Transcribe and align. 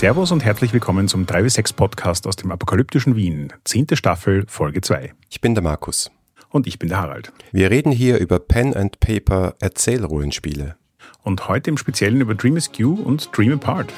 Servus 0.00 0.32
und 0.32 0.42
herzlich 0.42 0.72
willkommen 0.72 1.08
zum 1.08 1.26
3W6 1.26 1.74
Podcast 1.74 2.26
aus 2.26 2.34
dem 2.34 2.50
apokalyptischen 2.50 3.16
Wien, 3.16 3.52
zehnte 3.66 3.96
Staffel, 3.96 4.46
Folge 4.48 4.80
2. 4.80 5.12
Ich 5.28 5.42
bin 5.42 5.54
der 5.54 5.62
Markus. 5.62 6.10
Und 6.48 6.66
ich 6.66 6.78
bin 6.78 6.88
der 6.88 7.02
Harald. 7.02 7.34
Wir 7.52 7.70
reden 7.70 7.92
hier 7.92 8.16
über 8.16 8.38
Pen 8.38 8.74
and 8.74 8.98
Paper 9.00 9.56
Erzählrollenspiele. 9.60 10.76
Und 11.22 11.48
heute 11.48 11.68
im 11.68 11.76
Speziellen 11.76 12.22
über 12.22 12.34
Dream 12.34 12.56
Askew 12.56 12.94
und 12.94 13.28
Dream 13.36 13.52
Apart. 13.52 13.92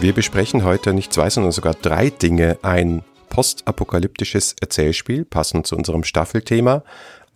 Wir 0.00 0.12
besprechen 0.12 0.64
heute 0.64 0.92
nicht 0.92 1.14
zwei, 1.14 1.30
sondern 1.30 1.52
sogar 1.52 1.72
drei 1.72 2.10
Dinge. 2.10 2.58
Ein 2.60 3.02
postapokalyptisches 3.32 4.54
Erzählspiel, 4.60 5.24
passend 5.24 5.66
zu 5.66 5.74
unserem 5.74 6.04
Staffelthema, 6.04 6.84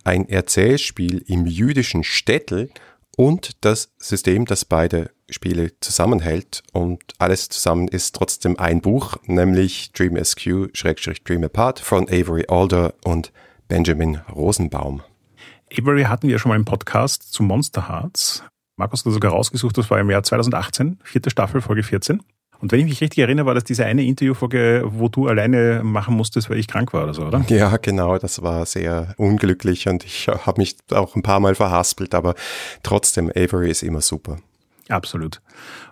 ein 0.05 0.29
Erzählspiel 0.29 1.25
im 1.27 1.47
jüdischen 1.47 2.05
Städtel 2.05 2.69
und 3.17 3.65
das 3.65 3.95
System, 3.97 4.45
das 4.45 4.67
beide 4.67 5.11
Spiele 5.31 5.73
zusammenhält 5.81 6.63
und 6.75 7.03
alles 7.17 7.49
zusammen 7.49 7.89
ist 7.89 8.15
trotzdem 8.15 8.59
ein 8.59 8.83
Buch, 8.83 9.17
nämlich 9.25 9.91
Dream 9.93 10.23
SQ, 10.23 10.69
Schrägstrich 10.75 11.25
Dream 11.25 11.43
Apart 11.45 11.81
von 11.81 12.07
Avery 12.11 12.45
Alder 12.47 12.93
und 13.03 13.33
Benjamin 13.67 14.21
Rosenbaum. 14.31 15.03
Avery 15.73 16.05
hatten 16.05 16.29
wir 16.29 16.39
schon 16.39 16.51
mal 16.51 16.57
im 16.57 16.67
Podcast 16.67 17.33
zu 17.33 17.43
Monster 17.43 17.89
Hearts. 17.89 18.45
Markus 18.77 19.03
hat 19.03 19.13
sogar 19.15 19.33
rausgesucht, 19.33 19.79
das 19.79 19.91
war 19.91 19.99
im 19.99 20.11
Jahr 20.11 20.23
2018, 20.23 20.99
vierte 21.03 21.31
Staffel, 21.31 21.63
Folge 21.63 21.83
14. 21.83 22.21
Und 22.61 22.73
wenn 22.73 22.81
ich 22.81 22.87
mich 22.87 23.01
richtig 23.01 23.19
erinnere, 23.19 23.47
war 23.47 23.55
das 23.55 23.65
diese 23.65 23.85
eine 23.85 24.05
Interviewfolge, 24.05 24.85
wo 24.87 25.09
du 25.09 25.29
alleine 25.29 25.83
machen 25.85 26.15
musstest, 26.15 26.51
weil 26.51 26.59
ich 26.59 26.69
krank 26.69 26.93
war 26.93 27.05
oder 27.05 27.15
so, 27.15 27.27
oder? 27.27 27.45
Ja, 27.49 27.77
genau. 27.77 28.19
Das 28.19 28.43
war 28.43 28.65
sehr 28.67 29.15
unglücklich 29.19 29.89
und 29.89 30.05
ich 30.05 30.29
habe 30.29 30.61
mich 30.61 30.77
auch 30.93 31.17
ein 31.17 31.23
paar 31.23 31.41
Mal 31.41 31.55
verhaspelt, 31.55 32.15
aber 32.15 32.35
trotzdem, 32.83 33.31
Avery 33.31 33.71
ist 33.71 33.83
immer 33.83 34.01
super. 34.01 34.39
Absolut. 34.89 35.41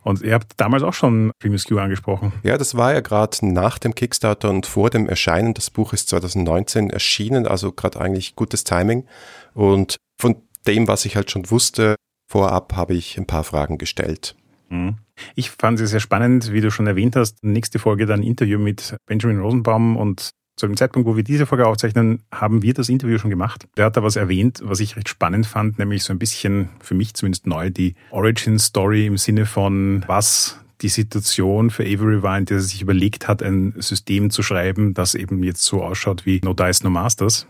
Und 0.03 0.23
ihr 0.23 0.35
habt 0.35 0.53
damals 0.57 0.83
auch 0.83 0.95
schon 0.95 1.33
Dream 1.41 1.57
Q 1.57 1.79
angesprochen. 1.79 2.33
Ja, 2.45 2.57
das 2.57 2.77
war 2.77 2.93
ja 2.93 3.01
gerade 3.01 3.37
nach 3.43 3.79
dem 3.79 3.95
Kickstarter 3.95 4.51
und 4.51 4.67
vor 4.67 4.91
dem 4.91 5.09
Erscheinen. 5.09 5.55
Das 5.55 5.71
Buch 5.71 5.93
ist 5.93 6.09
2019 6.11 6.91
erschienen, 6.91 7.47
also 7.47 7.73
gerade 7.73 8.01
eigentlich 8.01 8.37
gutes 8.37 8.63
Timing. 8.63 9.07
Und 9.53 9.97
von 10.21 10.37
dem, 10.67 10.87
was 10.87 11.05
ich 11.05 11.17
halt 11.17 11.31
schon 11.31 11.51
wusste, 11.51 11.97
vorab 12.31 12.75
habe 12.77 12.95
ich 12.95 13.19
ein 13.19 13.27
paar 13.27 13.45
Fragen 13.45 13.79
gestellt. 13.79 14.37
Mhm. 14.69 14.97
Ich 15.35 15.51
fand 15.51 15.81
es 15.81 15.91
sehr 15.91 16.01
spannend, 16.01 16.53
wie 16.53 16.61
du 16.61 16.71
schon 16.71 16.87
erwähnt 16.87 17.17
hast. 17.17 17.45
Nächste 17.45 17.79
Folge 17.79 18.07
dann 18.07 18.23
Interview 18.23 18.59
mit 18.59 18.97
Benjamin 19.07 19.41
Rosenbaum 19.41 19.97
und 19.97 20.31
zu 20.57 20.67
dem 20.67 20.77
Zeitpunkt, 20.77 21.09
wo 21.09 21.17
wir 21.17 21.25
diese 21.25 21.47
Folge 21.47 21.67
aufzeichnen, 21.67 22.23
haben 22.33 22.63
wir 22.63 22.75
das 22.75 22.89
Interview 22.89 23.19
schon 23.19 23.31
gemacht. 23.31 23.67
Der 23.77 23.87
hat 23.87 23.97
da 23.97 24.03
was 24.03 24.17
erwähnt, 24.17 24.61
was 24.63 24.81
ich 24.81 24.97
recht 24.97 25.09
spannend 25.09 25.47
fand, 25.47 25.79
nämlich 25.79 26.05
so 26.05 26.13
ein 26.13 26.19
bisschen, 26.19 26.69
für 26.81 26.95
mich 26.95 27.15
zumindest 27.15 27.47
neu, 27.47 27.71
die 27.71 27.95
Origin 28.11 28.59
Story 28.59 29.07
im 29.07 29.17
Sinne 29.17 29.47
von, 29.47 30.05
was 30.07 30.61
die 30.81 30.89
Situation 30.89 31.71
für 31.71 31.85
Avery 31.85 32.23
war, 32.23 32.39
in 32.39 32.45
der 32.45 32.59
er 32.59 32.63
sich 32.63 32.83
überlegt 32.83 33.27
hat, 33.27 33.43
ein 33.43 33.75
System 33.79 34.31
zu 34.31 34.43
schreiben, 34.43 34.95
das 34.95 35.15
eben 35.15 35.43
jetzt 35.43 35.65
so 35.65 35.83
ausschaut 35.83 36.27
wie 36.27 36.41
No 36.45 36.55
Dice, 36.55 36.85
No 36.85 36.91
Masters. 36.91 37.47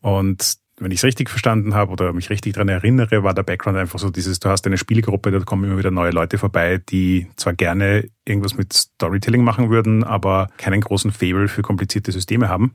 Und 0.00 0.58
wenn 0.78 0.90
ich 0.90 0.98
es 0.98 1.04
richtig 1.04 1.30
verstanden 1.30 1.74
habe 1.74 1.90
oder 1.92 2.12
mich 2.12 2.28
richtig 2.28 2.54
daran 2.54 2.68
erinnere, 2.68 3.22
war 3.22 3.32
der 3.32 3.42
Background 3.42 3.78
einfach 3.78 3.98
so 3.98 4.10
dieses, 4.10 4.40
du 4.40 4.50
hast 4.50 4.66
eine 4.66 4.76
Spielgruppe, 4.76 5.30
da 5.30 5.38
kommen 5.40 5.64
immer 5.64 5.78
wieder 5.78 5.90
neue 5.90 6.10
Leute 6.10 6.36
vorbei, 6.36 6.78
die 6.78 7.28
zwar 7.36 7.54
gerne 7.54 8.08
irgendwas 8.26 8.56
mit 8.56 8.72
Storytelling 8.72 9.42
machen 9.42 9.70
würden, 9.70 10.04
aber 10.04 10.48
keinen 10.58 10.82
großen 10.82 11.12
Fable 11.12 11.48
für 11.48 11.62
komplizierte 11.62 12.12
Systeme 12.12 12.48
haben. 12.48 12.74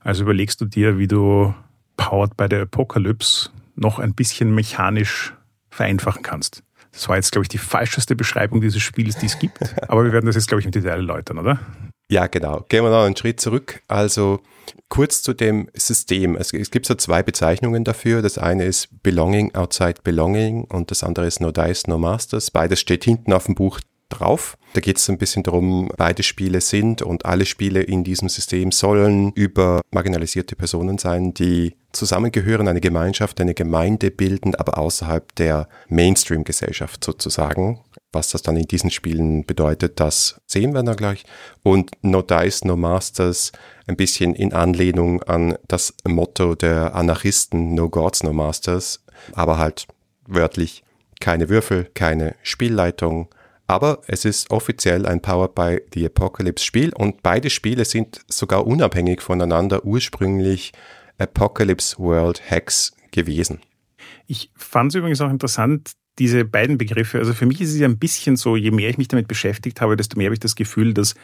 Also 0.00 0.22
überlegst 0.22 0.60
du 0.60 0.64
dir, 0.64 0.98
wie 0.98 1.08
du 1.08 1.54
Powered 1.96 2.36
by 2.36 2.46
the 2.48 2.56
Apocalypse 2.56 3.50
noch 3.76 3.98
ein 3.98 4.14
bisschen 4.14 4.54
mechanisch 4.54 5.34
vereinfachen 5.70 6.22
kannst. 6.22 6.62
Das 6.92 7.08
war 7.08 7.16
jetzt, 7.16 7.32
glaube 7.32 7.44
ich, 7.44 7.48
die 7.48 7.58
falscheste 7.58 8.16
Beschreibung 8.16 8.60
dieses 8.60 8.82
Spiels, 8.82 9.16
die 9.16 9.26
es 9.26 9.38
gibt. 9.38 9.58
Aber 9.88 10.04
wir 10.04 10.12
werden 10.12 10.26
das 10.26 10.36
jetzt, 10.36 10.48
glaube 10.48 10.60
ich, 10.60 10.66
im 10.66 10.72
Detail 10.72 10.96
erläutern, 10.96 11.38
oder? 11.38 11.58
Ja, 12.08 12.26
genau. 12.26 12.64
Gehen 12.68 12.84
wir 12.84 12.90
noch 12.90 13.04
einen 13.04 13.16
Schritt 13.16 13.40
zurück. 13.40 13.82
Also 13.88 14.42
kurz 14.88 15.22
zu 15.22 15.32
dem 15.32 15.68
System. 15.74 16.36
Es, 16.36 16.52
es, 16.52 16.70
gibt 16.70 16.86
so 16.86 16.94
zwei 16.94 17.22
Bezeichnungen 17.22 17.84
dafür. 17.84 18.22
Das 18.22 18.38
eine 18.38 18.64
ist 18.64 18.88
Belonging 19.02 19.54
Outside 19.54 19.96
Belonging 20.04 20.64
und 20.64 20.90
das 20.90 21.02
andere 21.02 21.26
ist 21.26 21.40
No 21.40 21.50
Dice, 21.50 21.86
No 21.88 21.98
Masters. 21.98 22.50
Beides 22.50 22.80
steht 22.80 23.04
hinten 23.04 23.32
auf 23.32 23.46
dem 23.46 23.54
Buch 23.54 23.80
drauf. 24.12 24.56
Da 24.74 24.80
geht 24.80 24.98
es 24.98 25.08
ein 25.08 25.18
bisschen 25.18 25.42
darum, 25.42 25.90
beide 25.96 26.22
Spiele 26.22 26.60
sind 26.60 27.02
und 27.02 27.26
alle 27.26 27.44
Spiele 27.44 27.82
in 27.82 28.04
diesem 28.04 28.28
System 28.28 28.72
sollen 28.72 29.32
über 29.32 29.82
marginalisierte 29.90 30.56
Personen 30.56 30.98
sein, 30.98 31.34
die 31.34 31.76
zusammengehören, 31.92 32.68
eine 32.68 32.80
Gemeinschaft, 32.80 33.40
eine 33.40 33.54
Gemeinde 33.54 34.10
bilden, 34.10 34.54
aber 34.54 34.78
außerhalb 34.78 35.34
der 35.36 35.68
Mainstream-Gesellschaft 35.88 37.04
sozusagen. 37.04 37.80
Was 38.12 38.30
das 38.30 38.42
dann 38.42 38.56
in 38.56 38.66
diesen 38.66 38.90
Spielen 38.90 39.44
bedeutet, 39.44 39.98
das 40.00 40.40
sehen 40.46 40.74
wir 40.74 40.82
dann 40.82 40.96
gleich. 40.96 41.24
Und 41.62 41.90
No 42.02 42.22
Dice, 42.22 42.64
No 42.64 42.76
Masters, 42.76 43.52
ein 43.92 43.96
bisschen 43.96 44.34
in 44.34 44.52
Anlehnung 44.52 45.22
an 45.22 45.56
das 45.68 45.94
Motto 46.04 46.54
der 46.54 46.94
Anarchisten, 46.94 47.74
No 47.74 47.88
Gods, 47.88 48.22
No 48.22 48.32
Masters, 48.32 49.04
aber 49.34 49.58
halt 49.58 49.86
wörtlich 50.26 50.82
keine 51.20 51.48
Würfel, 51.48 51.88
keine 51.94 52.34
Spielleitung. 52.42 53.28
Aber 53.66 54.02
es 54.06 54.24
ist 54.24 54.50
offiziell 54.50 55.06
ein 55.06 55.22
Powered 55.22 55.54
by 55.54 55.80
the 55.94 56.06
Apocalypse 56.06 56.64
Spiel 56.64 56.92
und 56.94 57.22
beide 57.22 57.48
Spiele 57.48 57.84
sind 57.84 58.20
sogar 58.28 58.66
unabhängig 58.66 59.22
voneinander 59.22 59.84
ursprünglich 59.84 60.72
Apocalypse 61.18 61.98
World 61.98 62.50
Hacks 62.50 62.92
gewesen. 63.12 63.60
Ich 64.26 64.50
fand 64.56 64.90
es 64.90 64.96
übrigens 64.96 65.20
auch 65.20 65.30
interessant, 65.30 65.92
diese 66.18 66.44
beiden 66.44 66.78
Begriffe, 66.78 67.18
also 67.18 67.32
für 67.32 67.46
mich 67.46 67.60
ist 67.60 67.70
es 67.70 67.78
ja 67.78 67.88
ein 67.88 67.98
bisschen 67.98 68.36
so, 68.36 68.56
je 68.56 68.70
mehr 68.70 68.90
ich 68.90 68.98
mich 68.98 69.08
damit 69.08 69.28
beschäftigt 69.28 69.80
habe, 69.80 69.96
desto 69.96 70.18
mehr 70.18 70.26
habe 70.26 70.34
ich 70.34 70.40
das 70.40 70.56
Gefühl, 70.56 70.92
dass 70.92 71.14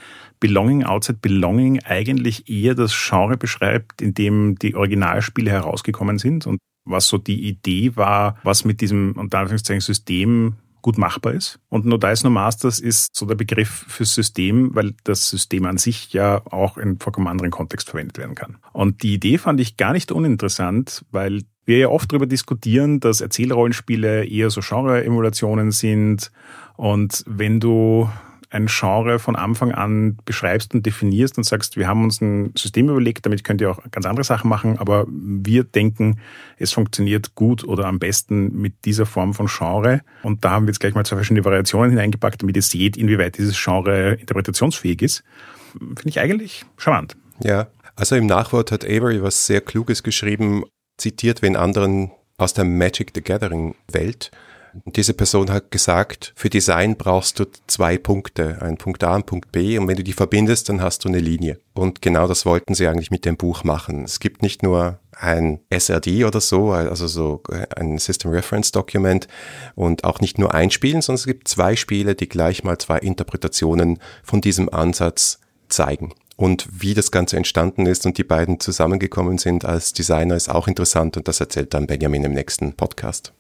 Belonging 0.41 0.85
Outside 0.85 1.19
Belonging 1.21 1.81
eigentlich 1.85 2.49
eher 2.49 2.75
das 2.75 2.95
Genre 2.97 3.37
beschreibt, 3.37 4.01
in 4.01 4.15
dem 4.15 4.57
die 4.59 4.75
Originalspiele 4.75 5.51
herausgekommen 5.51 6.19
sind 6.19 6.47
und 6.47 6.59
was 6.85 7.07
so 7.07 7.19
die 7.19 7.49
Idee 7.49 7.97
war, 7.97 8.39
was 8.43 8.65
mit 8.65 8.81
diesem, 8.81 9.13
unter 9.13 9.41
Anführungszeichen, 9.41 9.83
System 9.83 10.57
gut 10.81 10.97
machbar 10.97 11.35
ist. 11.35 11.61
Und 11.69 11.85
No 11.85 11.99
Dice 11.99 12.25
No 12.25 12.31
Masters 12.31 12.81
ist 12.81 13.15
so 13.15 13.27
der 13.27 13.35
Begriff 13.35 13.85
fürs 13.89 14.15
System, 14.15 14.75
weil 14.75 14.95
das 15.05 15.29
System 15.29 15.67
an 15.67 15.77
sich 15.77 16.13
ja 16.13 16.41
auch 16.47 16.79
in 16.79 16.99
vollkommen 16.99 17.27
anderen 17.27 17.51
Kontext 17.51 17.91
verwendet 17.91 18.17
werden 18.17 18.35
kann. 18.35 18.57
Und 18.73 19.03
die 19.03 19.15
Idee 19.15 19.39
fand 19.39 19.61
ich 19.61 19.77
gar 19.77 19.93
nicht 19.93 20.13
uninteressant, 20.13 21.05
weil 21.11 21.43
wir 21.69 21.79
ja 21.79 21.89
oft 21.89 22.11
darüber 22.11 22.27
diskutieren, 22.27 22.99
dass 22.99 23.21
Erzählrollenspiele 23.21 24.25
eher 24.25 24.51
so 24.51 24.63
Genre-Emulationen 24.63 25.71
sind. 25.71 26.33
Und 26.77 27.23
wenn 27.27 27.61
du 27.61 28.09
ein 28.51 28.67
Genre 28.67 29.19
von 29.19 29.37
Anfang 29.37 29.73
an 29.73 30.17
beschreibst 30.25 30.73
und 30.75 30.87
definierst 30.87 31.37
und 31.37 31.45
sagst, 31.45 31.77
wir 31.77 31.87
haben 31.87 32.05
uns 32.05 32.23
ein 32.23 32.53
System 32.57 32.89
überlegt, 32.89 33.27
damit 33.27 33.45
könnt 33.45 33.61
ihr 33.61 33.71
auch 33.71 33.81
ganz 33.91 34.07
andere 34.07 34.25
Sachen 34.25 34.49
machen, 34.49 34.79
aber 34.79 35.07
wir 35.11 35.65
denken, 35.65 36.19
es 36.57 36.73
funktioniert 36.73 37.35
gut 37.35 37.63
oder 37.65 37.85
am 37.85 37.99
besten 37.99 38.59
mit 38.59 38.87
dieser 38.87 39.05
Form 39.05 39.35
von 39.35 39.49
Genre. 39.49 40.01
Und 40.23 40.47
da 40.47 40.53
haben 40.53 40.65
wir 40.65 40.71
jetzt 40.71 40.81
gleich 40.81 40.95
mal 40.95 41.05
zwei 41.05 41.17
verschiedene 41.17 41.45
Variationen 41.45 41.91
hineingepackt, 41.91 42.41
damit 42.41 42.57
ihr 42.57 42.63
seht, 42.63 42.97
inwieweit 42.97 43.37
dieses 43.37 43.63
Genre 43.63 44.15
interpretationsfähig 44.15 45.03
ist. 45.03 45.25
Finde 45.79 46.09
ich 46.09 46.19
eigentlich 46.19 46.65
charmant. 46.79 47.19
Ja, 47.45 47.67
also 47.97 48.17
im 48.17 48.25
Nachwort 48.25 48.73
hat 48.73 48.87
Avery 48.87 49.23
was 49.23 49.45
sehr 49.45 49.61
Kluges 49.61 50.03
geschrieben, 50.03 50.65
zitiert 50.99 51.41
wen 51.43 51.57
anderen 51.57 52.11
aus 52.37 52.53
der 52.53 52.65
Magic 52.65 53.13
the 53.15 53.23
Gathering 53.23 53.75
Welt. 53.91 54.31
Diese 54.85 55.15
Person 55.15 55.51
hat 55.51 55.71
gesagt, 55.71 56.33
für 56.37 56.51
Design 56.51 56.97
brauchst 56.97 57.41
du 57.41 57.47
zwei 57.67 57.97
Punkte, 57.99 58.59
ein 58.61 58.77
Punkt 58.77 59.03
A 59.03 59.17
und 59.17 59.27
Punkt 59.27 59.51
B, 59.51 59.79
und 59.79 59.89
wenn 59.89 59.97
du 59.97 60.05
die 60.05 60.13
verbindest, 60.13 60.69
dann 60.69 60.83
hast 60.83 61.05
du 61.05 61.09
eine 61.09 61.19
Linie. 61.19 61.59
Und 61.75 62.03
genau 62.03 62.29
das 62.29 62.45
wollten 62.47 62.75
sie 62.75 62.87
eigentlich 62.87 63.11
mit 63.11 63.25
dem 63.25 63.37
Buch 63.37 63.65
machen. 63.65 64.05
Es 64.05 64.21
gibt 64.21 64.43
nicht 64.43 64.63
nur 64.63 64.99
ein 65.13 65.61
SRD 65.71 66.25
oder 66.25 66.41
so, 66.41 66.71
also 66.71 67.07
so 67.07 67.43
ein 67.75 67.99
System 67.99 68.31
Reference 68.31 68.71
Document 68.71 69.27
und 69.75 70.05
auch 70.05 70.21
nicht 70.21 70.39
nur 70.39 70.55
ein 70.55 70.71
Spiel, 70.71 71.01
sondern 71.03 71.21
es 71.21 71.27
gibt 71.27 71.49
zwei 71.49 71.75
Spiele, 71.75 72.15
die 72.15 72.29
gleich 72.29 72.63
mal 72.63 72.79
zwei 72.79 72.99
Interpretationen 72.99 73.99
von 74.23 74.41
diesem 74.41 74.69
Ansatz 74.69 75.41
zeigen. 75.69 76.13
Und 76.39 76.69
wie 76.71 76.95
das 76.95 77.11
Ganze 77.11 77.37
entstanden 77.37 77.85
ist 77.87 78.07
und 78.07 78.17
die 78.17 78.23
beiden 78.23 78.61
zusammengekommen 78.61 79.39
sind 79.39 79.65
als 79.65 79.93
Designer 79.93 80.37
ist 80.37 80.49
auch 80.49 80.69
interessant 80.69 81.17
und 81.17 81.27
das 81.27 81.41
erzählt 81.41 81.75
dann 81.75 81.89
Benjamin 81.89 82.23
im 82.23 82.33
nächsten 82.33 82.75
Podcast. 82.75 83.35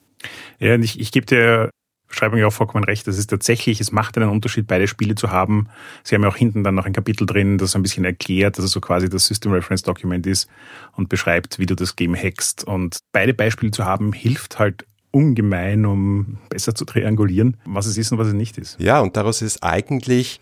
Ja, 0.58 0.74
und 0.74 0.82
ich, 0.82 0.98
ich 0.98 1.12
gebe 1.12 1.24
dir 1.24 1.70
Beschreibung 2.08 2.40
ja 2.40 2.48
auch 2.48 2.52
vollkommen 2.52 2.82
recht. 2.82 3.06
Das 3.06 3.16
ist 3.16 3.30
tatsächlich, 3.30 3.80
es 3.80 3.92
macht 3.92 4.16
einen 4.16 4.30
Unterschied, 4.30 4.66
beide 4.66 4.88
Spiele 4.88 5.14
zu 5.14 5.30
haben. 5.30 5.68
Sie 6.02 6.16
haben 6.16 6.24
ja 6.24 6.28
auch 6.28 6.36
hinten 6.36 6.64
dann 6.64 6.74
noch 6.74 6.86
ein 6.86 6.92
Kapitel 6.92 7.24
drin, 7.24 7.56
das 7.56 7.76
ein 7.76 7.82
bisschen 7.82 8.04
erklärt, 8.04 8.58
dass 8.58 8.64
es 8.64 8.72
so 8.72 8.80
quasi 8.80 9.08
das 9.08 9.26
System 9.26 9.52
Reference 9.52 9.84
Document 9.84 10.26
ist 10.26 10.48
und 10.96 11.08
beschreibt, 11.08 11.60
wie 11.60 11.66
du 11.66 11.76
das 11.76 11.94
Game 11.94 12.16
hackst. 12.16 12.64
Und 12.64 12.98
beide 13.12 13.32
Beispiele 13.32 13.70
zu 13.70 13.84
haben, 13.84 14.12
hilft 14.12 14.58
halt 14.58 14.86
ungemein, 15.12 15.86
um 15.86 16.38
besser 16.48 16.74
zu 16.74 16.84
triangulieren, 16.84 17.58
was 17.64 17.86
es 17.86 17.96
ist 17.96 18.10
und 18.10 18.18
was 18.18 18.26
es 18.26 18.34
nicht 18.34 18.58
ist. 18.58 18.76
Ja, 18.80 18.98
und 18.98 19.16
daraus 19.16 19.40
ist 19.40 19.62
eigentlich 19.62 20.40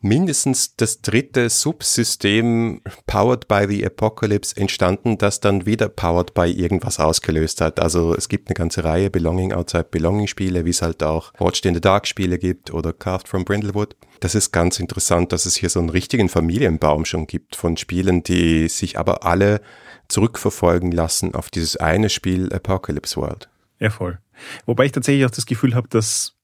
mindestens 0.00 0.76
das 0.76 1.00
dritte 1.02 1.50
Subsystem 1.50 2.80
Powered 3.06 3.48
by 3.48 3.66
the 3.68 3.84
Apocalypse 3.84 4.56
entstanden, 4.56 5.18
das 5.18 5.40
dann 5.40 5.66
wieder 5.66 5.88
Powered 5.88 6.34
by 6.34 6.50
irgendwas 6.50 7.00
ausgelöst 7.00 7.60
hat. 7.60 7.80
Also 7.80 8.14
es 8.14 8.28
gibt 8.28 8.48
eine 8.48 8.54
ganze 8.54 8.84
Reihe 8.84 9.10
Belonging 9.10 9.52
Outside 9.52 9.88
Belonging 9.90 10.26
Spiele, 10.26 10.64
wie 10.64 10.70
es 10.70 10.82
halt 10.82 11.02
auch 11.02 11.32
Watched 11.38 11.66
in 11.66 11.74
the 11.74 11.80
Dark 11.80 12.06
Spiele 12.06 12.38
gibt 12.38 12.72
oder 12.72 12.92
Carved 12.92 13.28
from 13.28 13.44
Brindlewood. 13.44 13.96
Das 14.20 14.34
ist 14.34 14.52
ganz 14.52 14.80
interessant, 14.80 15.32
dass 15.32 15.46
es 15.46 15.56
hier 15.56 15.70
so 15.70 15.80
einen 15.80 15.90
richtigen 15.90 16.28
Familienbaum 16.28 17.04
schon 17.04 17.26
gibt 17.26 17.56
von 17.56 17.76
Spielen, 17.76 18.22
die 18.22 18.68
sich 18.68 18.98
aber 18.98 19.24
alle 19.24 19.60
zurückverfolgen 20.08 20.92
lassen 20.92 21.34
auf 21.34 21.50
dieses 21.50 21.76
eine 21.76 22.08
Spiel 22.08 22.52
Apocalypse 22.52 23.16
World. 23.16 23.48
Ja, 23.78 23.90
voll. 23.90 24.18
Wobei 24.66 24.86
ich 24.86 24.92
tatsächlich 24.92 25.24
auch 25.24 25.30
das 25.30 25.46
Gefühl 25.46 25.74
habe, 25.74 25.88
dass 25.88 26.37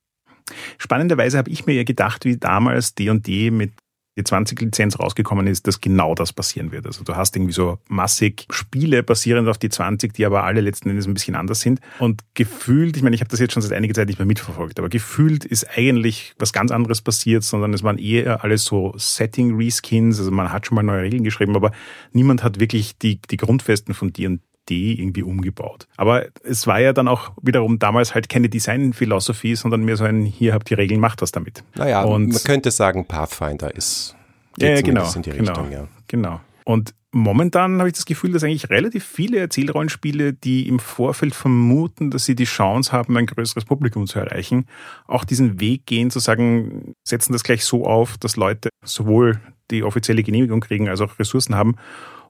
spannenderweise 0.79 1.38
habe 1.38 1.50
ich 1.50 1.67
mir 1.67 1.75
ja 1.75 1.85
gedacht, 1.85 2.25
wie 2.25 2.37
damals 2.37 2.94
D&D 2.94 3.50
mit 3.50 3.73
die 4.17 4.23
20-Lizenz 4.23 4.99
rausgekommen 4.99 5.46
ist, 5.46 5.67
dass 5.67 5.81
genau 5.81 6.14
das 6.14 6.32
passieren 6.32 6.70
wird. 6.70 6.87
Also 6.87 7.02
du 7.02 7.17
hast 7.17 7.35
irgendwie 7.35 7.52
so 7.52 7.79
massig 7.88 8.46
Spiele 8.50 9.02
basierend 9.02 9.49
auf 9.49 9.58
die 9.58 9.69
20, 9.69 10.12
die 10.12 10.25
aber 10.25 10.44
alle 10.44 10.61
letzten 10.61 10.91
Endes 10.91 11.06
ein 11.06 11.14
bisschen 11.14 11.35
anders 11.35 11.61
sind. 11.61 11.81
Und 11.99 12.23
gefühlt, 12.35 12.96
ich 12.96 13.02
meine, 13.02 13.17
ich 13.17 13.20
habe 13.20 13.31
das 13.31 13.41
jetzt 13.41 13.55
schon 13.55 13.62
seit 13.62 13.73
einiger 13.73 13.94
Zeit 13.94 14.06
nicht 14.06 14.19
mehr 14.19 14.26
mitverfolgt, 14.26 14.79
aber 14.79 14.88
gefühlt 14.88 15.44
ist 15.44 15.67
eigentlich 15.76 16.35
was 16.38 16.52
ganz 16.52 16.70
anderes 16.70 17.00
passiert, 17.00 17.43
sondern 17.43 17.75
es 17.75 17.82
waren 17.82 17.99
eher 17.99 18.44
alles 18.44 18.64
so 18.64 18.94
Setting-Reskins, 18.97 20.19
also 20.19 20.31
man 20.31 20.52
hat 20.52 20.67
schon 20.67 20.76
mal 20.76 20.82
neue 20.82 21.02
Regeln 21.02 21.25
geschrieben, 21.25 21.56
aber 21.56 21.73
niemand 22.12 22.44
hat 22.44 22.61
wirklich 22.61 22.97
die, 22.99 23.20
die 23.20 23.37
Grundfesten 23.37 23.94
von 23.94 24.12
D&D 24.12 24.40
irgendwie 24.70 25.22
umgebaut. 25.22 25.87
Aber 25.96 26.26
es 26.43 26.66
war 26.66 26.81
ja 26.81 26.93
dann 26.93 27.08
auch 27.08 27.32
wiederum 27.43 27.78
damals 27.78 28.14
halt 28.14 28.28
keine 28.28 28.49
Design-Philosophie, 28.49 29.55
sondern 29.56 29.84
mehr 29.84 29.96
so 29.96 30.05
ein, 30.05 30.25
hier 30.25 30.55
habt 30.55 30.70
die 30.70 30.75
Regeln, 30.75 31.00
macht 31.00 31.22
das 31.22 31.32
damit. 31.32 31.64
Naja, 31.76 32.02
und 32.02 32.32
man 32.32 32.43
könnte 32.43 32.70
sagen, 32.70 33.06
Pathfinder 33.06 33.75
ist 33.75 34.16
ja 34.58 34.81
genau, 34.81 35.11
in 35.14 35.22
die 35.22 35.31
genau, 35.31 35.52
Richtung, 35.52 35.72
ja. 35.72 35.88
Genau. 36.08 36.40
Und 36.64 36.94
momentan 37.12 37.78
habe 37.78 37.88
ich 37.88 37.94
das 37.94 38.06
Gefühl, 38.06 38.32
dass 38.32 38.43
eigentlich 38.43 38.70
relativ 38.70 39.05
viele 39.05 39.38
Erzählrollenspiele, 39.38 40.32
die 40.32 40.69
im 40.69 40.78
Vorfeld 40.78 41.34
vermuten, 41.34 42.11
dass 42.11 42.25
sie 42.25 42.34
die 42.34 42.44
Chance 42.44 42.93
haben, 42.93 43.16
ein 43.16 43.26
größeres 43.26 43.64
Publikum 43.64 44.06
zu 44.06 44.19
erreichen, 44.19 44.66
auch 45.06 45.25
diesen 45.25 45.61
Weg 45.61 45.87
gehen, 45.87 46.11
zu 46.11 46.19
sagen, 46.19 46.94
setzen 47.05 47.32
das 47.32 47.44
gleich 47.44 47.64
so 47.64 47.87
auf, 47.87 48.19
dass 48.19 48.37
Leute 48.37 48.70
sowohl 48.82 49.40
die 49.70 49.82
offizielle 49.82 50.22
Genehmigung 50.22 50.61
kriegen, 50.61 50.88
als 50.88 51.00
auch 51.00 51.19
Ressourcen 51.19 51.55
haben, 51.55 51.76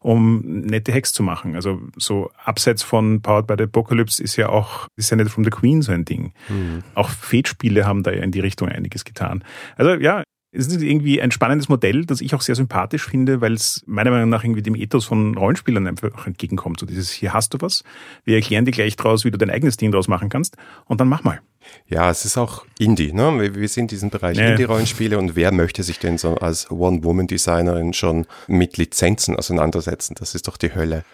um 0.05 0.43
nette 0.45 0.93
Hacks 0.93 1.15
zu 1.15 1.23
machen. 1.23 1.55
Also 1.55 1.81
so 1.97 2.31
abseits 2.45 2.83
von 2.83 3.23
Powered 3.23 3.47
by 3.47 3.55
the 3.57 3.65
Apocalypse 3.65 4.23
ist 4.23 4.37
ja 4.37 4.51
auch 4.51 4.87
ist 4.97 5.09
ja 5.09 5.17
nicht 5.17 5.31
from 5.31 5.45
the 5.45 5.51
Queen 5.51 5.81
so 5.81 5.93
ein 5.93 6.05
Ding. 6.05 6.35
Mhm. 6.51 6.85
Auch 6.95 7.09
Fate-Spiele 7.09 7.87
haben 7.87 8.03
da 8.03 8.13
ja 8.13 8.23
in 8.23 8.31
die 8.31 8.41
Richtung 8.41 8.69
einiges 8.69 9.07
getan. 9.07 9.43
Also 9.77 9.95
ja, 9.95 10.23
es 10.55 10.69
ist 10.69 10.83
irgendwie 10.83 11.21
ein 11.21 11.31
spannendes 11.31 11.69
Modell, 11.69 12.05
das 12.07 12.21
ich 12.21 12.35
auch 12.35 12.41
sehr 12.41 12.55
sympathisch 12.55 13.07
finde, 13.07 13.41
weil 13.41 13.55
es 13.55 13.83
meiner 13.87 14.11
Meinung 14.11 14.29
nach 14.29 14.45
irgendwie 14.45 14.63
dem 14.63 14.77
Ethos 14.77 15.05
von 15.05 15.37
Rollenspielern 15.37 15.87
einfach 15.87 16.27
entgegenkommt. 16.27 16.79
So 16.79 16.87
dieses, 16.87 17.11
hier 17.11 17.33
hast 17.33 17.55
du 17.55 17.59
was, 17.61 17.83
wir 18.25 18.37
erklären 18.37 18.65
dir 18.65 18.71
gleich 18.71 18.97
draus, 18.97 19.25
wie 19.25 19.31
du 19.31 19.39
dein 19.39 19.51
eigenes 19.51 19.77
Ding 19.77 19.91
draus 19.91 20.07
machen 20.07 20.29
kannst 20.29 20.57
und 20.87 21.01
dann 21.01 21.09
mach 21.09 21.25
mal. 21.25 21.41
Ja, 21.89 22.11
es 22.11 22.25
ist 22.25 22.37
auch 22.37 22.65
Indie, 22.79 23.13
ne? 23.13 23.41
Wir, 23.41 23.55
wir 23.55 23.69
sind 23.69 23.85
in 23.85 23.89
diesem 23.89 24.11
Bereich 24.11 24.37
ja. 24.37 24.51
Indie-Rollenspiele 24.51 25.19
und 25.19 25.35
wer 25.35 25.51
möchte 25.51 25.83
sich 25.83 25.99
denn 25.99 26.19
so 26.19 26.37
als 26.37 26.71
One-Woman-Designerin 26.71 27.93
schon 27.93 28.27
mit 28.47 28.77
Lizenzen 28.77 29.37
auseinandersetzen? 29.37 30.15
Das 30.19 30.35
ist 30.35 30.47
doch 30.47 30.57
die 30.57 30.75
Hölle. 30.75 31.05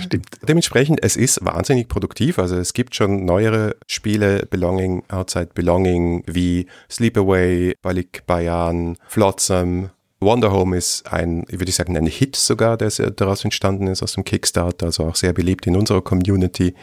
Stimmt. 0.00 0.26
Dementsprechend, 0.42 1.02
es 1.02 1.16
ist 1.16 1.44
wahnsinnig 1.44 1.88
produktiv. 1.88 2.38
Also 2.38 2.56
es 2.56 2.72
gibt 2.72 2.94
schon 2.94 3.24
neuere 3.24 3.76
Spiele, 3.86 4.46
Belonging, 4.50 5.02
Outside 5.08 5.50
Belonging, 5.54 6.22
wie 6.26 6.66
Sleepaway, 6.90 7.74
Balik 7.82 8.24
Bayan, 8.26 8.96
Flotsam, 9.06 9.90
Wonder 10.20 10.50
Home 10.50 10.76
ist 10.76 11.12
ein, 11.12 11.44
würde 11.48 11.68
ich 11.68 11.74
sagen, 11.74 11.96
ein 11.96 12.06
Hit 12.06 12.36
sogar, 12.36 12.76
der 12.76 12.90
daraus 13.10 13.44
entstanden 13.44 13.86
ist 13.86 14.02
aus 14.02 14.14
dem 14.14 14.24
Kickstarter, 14.24 14.86
also 14.86 15.04
auch 15.04 15.14
sehr 15.14 15.32
beliebt 15.32 15.66
in 15.66 15.76
unserer 15.76 16.02
Community. 16.02 16.74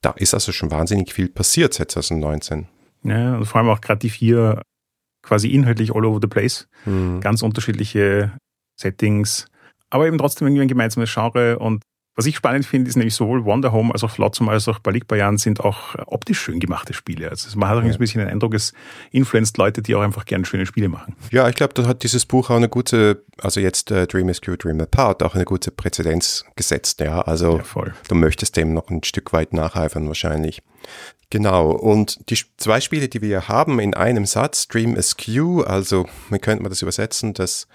Da 0.00 0.10
ist 0.12 0.34
also 0.34 0.52
schon 0.52 0.70
wahnsinnig 0.70 1.12
viel 1.12 1.28
passiert 1.28 1.74
seit 1.74 1.90
2019. 1.90 2.66
Ja, 3.04 3.36
und 3.36 3.44
vor 3.44 3.60
allem 3.60 3.70
auch 3.70 3.80
gerade 3.80 3.98
die 3.98 4.10
vier 4.10 4.62
quasi 5.22 5.48
inhaltlich 5.48 5.94
all 5.94 6.04
over 6.04 6.18
the 6.20 6.28
place. 6.28 6.66
Mhm. 6.86 7.20
Ganz 7.20 7.42
unterschiedliche 7.42 8.32
Settings, 8.80 9.46
aber 9.90 10.06
eben 10.06 10.18
trotzdem 10.18 10.48
irgendwie 10.48 10.62
ein 10.62 10.68
gemeinsames 10.68 11.12
Genre 11.12 11.58
und 11.58 11.82
was 12.14 12.26
ich 12.26 12.36
spannend 12.36 12.66
finde, 12.66 12.90
ist 12.90 12.96
nämlich 12.96 13.14
sowohl 13.14 13.44
Wonder 13.44 13.72
Home 13.72 13.92
als 13.92 14.04
auch 14.04 14.10
Flotsam 14.10 14.48
als 14.48 14.68
auch 14.68 14.78
Balik 14.78 15.08
Bayan 15.08 15.38
sind 15.38 15.60
auch 15.60 15.94
optisch 16.06 16.40
schön 16.40 16.60
gemachte 16.60 16.92
Spiele. 16.92 17.30
Also 17.30 17.58
man 17.58 17.70
hat 17.70 17.78
auch 17.78 17.82
ja. 17.82 17.90
ein 17.90 17.98
bisschen 17.98 18.20
den 18.20 18.28
Eindruck, 18.28 18.54
es 18.54 18.74
influenzt 19.12 19.56
Leute, 19.56 19.80
die 19.80 19.94
auch 19.94 20.02
einfach 20.02 20.26
gerne 20.26 20.44
schöne 20.44 20.66
Spiele 20.66 20.88
machen. 20.88 21.16
Ja, 21.30 21.48
ich 21.48 21.54
glaube, 21.54 21.72
da 21.74 21.86
hat 21.86 22.02
dieses 22.02 22.26
Buch 22.26 22.50
auch 22.50 22.56
eine 22.56 22.68
gute, 22.68 23.24
also 23.38 23.60
jetzt 23.60 23.90
äh, 23.90 24.06
Dream 24.06 24.28
is 24.28 24.42
Q, 24.42 24.56
Dream 24.56 24.80
Apart, 24.80 25.22
auch 25.22 25.34
eine 25.34 25.46
gute 25.46 25.70
Präzedenz 25.70 26.44
gesetzt. 26.54 27.00
Ja, 27.00 27.22
also 27.22 27.58
ja, 27.58 27.84
du 28.08 28.14
möchtest 28.14 28.56
dem 28.56 28.74
noch 28.74 28.90
ein 28.90 29.02
Stück 29.04 29.32
weit 29.32 29.54
nacheifern 29.54 30.06
wahrscheinlich. 30.06 30.62
Genau, 31.30 31.70
und 31.70 32.28
die 32.28 32.38
zwei 32.58 32.82
Spiele, 32.82 33.08
die 33.08 33.22
wir 33.22 33.48
haben 33.48 33.80
in 33.80 33.94
einem 33.94 34.26
Satz, 34.26 34.68
Dream 34.68 34.98
Askew, 34.98 35.62
also 35.62 36.06
wie 36.28 36.38
könnte 36.38 36.62
man 36.62 36.68
das 36.68 36.82
übersetzen, 36.82 37.32
dass 37.32 37.68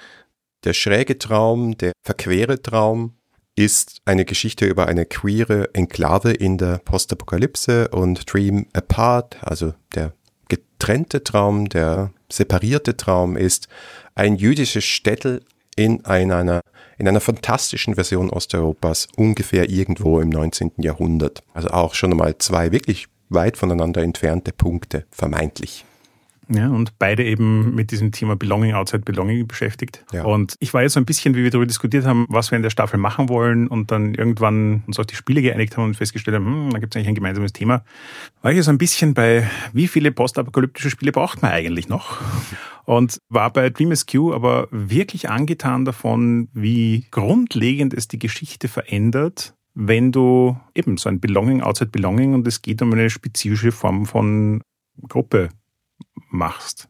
der 0.63 0.73
schräge 0.73 1.17
Traum, 1.17 1.75
der 1.75 1.93
verquere 2.03 2.61
Traum 2.61 3.15
ist 3.57 4.01
eine 4.05 4.23
Geschichte 4.23 4.65
über 4.65 4.87
eine 4.87 5.05
queere 5.05 5.73
Enklave 5.73 6.31
in 6.31 6.57
der 6.57 6.77
Postapokalypse 6.77 7.87
und 7.89 8.31
Dream 8.31 8.67
Apart, 8.71 9.37
also 9.41 9.73
der 9.95 10.13
getrennte 10.47 11.23
Traum, 11.23 11.67
der 11.67 12.11
separierte 12.31 12.95
Traum 12.95 13.35
ist 13.35 13.67
ein 14.13 14.35
jüdisches 14.35 14.85
Städtel 14.85 15.41
in 15.75 16.05
einer, 16.05 16.61
in 16.99 17.07
einer 17.07 17.19
fantastischen 17.19 17.95
Version 17.95 18.29
Osteuropas, 18.29 19.07
ungefähr 19.15 19.69
irgendwo 19.69 20.19
im 20.19 20.29
19. 20.29 20.73
Jahrhundert. 20.77 21.41
Also 21.53 21.69
auch 21.69 21.95
schon 21.95 22.11
einmal 22.11 22.37
zwei 22.37 22.71
wirklich 22.71 23.07
weit 23.29 23.57
voneinander 23.57 24.03
entfernte 24.03 24.53
Punkte, 24.53 25.05
vermeintlich. 25.09 25.83
Ja, 26.49 26.69
und 26.69 26.97
beide 26.97 27.25
eben 27.25 27.75
mit 27.75 27.91
diesem 27.91 28.11
Thema 28.11 28.37
Belonging, 28.37 28.73
Outside 28.73 29.03
Belonging 29.03 29.47
beschäftigt. 29.47 30.05
Ja. 30.13 30.23
Und 30.23 30.55
ich 30.59 30.73
war 30.73 30.81
jetzt 30.81 30.93
so 30.93 30.99
ein 30.99 31.05
bisschen, 31.05 31.35
wie 31.35 31.43
wir 31.43 31.51
darüber 31.51 31.65
diskutiert 31.65 32.05
haben, 32.05 32.25
was 32.29 32.51
wir 32.51 32.55
in 32.55 32.63
der 32.63 32.69
Staffel 32.69 32.97
machen 32.97 33.27
wollen 33.27 33.67
und 33.67 33.91
dann 33.91 34.13
irgendwann 34.13 34.83
uns 34.87 34.97
auf 34.97 35.05
die 35.05 35.15
Spiele 35.15 35.41
geeinigt 35.41 35.75
haben 35.75 35.83
und 35.83 35.95
festgestellt 35.95 36.35
haben, 36.35 36.45
hm, 36.45 36.69
da 36.69 36.79
gibt 36.79 36.95
es 36.95 36.97
eigentlich 36.97 37.09
ein 37.09 37.15
gemeinsames 37.15 37.51
Thema. 37.51 37.83
War 38.41 38.53
ich 38.53 38.63
so 38.63 38.71
ein 38.71 38.77
bisschen 38.77 39.13
bei, 39.13 39.49
wie 39.73 39.87
viele 39.87 40.11
postapokalyptische 40.11 40.89
Spiele 40.89 41.11
braucht 41.11 41.41
man 41.41 41.51
eigentlich 41.51 41.89
noch? 41.89 42.21
Und 42.85 43.19
war 43.27 43.51
bei 43.51 43.69
Dream 43.69 43.93
Q 44.09 44.33
aber 44.33 44.69
wirklich 44.71 45.29
angetan 45.29 45.83
davon, 45.83 46.47
wie 46.53 47.05
grundlegend 47.11 47.93
es 47.93 48.07
die 48.07 48.19
Geschichte 48.19 48.69
verändert, 48.69 49.53
wenn 49.73 50.13
du 50.13 50.57
eben 50.73 50.97
so 50.97 51.09
ein 51.09 51.19
Belonging, 51.19 51.61
Outside 51.61 51.91
Belonging 51.91 52.33
und 52.33 52.47
es 52.47 52.61
geht 52.61 52.81
um 52.81 52.93
eine 52.93 53.09
spezifische 53.09 53.73
Form 53.73 54.05
von 54.05 54.61
Gruppe 55.07 55.49
machst. 56.29 56.87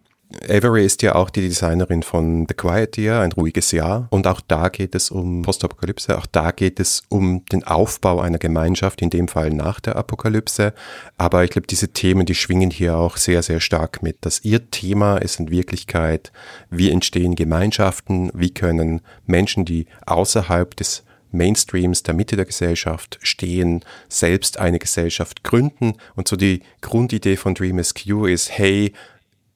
Avery 0.50 0.86
ist 0.86 1.02
ja 1.04 1.16
auch 1.16 1.30
die 1.30 1.42
Designerin 1.42 2.04
von 2.04 2.46
The 2.48 2.54
Quiet 2.54 2.98
Year, 2.98 3.22
ein 3.22 3.32
ruhiges 3.32 3.72
Jahr. 3.72 4.08
Und 4.10 4.28
auch 4.28 4.42
da 4.42 4.68
geht 4.68 4.94
es 4.94 5.10
um 5.10 5.42
Postapokalypse, 5.42 6.18
auch 6.18 6.26
da 6.26 6.52
geht 6.52 6.80
es 6.80 7.04
um 7.08 7.46
den 7.46 7.64
Aufbau 7.64 8.20
einer 8.20 8.38
Gemeinschaft, 8.38 9.02
in 9.02 9.10
dem 9.10 9.30
Fall 9.30 9.52
nach 9.52 9.80
der 9.80 9.96
Apokalypse. 9.96 10.74
Aber 11.18 11.44
ich 11.46 11.52
glaube, 11.52 11.68
diese 11.68 11.90
Themen, 11.90 12.26
die 12.26 12.36
schwingen 12.36 12.72
hier 12.72 12.98
auch 12.98 13.16
sehr, 13.16 13.42
sehr 13.42 13.62
stark 13.62 14.04
mit. 14.04 14.18
Dass 14.22 14.44
ihr 14.44 14.70
Thema 14.70 15.18
ist 15.18 15.40
in 15.40 15.50
Wirklichkeit, 15.50 16.34
wie 16.70 16.92
entstehen 16.92 17.36
Gemeinschaften, 17.36 18.30
wie 18.34 18.54
können 18.54 19.02
Menschen, 19.26 19.64
die 19.64 19.88
außerhalb 20.06 20.76
des 20.76 21.04
Mainstreams 21.32 22.04
der 22.04 22.14
Mitte 22.14 22.36
der 22.36 22.46
Gesellschaft 22.46 23.20
stehen, 23.22 23.84
selbst 24.10 24.60
eine 24.60 24.80
Gesellschaft 24.80 25.44
gründen. 25.44 25.96
Und 26.16 26.28
so 26.28 26.36
die 26.36 26.62
Grundidee 26.82 27.38
von 27.38 27.54
Dream 27.54 27.82
SQ 27.82 28.28
ist, 28.28 28.58
hey, 28.58 28.94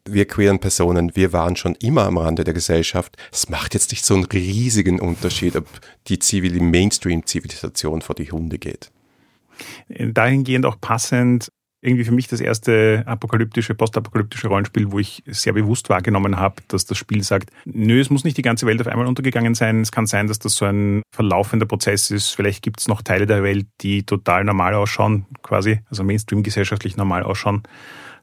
wir 0.08 0.26
queeren 0.26 0.60
Personen, 0.60 1.16
wir 1.16 1.34
waren 1.34 1.56
schon 1.56 1.76
immer 1.76 2.06
am 2.06 2.18
Rande 2.18 2.44
der 2.44 2.54
Gesellschaft. 2.54 3.18
Es 3.32 3.50
macht 3.50 3.74
jetzt 3.74 3.92
nicht 3.92 4.06
so 4.06 4.16
einen 4.16 4.26
riesigen 4.26 5.00
Unterschied, 5.00 5.56
ob 5.56 5.68
die 6.08 6.20
Zivil 6.20 6.60
Mainstream-Zivilisation 6.62 8.02
vor 8.02 8.16
die 8.16 8.32
Hunde 8.32 8.58
geht. 8.58 8.92
Dahingehend 9.90 10.66
auch 10.66 10.80
passend, 10.80 11.52
irgendwie 11.82 12.04
für 12.04 12.12
mich 12.12 12.28
das 12.28 12.40
erste 12.40 13.04
apokalyptische, 13.06 13.74
postapokalyptische 13.74 14.48
Rollenspiel, 14.48 14.92
wo 14.92 15.00
ich 15.00 15.24
sehr 15.26 15.54
bewusst 15.54 15.90
wahrgenommen 15.90 16.38
habe, 16.38 16.62
dass 16.68 16.86
das 16.86 16.98
Spiel 16.98 17.24
sagt, 17.24 17.50
nö, 17.66 18.00
es 18.00 18.12
muss 18.12 18.24
nicht 18.24 18.38
die 18.38 18.44
ganze 18.44 18.68
Welt 18.68 18.80
auf 18.82 18.88
einmal 18.88 19.08
untergegangen 19.08 19.56
sein. 19.56 19.82
Es 19.82 19.92
kann 19.92 20.06
sein, 20.06 20.28
dass 20.28 20.38
das 20.38 20.56
so 20.56 20.66
ein 20.66 21.02
verlaufender 21.12 21.66
Prozess 21.66 22.12
ist. 22.12 22.30
Vielleicht 22.30 22.62
gibt 22.62 22.80
es 22.80 22.88
noch 22.88 23.02
Teile 23.02 23.26
der 23.26 23.44
Welt, 23.44 23.68
die 23.82 24.04
total 24.04 24.44
normal 24.44 24.76
ausschauen, 24.76 25.26
quasi, 25.42 25.80
also 25.90 26.04
Mainstream 26.04 26.44
gesellschaftlich 26.44 26.98
normal 26.98 27.24
ausschauen. 27.24 27.64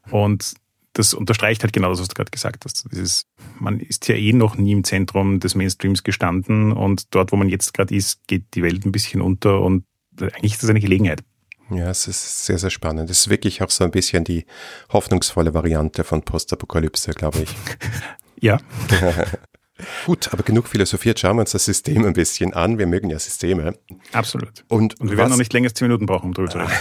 Und 0.09 0.53
das 0.93 1.13
unterstreicht 1.13 1.63
halt 1.63 1.73
genau 1.73 1.89
das, 1.89 1.99
was 1.99 2.07
du 2.07 2.15
gerade 2.15 2.31
gesagt 2.31 2.65
hast. 2.65 2.85
Dieses, 2.91 3.25
man 3.59 3.79
ist 3.79 4.07
ja 4.07 4.15
eh 4.15 4.33
noch 4.33 4.55
nie 4.55 4.71
im 4.71 4.83
Zentrum 4.83 5.39
des 5.39 5.55
Mainstreams 5.55 6.03
gestanden 6.03 6.71
und 6.71 7.13
dort, 7.13 7.31
wo 7.31 7.35
man 7.35 7.49
jetzt 7.49 7.73
gerade 7.73 7.95
ist, 7.95 8.27
geht 8.27 8.45
die 8.55 8.63
Welt 8.63 8.85
ein 8.85 8.91
bisschen 8.91 9.21
unter 9.21 9.61
und 9.61 9.85
eigentlich 10.19 10.53
ist 10.53 10.63
das 10.63 10.69
eine 10.69 10.79
Gelegenheit. 10.79 11.23
Ja, 11.69 11.89
es 11.89 12.07
ist 12.07 12.45
sehr, 12.45 12.57
sehr 12.57 12.71
spannend. 12.71 13.09
Es 13.09 13.19
ist 13.19 13.29
wirklich 13.29 13.61
auch 13.61 13.69
so 13.69 13.83
ein 13.83 13.91
bisschen 13.91 14.23
die 14.23 14.45
hoffnungsvolle 14.91 15.53
Variante 15.53 16.03
von 16.03 16.23
Postapokalypse, 16.23 17.11
glaube 17.11 17.43
ich. 17.43 17.49
ja. 18.41 18.59
Gut, 20.05 20.31
aber 20.33 20.43
genug 20.43 20.67
philosophiert, 20.67 21.19
schauen 21.19 21.37
wir 21.37 21.41
uns 21.41 21.51
das 21.51 21.65
System 21.65 22.05
ein 22.05 22.13
bisschen 22.13 22.53
an. 22.53 22.77
Wir 22.77 22.87
mögen 22.87 23.09
ja 23.09 23.19
Systeme. 23.19 23.75
Absolut. 24.11 24.63
Und, 24.67 24.99
Und 24.99 25.09
wir 25.09 25.17
werden 25.17 25.29
noch 25.29 25.37
nicht 25.37 25.53
länger 25.53 25.67
als 25.67 25.73
zehn 25.75 25.87
Minuten 25.87 26.05
brauchen, 26.05 26.27
um 26.27 26.33
drüber 26.33 26.49
zu 26.49 26.59
reden. 26.59 26.71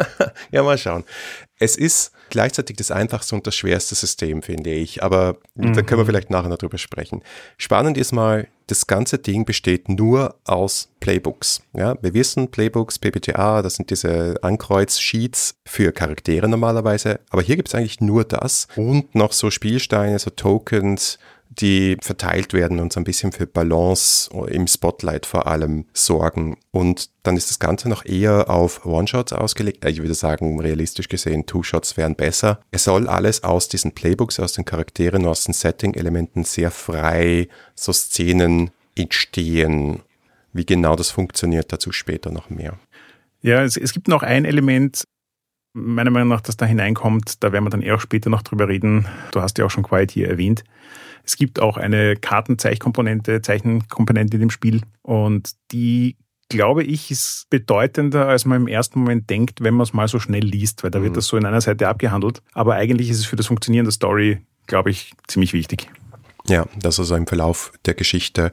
ja, 0.50 0.62
mal 0.62 0.78
schauen. 0.78 1.04
Es 1.58 1.76
ist 1.76 2.12
gleichzeitig 2.30 2.76
das 2.76 2.90
einfachste 2.90 3.34
und 3.34 3.46
das 3.46 3.54
schwerste 3.54 3.94
System, 3.94 4.42
finde 4.42 4.70
ich. 4.70 5.02
Aber 5.02 5.36
mhm. 5.54 5.74
da 5.74 5.82
können 5.82 6.00
wir 6.00 6.06
vielleicht 6.06 6.30
nachher 6.30 6.48
noch 6.48 6.58
drüber 6.58 6.78
sprechen. 6.78 7.22
Spannend 7.56 7.96
ist 7.96 8.12
mal, 8.12 8.48
das 8.66 8.86
ganze 8.86 9.18
Ding 9.18 9.44
besteht 9.44 9.88
nur 9.88 10.36
aus 10.44 10.88
Playbooks. 11.00 11.62
Ja, 11.74 11.96
wir 12.00 12.14
wissen, 12.14 12.50
Playbooks, 12.50 12.98
PPTA, 12.98 13.62
das 13.62 13.74
sind 13.74 13.90
diese 13.90 14.36
Ankreuz-Sheets 14.42 15.56
für 15.66 15.92
Charaktere 15.92 16.48
normalerweise. 16.48 17.20
Aber 17.30 17.42
hier 17.42 17.56
gibt 17.56 17.68
es 17.68 17.74
eigentlich 17.74 18.00
nur 18.00 18.24
das 18.24 18.66
und 18.76 19.14
noch 19.14 19.32
so 19.32 19.50
Spielsteine, 19.50 20.18
so 20.18 20.30
Tokens, 20.30 21.18
die 21.60 21.96
verteilt 22.00 22.52
werden 22.52 22.80
und 22.80 22.92
so 22.92 23.00
ein 23.00 23.04
bisschen 23.04 23.32
für 23.32 23.46
Balance 23.46 24.30
im 24.48 24.66
Spotlight 24.66 25.26
vor 25.26 25.46
allem 25.46 25.86
sorgen. 25.92 26.56
Und 26.70 27.10
dann 27.22 27.36
ist 27.36 27.50
das 27.50 27.58
Ganze 27.58 27.88
noch 27.88 28.04
eher 28.04 28.48
auf 28.48 28.86
One-Shots 28.86 29.32
ausgelegt. 29.32 29.84
Ich 29.84 29.98
würde 29.98 30.14
sagen, 30.14 30.60
realistisch 30.60 31.08
gesehen, 31.08 31.46
Two-Shots 31.46 31.96
wären 31.96 32.14
besser. 32.14 32.60
Es 32.70 32.84
soll 32.84 33.08
alles 33.08 33.44
aus 33.44 33.68
diesen 33.68 33.92
Playbooks, 33.92 34.40
aus 34.40 34.54
den 34.54 34.64
Charakteren, 34.64 35.26
aus 35.26 35.44
den 35.44 35.54
Setting-Elementen 35.54 36.44
sehr 36.44 36.70
frei, 36.70 37.48
so 37.74 37.92
Szenen 37.92 38.70
entstehen. 38.96 40.00
Wie 40.52 40.66
genau 40.66 40.96
das 40.96 41.10
funktioniert, 41.10 41.72
dazu 41.72 41.92
später 41.92 42.30
noch 42.30 42.50
mehr. 42.50 42.78
Ja, 43.42 43.62
es, 43.62 43.76
es 43.76 43.92
gibt 43.92 44.08
noch 44.08 44.22
ein 44.22 44.44
Element, 44.44 45.04
meiner 45.72 46.10
Meinung 46.10 46.28
nach, 46.28 46.40
das 46.40 46.56
da 46.56 46.66
hineinkommt. 46.66 47.42
Da 47.42 47.52
werden 47.52 47.64
wir 47.64 47.70
dann 47.70 47.82
eher 47.82 47.96
auch 47.96 48.00
später 48.00 48.30
noch 48.30 48.42
drüber 48.42 48.68
reden. 48.68 49.06
Du 49.32 49.40
hast 49.40 49.58
ja 49.58 49.64
auch 49.64 49.70
schon 49.70 49.82
Quiet 49.82 50.10
hier 50.10 50.28
erwähnt. 50.28 50.64
Es 51.24 51.36
gibt 51.36 51.60
auch 51.60 51.76
eine 51.76 52.16
Kartenzeichkomponente, 52.16 53.42
Zeichenkomponente 53.42 54.36
in 54.36 54.40
dem 54.40 54.50
Spiel 54.50 54.82
und 55.02 55.52
die 55.70 56.16
glaube 56.52 56.84
ich, 56.84 57.10
ist 57.10 57.46
bedeutender, 57.48 58.28
als 58.28 58.44
man 58.44 58.62
im 58.62 58.68
ersten 58.68 59.00
Moment 59.00 59.30
denkt, 59.30 59.62
wenn 59.62 59.74
man 59.74 59.84
es 59.84 59.94
mal 59.94 60.06
so 60.06 60.18
schnell 60.18 60.44
liest, 60.44 60.84
weil 60.84 60.90
da 60.90 60.98
mhm. 60.98 61.04
wird 61.04 61.16
das 61.16 61.26
so 61.26 61.36
in 61.36 61.46
einer 61.46 61.62
Seite 61.62 61.88
abgehandelt. 61.88 62.42
Aber 62.52 62.74
eigentlich 62.74 63.08
ist 63.08 63.18
es 63.18 63.24
für 63.24 63.36
das 63.36 63.46
Funktionieren 63.46 63.86
der 63.86 63.92
Story, 63.92 64.38
glaube 64.66 64.90
ich, 64.90 65.14
ziemlich 65.26 65.54
wichtig. 65.54 65.88
Ja, 66.46 66.66
dass 66.78 66.98
also 66.98 67.14
im 67.14 67.26
Verlauf 67.26 67.72
der 67.86 67.94
Geschichte 67.94 68.52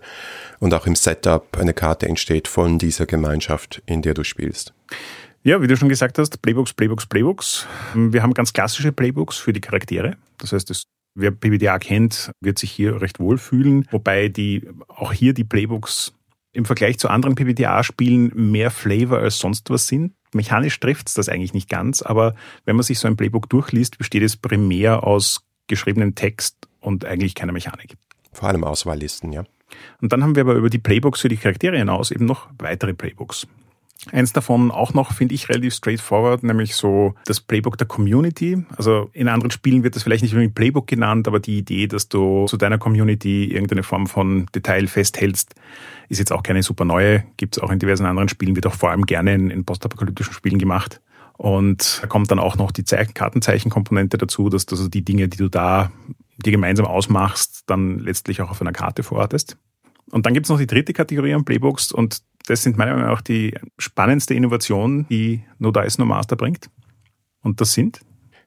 und 0.60 0.74
auch 0.74 0.86
im 0.86 0.96
Setup 0.96 1.58
eine 1.58 1.74
Karte 1.74 2.08
entsteht 2.08 2.48
von 2.48 2.78
dieser 2.78 3.06
Gemeinschaft, 3.06 3.82
in 3.86 4.02
der 4.02 4.14
du 4.14 4.24
spielst. 4.24 4.74
Ja, 5.44 5.62
wie 5.62 5.68
du 5.68 5.76
schon 5.76 5.90
gesagt 5.90 6.18
hast, 6.18 6.42
Playbooks, 6.42 6.74
Playbooks, 6.74 7.06
Playbooks. 7.06 7.66
Wir 7.96 8.22
haben 8.22 8.34
ganz 8.34 8.54
klassische 8.54 8.92
Playbooks 8.92 9.38
für 9.38 9.54
die 9.54 9.62
Charaktere. 9.62 10.18
Das 10.38 10.54
heißt, 10.54 10.70
das 10.70 10.84
Wer 11.20 11.32
PBDA 11.32 11.80
kennt, 11.80 12.32
wird 12.40 12.58
sich 12.58 12.72
hier 12.72 13.02
recht 13.02 13.20
wohl 13.20 13.38
fühlen, 13.38 13.86
wobei 13.92 14.30
die, 14.30 14.66
auch 14.88 15.12
hier 15.12 15.34
die 15.34 15.44
Playbooks 15.44 16.14
im 16.54 16.64
Vergleich 16.64 16.98
zu 16.98 17.10
anderen 17.10 17.36
PBTA-Spielen 17.36 18.32
mehr 18.52 18.72
Flavor 18.72 19.20
als 19.20 19.38
sonst 19.38 19.70
was 19.70 19.88
sind. 19.88 20.14
Mechanisch 20.34 20.80
trifft 20.80 21.10
es 21.10 21.16
das 21.16 21.28
eigentlich 21.28 21.54
nicht 21.54 21.68
ganz, 21.68 22.02
aber 22.02 22.36
wenn 22.64 22.78
man 22.78 22.84
sich 22.84 23.00
so 23.00 23.10
ein 23.10 23.18
Playbook 23.18 23.50
durchliest, 23.50 23.98
besteht 23.98 24.24
es 24.24 24.38
primär 24.38 25.04
aus 25.04 25.42
geschriebenem 25.68 26.16
Text 26.16 26.56
und 26.80 27.04
eigentlich 27.04 27.36
keiner 27.36 27.52
Mechanik. 27.52 27.98
Vor 28.32 28.48
allem 28.48 28.64
Auswahllisten, 28.64 29.34
ja. 29.34 29.44
Und 30.02 30.14
dann 30.14 30.24
haben 30.24 30.36
wir 30.36 30.44
aber 30.44 30.54
über 30.54 30.70
die 30.70 30.80
Playbooks 30.80 31.20
für 31.20 31.30
die 31.30 31.36
Charaktere 31.38 31.78
hinaus 31.78 32.12
eben 32.12 32.26
noch 32.26 32.48
weitere 32.58 32.94
Playbooks. 32.94 33.46
Eins 34.12 34.32
davon 34.32 34.72
auch 34.72 34.94
noch 34.94 35.12
finde 35.12 35.36
ich 35.36 35.50
relativ 35.50 35.74
straightforward, 35.74 36.44
nämlich 36.44 36.76
so 36.76 37.16
das 37.26 37.42
Playbook 37.42 37.78
der 37.78 37.88
Community. 37.88 38.64
Also 38.78 39.10
in 39.12 39.28
anderen 39.28 39.52
Spielen 39.52 39.84
wird 39.84 39.96
das 39.96 40.04
vielleicht 40.04 40.24
nicht 40.24 40.32
unbedingt 40.32 40.56
Playbook 40.56 40.88
genannt, 40.88 41.28
aber 41.28 41.40
die 41.40 41.58
Idee, 41.58 41.88
dass 41.88 42.08
du 42.08 42.46
zu 42.46 42.56
deiner 42.56 42.78
Community 42.78 43.46
irgendeine 43.52 43.84
Form 43.84 44.08
von 44.08 44.46
Detail 44.56 44.88
festhältst, 44.88 45.54
ist 46.08 46.20
jetzt 46.20 46.32
auch 46.32 46.44
keine 46.44 46.64
super 46.64 46.86
neue. 46.86 47.26
Gibt 47.36 47.58
es 47.58 47.64
auch 47.64 47.72
in 47.72 47.80
diversen 47.80 48.06
anderen 48.06 48.30
Spielen, 48.30 48.56
wird 48.56 48.68
auch 48.68 48.74
vor 48.74 48.92
allem 48.92 49.06
gerne 49.06 49.36
in, 49.36 49.50
in 49.50 49.66
postapokalyptischen 49.66 50.34
Spielen 50.34 50.60
gemacht. 50.60 51.02
Und 51.38 52.00
da 52.02 52.08
kommt 52.08 52.32
dann 52.32 52.40
auch 52.40 52.58
noch 52.58 52.72
die 52.72 52.84
Kartenzeichenkomponente 52.84 54.18
dazu, 54.18 54.50
dass 54.50 54.66
du 54.66 54.76
also 54.76 54.88
die 54.88 55.04
Dinge, 55.04 55.28
die 55.28 55.38
du 55.38 55.50
da 55.50 55.92
dir 56.38 56.52
gemeinsam 56.52 56.86
ausmachst, 56.86 57.64
dann 57.68 58.00
letztlich 58.00 58.42
auch 58.42 58.50
auf 58.50 58.62
einer 58.62 58.72
Karte 58.72 59.04
verortest. 59.04 59.58
Und 60.12 60.26
dann 60.26 60.34
gibt 60.34 60.46
es 60.46 60.50
noch 60.50 60.58
die 60.58 60.68
dritte 60.68 60.94
Kategorie 60.94 61.34
an 61.34 61.46
Playbooks 61.46 61.92
und 61.92 62.22
das 62.50 62.64
sind 62.64 62.78
meiner 62.78 62.96
Meinung 62.96 63.10
nach 63.10 63.22
die 63.22 63.54
spannendste 63.78 64.34
Innovation, 64.34 65.06
die 65.10 65.44
No 65.60 65.72
Dice 65.72 66.00
No 66.00 66.06
Master 66.06 66.36
bringt. 66.36 66.70
Und 67.42 67.62
das 67.62 67.74
sind? 67.74 68.00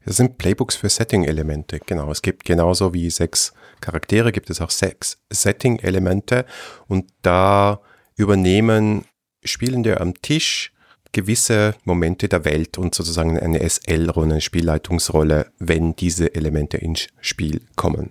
Das 0.05 0.17
sind 0.17 0.39
Playbooks 0.39 0.75
für 0.75 0.89
Setting-Elemente, 0.89 1.79
genau. 1.87 2.11
Es 2.11 2.21
gibt 2.21 2.45
genauso 2.45 2.93
wie 2.93 3.09
sechs 3.11 3.53
Charaktere, 3.81 4.33
gibt 4.33 4.51
es 4.51 4.61
auch 4.61 4.71
sechs 4.71 5.23
Setting-Elemente 5.31 6.45
und 6.89 7.07
da 7.23 7.81
übernehmen 8.17 9.05
Spielende 9.45 10.01
am 10.01 10.15
Tisch 10.21 10.73
gewisse 11.13 11.77
Momente 11.85 12.29
der 12.29 12.45
Welt 12.45 12.79
und 12.79 12.95
sozusagen 12.95 13.39
eine 13.39 13.69
SL-Rolle, 13.69 14.33
eine 14.33 14.41
Spielleitungsrolle, 14.41 15.53
wenn 15.59 15.95
diese 15.95 16.35
Elemente 16.35 16.79
ins 16.79 17.07
Spiel 17.21 17.61
kommen. 17.77 18.11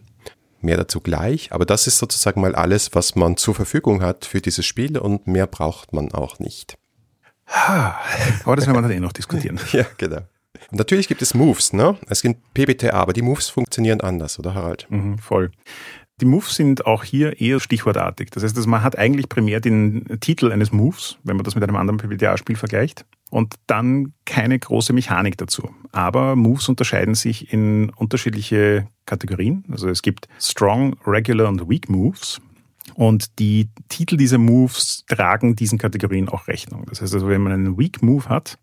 Mehr 0.61 0.77
dazu 0.77 0.99
gleich, 0.99 1.51
aber 1.51 1.65
das 1.65 1.87
ist 1.87 1.97
sozusagen 1.97 2.39
mal 2.41 2.55
alles, 2.55 2.93
was 2.93 3.15
man 3.15 3.35
zur 3.37 3.55
Verfügung 3.55 4.01
hat 4.01 4.25
für 4.25 4.41
dieses 4.41 4.65
Spiel 4.65 4.97
und 4.97 5.27
mehr 5.27 5.47
braucht 5.47 5.91
man 5.93 6.11
auch 6.11 6.39
nicht. 6.39 6.77
Aber 7.45 8.55
das 8.55 8.65
werden 8.65 8.77
wir 8.77 8.81
dann 8.81 8.91
eh 8.91 8.99
noch 8.99 9.11
diskutieren. 9.11 9.59
ja, 9.71 9.85
genau. 9.97 10.21
Und 10.71 10.77
natürlich 10.77 11.07
gibt 11.07 11.21
es 11.21 11.33
Moves, 11.33 11.73
ne? 11.73 11.97
Es 12.07 12.21
gibt 12.21 12.53
PBTA, 12.53 12.91
aber 12.91 13.13
die 13.13 13.21
Moves 13.21 13.49
funktionieren 13.49 14.01
anders, 14.01 14.39
oder 14.39 14.53
Harald? 14.53 14.85
Mhm, 14.89 15.17
voll. 15.17 15.51
Die 16.21 16.25
Moves 16.25 16.55
sind 16.55 16.85
auch 16.85 17.03
hier 17.03 17.41
eher 17.41 17.59
stichwortartig. 17.59 18.29
Das 18.29 18.43
heißt, 18.43 18.55
man 18.67 18.83
hat 18.83 18.97
eigentlich 18.97 19.27
primär 19.27 19.59
den 19.59 20.05
Titel 20.19 20.51
eines 20.51 20.71
Moves, 20.71 21.17
wenn 21.23 21.35
man 21.35 21.43
das 21.43 21.55
mit 21.55 21.63
einem 21.63 21.75
anderen 21.75 21.97
PBTA-Spiel 21.97 22.55
vergleicht, 22.55 23.05
und 23.31 23.55
dann 23.65 24.13
keine 24.25 24.59
große 24.59 24.93
Mechanik 24.93 25.37
dazu. 25.37 25.71
Aber 25.91 26.35
Moves 26.35 26.69
unterscheiden 26.69 27.15
sich 27.15 27.51
in 27.51 27.89
unterschiedliche 27.91 28.87
Kategorien. 29.05 29.63
Also 29.71 29.89
es 29.89 30.03
gibt 30.03 30.27
Strong, 30.39 30.97
Regular 31.07 31.47
und 31.47 31.67
Weak 31.67 31.89
Moves. 31.89 32.39
Und 32.93 33.39
die 33.39 33.69
Titel 33.87 34.17
dieser 34.17 34.37
Moves 34.37 35.05
tragen 35.07 35.55
diesen 35.55 35.77
Kategorien 35.77 36.27
auch 36.27 36.49
Rechnung. 36.49 36.85
Das 36.89 37.01
heißt 37.01 37.13
also, 37.13 37.29
wenn 37.29 37.41
man 37.41 37.53
einen 37.53 37.77
Weak 37.77 38.03
Move 38.03 38.27
hat, 38.27 38.57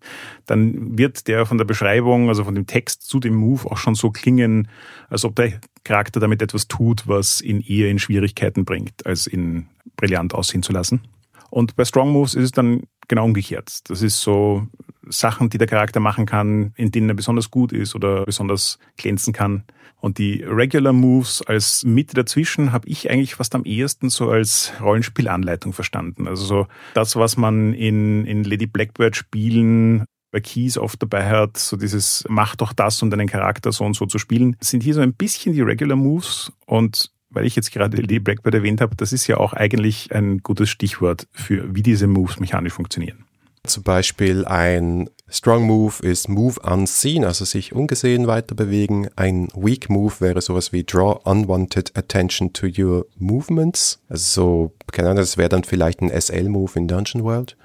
dann 0.44 0.98
wird 0.98 1.28
der 1.28 1.46
von 1.46 1.56
der 1.56 1.64
Beschreibung, 1.64 2.28
also 2.28 2.44
von 2.44 2.54
dem 2.54 2.66
Text 2.66 3.08
zu 3.08 3.20
dem 3.20 3.34
Move 3.34 3.70
auch 3.70 3.78
schon 3.78 3.94
so 3.94 4.10
klingen, 4.10 4.68
als 5.08 5.24
ob 5.24 5.34
der 5.36 5.60
Charakter 5.82 6.20
damit 6.20 6.42
etwas 6.42 6.68
tut, 6.68 7.08
was 7.08 7.40
ihn 7.40 7.62
eher 7.62 7.90
in 7.90 7.98
Schwierigkeiten 7.98 8.66
bringt, 8.66 9.06
als 9.06 9.26
ihn 9.26 9.68
brillant 9.96 10.34
aussehen 10.34 10.62
zu 10.62 10.72
lassen. 10.72 11.00
Und 11.48 11.76
bei 11.76 11.86
Strong 11.86 12.12
Moves 12.12 12.34
ist 12.34 12.44
es 12.44 12.52
dann 12.52 12.82
genau 13.08 13.24
umgekehrt. 13.24 13.88
Das 13.90 14.02
ist 14.02 14.20
so 14.20 14.66
Sachen, 15.08 15.50
die 15.50 15.58
der 15.58 15.66
Charakter 15.66 16.00
machen 16.00 16.26
kann, 16.26 16.72
in 16.76 16.90
denen 16.90 17.08
er 17.08 17.14
besonders 17.14 17.50
gut 17.50 17.72
ist 17.72 17.94
oder 17.94 18.24
besonders 18.24 18.78
glänzen 18.96 19.32
kann. 19.32 19.64
Und 20.00 20.18
die 20.18 20.44
Regular 20.44 20.92
Moves 20.92 21.42
als 21.42 21.84
Mitte 21.84 22.14
dazwischen 22.14 22.72
habe 22.72 22.88
ich 22.88 23.10
eigentlich 23.10 23.34
fast 23.34 23.54
am 23.54 23.64
ehesten 23.64 24.10
so 24.10 24.30
als 24.30 24.72
Rollenspielanleitung 24.80 25.72
verstanden. 25.72 26.28
Also 26.28 26.44
so 26.44 26.66
das, 26.94 27.16
was 27.16 27.36
man 27.36 27.74
in, 27.74 28.24
in 28.24 28.44
Lady 28.44 28.66
Blackbird 28.66 29.16
Spielen 29.16 30.04
bei 30.30 30.40
Keys 30.40 30.78
oft 30.78 31.02
dabei 31.02 31.28
hat, 31.28 31.56
so 31.56 31.76
dieses 31.76 32.24
mach 32.28 32.54
doch 32.54 32.72
das, 32.72 33.02
um 33.02 33.10
deinen 33.10 33.26
Charakter 33.26 33.72
so 33.72 33.84
und 33.84 33.94
so 33.94 34.06
zu 34.06 34.18
spielen, 34.18 34.56
sind 34.60 34.82
hier 34.82 34.94
so 34.94 35.00
ein 35.00 35.14
bisschen 35.14 35.54
die 35.54 35.62
Regular 35.62 35.96
Moves 35.96 36.52
und 36.66 37.10
weil 37.38 37.46
ich 37.46 37.54
jetzt 37.54 37.70
gerade 37.70 37.96
Lady 37.96 38.18
Blackbird 38.18 38.56
erwähnt 38.56 38.80
habe, 38.80 38.96
das 38.96 39.12
ist 39.12 39.28
ja 39.28 39.36
auch 39.36 39.52
eigentlich 39.52 40.12
ein 40.12 40.38
gutes 40.38 40.68
Stichwort 40.70 41.28
für 41.30 41.72
wie 41.72 41.84
diese 41.84 42.08
Moves 42.08 42.40
mechanisch 42.40 42.72
funktionieren. 42.72 43.24
Zum 43.62 43.84
Beispiel 43.84 44.44
ein 44.44 45.08
Strong 45.28 45.64
Move 45.64 45.94
ist 46.02 46.28
Move 46.28 46.58
Unseen, 46.60 47.24
also 47.24 47.44
sich 47.44 47.72
ungesehen 47.72 48.26
weiter 48.26 48.56
bewegen. 48.56 49.08
Ein 49.14 49.48
Weak 49.54 49.88
Move 49.88 50.14
wäre 50.18 50.40
sowas 50.40 50.72
wie 50.72 50.82
Draw 50.82 51.20
Unwanted 51.22 51.96
Attention 51.96 52.52
to 52.52 52.66
Your 52.66 53.06
Movements. 53.18 54.00
Also 54.08 54.24
so, 54.24 54.72
keine 54.90 55.10
Ahnung, 55.10 55.20
das 55.20 55.36
wäre 55.36 55.48
dann 55.48 55.62
vielleicht 55.62 56.00
ein 56.00 56.10
SL-Move 56.10 56.72
in 56.74 56.88
Dungeon 56.88 57.22
World. 57.22 57.56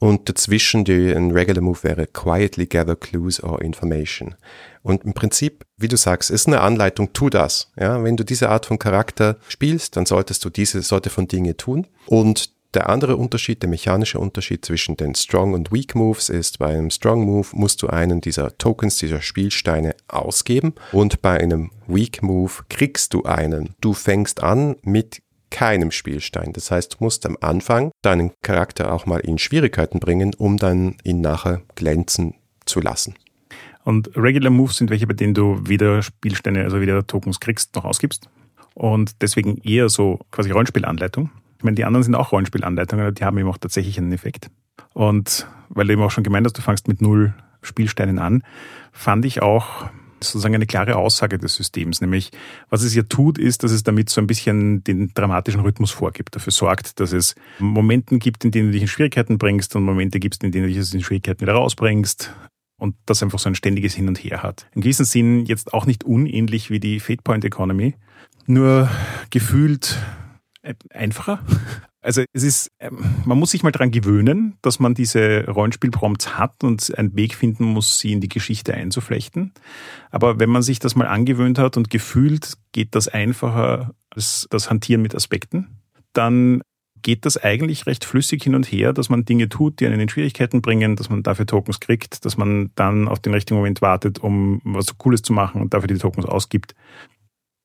Und 0.00 0.28
dazwischen 0.28 0.84
die, 0.84 1.12
ein 1.12 1.30
Regular 1.30 1.62
Move 1.62 1.82
wäre 1.82 2.06
Quietly 2.06 2.66
Gather 2.66 2.96
Clues 2.96 3.42
or 3.42 3.62
Information. 3.62 4.34
Und 4.84 5.04
im 5.04 5.14
Prinzip, 5.14 5.64
wie 5.78 5.88
du 5.88 5.96
sagst, 5.96 6.30
ist 6.30 6.46
eine 6.46 6.60
Anleitung, 6.60 7.12
tu 7.14 7.30
das. 7.30 7.72
Ja, 7.80 8.04
wenn 8.04 8.18
du 8.18 8.24
diese 8.24 8.50
Art 8.50 8.66
von 8.66 8.78
Charakter 8.78 9.38
spielst, 9.48 9.96
dann 9.96 10.04
solltest 10.04 10.44
du 10.44 10.50
diese 10.50 10.82
Sorte 10.82 11.08
von 11.08 11.26
Dinge 11.26 11.56
tun. 11.56 11.86
Und 12.06 12.50
der 12.74 12.90
andere 12.90 13.16
Unterschied, 13.16 13.62
der 13.62 13.70
mechanische 13.70 14.18
Unterschied 14.18 14.64
zwischen 14.64 14.96
den 14.96 15.14
Strong 15.14 15.54
und 15.54 15.72
Weak 15.72 15.94
Moves 15.94 16.28
ist, 16.28 16.58
bei 16.58 16.66
einem 16.66 16.90
Strong 16.90 17.24
Move 17.24 17.48
musst 17.52 17.80
du 17.82 17.86
einen 17.86 18.20
dieser 18.20 18.58
Tokens, 18.58 18.96
dieser 18.98 19.22
Spielsteine 19.22 19.94
ausgeben 20.08 20.74
und 20.92 21.22
bei 21.22 21.38
einem 21.38 21.70
Weak 21.86 22.22
Move 22.22 22.52
kriegst 22.68 23.14
du 23.14 23.22
einen. 23.22 23.74
Du 23.80 23.94
fängst 23.94 24.42
an 24.42 24.76
mit 24.82 25.22
keinem 25.50 25.92
Spielstein. 25.92 26.52
Das 26.52 26.72
heißt, 26.72 26.94
du 26.94 27.04
musst 27.04 27.24
am 27.26 27.38
Anfang 27.40 27.92
deinen 28.02 28.32
Charakter 28.42 28.92
auch 28.92 29.06
mal 29.06 29.20
in 29.20 29.38
Schwierigkeiten 29.38 30.00
bringen, 30.00 30.34
um 30.34 30.56
dann 30.56 30.96
ihn 31.04 31.20
nachher 31.20 31.62
glänzen 31.76 32.34
zu 32.66 32.80
lassen. 32.80 33.14
Und 33.84 34.16
Regular 34.16 34.50
Moves 34.50 34.78
sind 34.78 34.90
welche, 34.90 35.06
bei 35.06 35.14
denen 35.14 35.34
du 35.34 35.60
weder 35.64 36.02
Spielsteine, 36.02 36.64
also 36.64 36.80
weder 36.80 37.06
Tokens 37.06 37.38
kriegst 37.38 37.74
noch 37.76 37.84
ausgibst? 37.84 38.28
und 38.74 39.22
deswegen 39.22 39.58
eher 39.58 39.88
so 39.88 40.20
quasi 40.30 40.50
Rollenspielanleitung. 40.50 41.30
Ich 41.58 41.64
meine, 41.64 41.76
die 41.76 41.84
anderen 41.84 42.02
sind 42.02 42.14
auch 42.14 42.32
Rollenspielanleitungen, 42.32 43.14
die 43.14 43.24
haben 43.24 43.38
eben 43.38 43.48
auch 43.48 43.58
tatsächlich 43.58 43.96
einen 43.98 44.12
Effekt. 44.12 44.50
Und 44.92 45.46
weil 45.68 45.86
du 45.86 45.94
eben 45.94 46.02
auch 46.02 46.10
schon 46.10 46.24
gemeint 46.24 46.46
hast, 46.46 46.58
du 46.58 46.62
fangst 46.62 46.88
mit 46.88 47.00
null 47.00 47.32
Spielsteinen 47.62 48.18
an, 48.18 48.42
fand 48.92 49.24
ich 49.24 49.40
auch 49.40 49.86
sozusagen 50.20 50.54
eine 50.54 50.66
klare 50.66 50.96
Aussage 50.96 51.38
des 51.38 51.54
Systems. 51.54 52.00
Nämlich, 52.00 52.30
was 52.68 52.82
es 52.82 52.94
ja 52.94 53.02
tut, 53.02 53.38
ist, 53.38 53.62
dass 53.62 53.72
es 53.72 53.82
damit 53.82 54.10
so 54.10 54.20
ein 54.20 54.26
bisschen 54.26 54.82
den 54.84 55.12
dramatischen 55.14 55.60
Rhythmus 55.60 55.90
vorgibt, 55.90 56.34
dafür 56.34 56.52
sorgt, 56.52 57.00
dass 57.00 57.12
es 57.12 57.34
Momenten 57.58 58.18
gibt, 58.18 58.44
in 58.44 58.50
denen 58.50 58.68
du 58.68 58.72
dich 58.72 58.82
in 58.82 58.88
Schwierigkeiten 58.88 59.38
bringst 59.38 59.76
und 59.76 59.84
Momente 59.84 60.20
gibt, 60.20 60.42
in 60.42 60.50
denen 60.50 60.66
du 60.66 60.72
dich 60.72 60.94
in 60.94 61.02
Schwierigkeiten 61.02 61.42
wieder 61.42 61.54
rausbringst. 61.54 62.32
Und 62.76 62.96
das 63.06 63.22
einfach 63.22 63.38
so 63.38 63.48
ein 63.48 63.54
ständiges 63.54 63.94
Hin 63.94 64.08
und 64.08 64.18
Her 64.18 64.42
hat. 64.42 64.66
In 64.74 64.82
gewissem 64.82 65.06
Sinn 65.06 65.46
jetzt 65.46 65.72
auch 65.72 65.86
nicht 65.86 66.04
unähnlich 66.04 66.70
wie 66.70 66.80
die 66.80 67.00
Fate 67.00 67.22
Point 67.22 67.44
Economy, 67.44 67.94
nur 68.46 68.90
gefühlt 69.30 69.98
einfacher. 70.90 71.40
Also 72.00 72.22
es 72.34 72.42
ist, 72.42 72.70
ähm, 72.80 73.02
man 73.24 73.38
muss 73.38 73.52
sich 73.52 73.62
mal 73.62 73.70
daran 73.70 73.90
gewöhnen, 73.90 74.58
dass 74.60 74.78
man 74.78 74.92
diese 74.92 75.46
Rollenspielprompts 75.46 76.36
hat 76.38 76.62
und 76.62 76.96
einen 76.98 77.16
Weg 77.16 77.34
finden 77.34 77.64
muss, 77.64 77.98
sie 77.98 78.12
in 78.12 78.20
die 78.20 78.28
Geschichte 78.28 78.74
einzuflechten. 78.74 79.52
Aber 80.10 80.38
wenn 80.38 80.50
man 80.50 80.62
sich 80.62 80.78
das 80.78 80.96
mal 80.96 81.06
angewöhnt 81.06 81.58
hat 81.58 81.78
und 81.78 81.88
gefühlt 81.88 82.54
geht 82.72 82.94
das 82.94 83.08
einfacher 83.08 83.94
als 84.10 84.46
das 84.50 84.68
Hantieren 84.68 85.00
mit 85.00 85.14
Aspekten, 85.14 85.80
dann 86.12 86.60
geht 87.04 87.24
das 87.26 87.36
eigentlich 87.36 87.86
recht 87.86 88.04
flüssig 88.04 88.42
hin 88.42 88.56
und 88.56 88.64
her, 88.64 88.92
dass 88.92 89.08
man 89.08 89.24
Dinge 89.24 89.48
tut, 89.48 89.78
die 89.78 89.86
einen 89.86 90.00
in 90.00 90.08
Schwierigkeiten 90.08 90.62
bringen, 90.62 90.96
dass 90.96 91.10
man 91.10 91.22
dafür 91.22 91.46
Tokens 91.46 91.78
kriegt, 91.78 92.24
dass 92.24 92.36
man 92.36 92.70
dann 92.74 93.06
auf 93.06 93.20
den 93.20 93.32
richtigen 93.34 93.56
Moment 93.56 93.82
wartet, 93.82 94.18
um 94.18 94.60
was 94.64 94.98
Cooles 94.98 95.22
zu 95.22 95.32
machen 95.32 95.60
und 95.60 95.74
dafür 95.74 95.86
die 95.86 95.98
Tokens 95.98 96.26
ausgibt. 96.26 96.74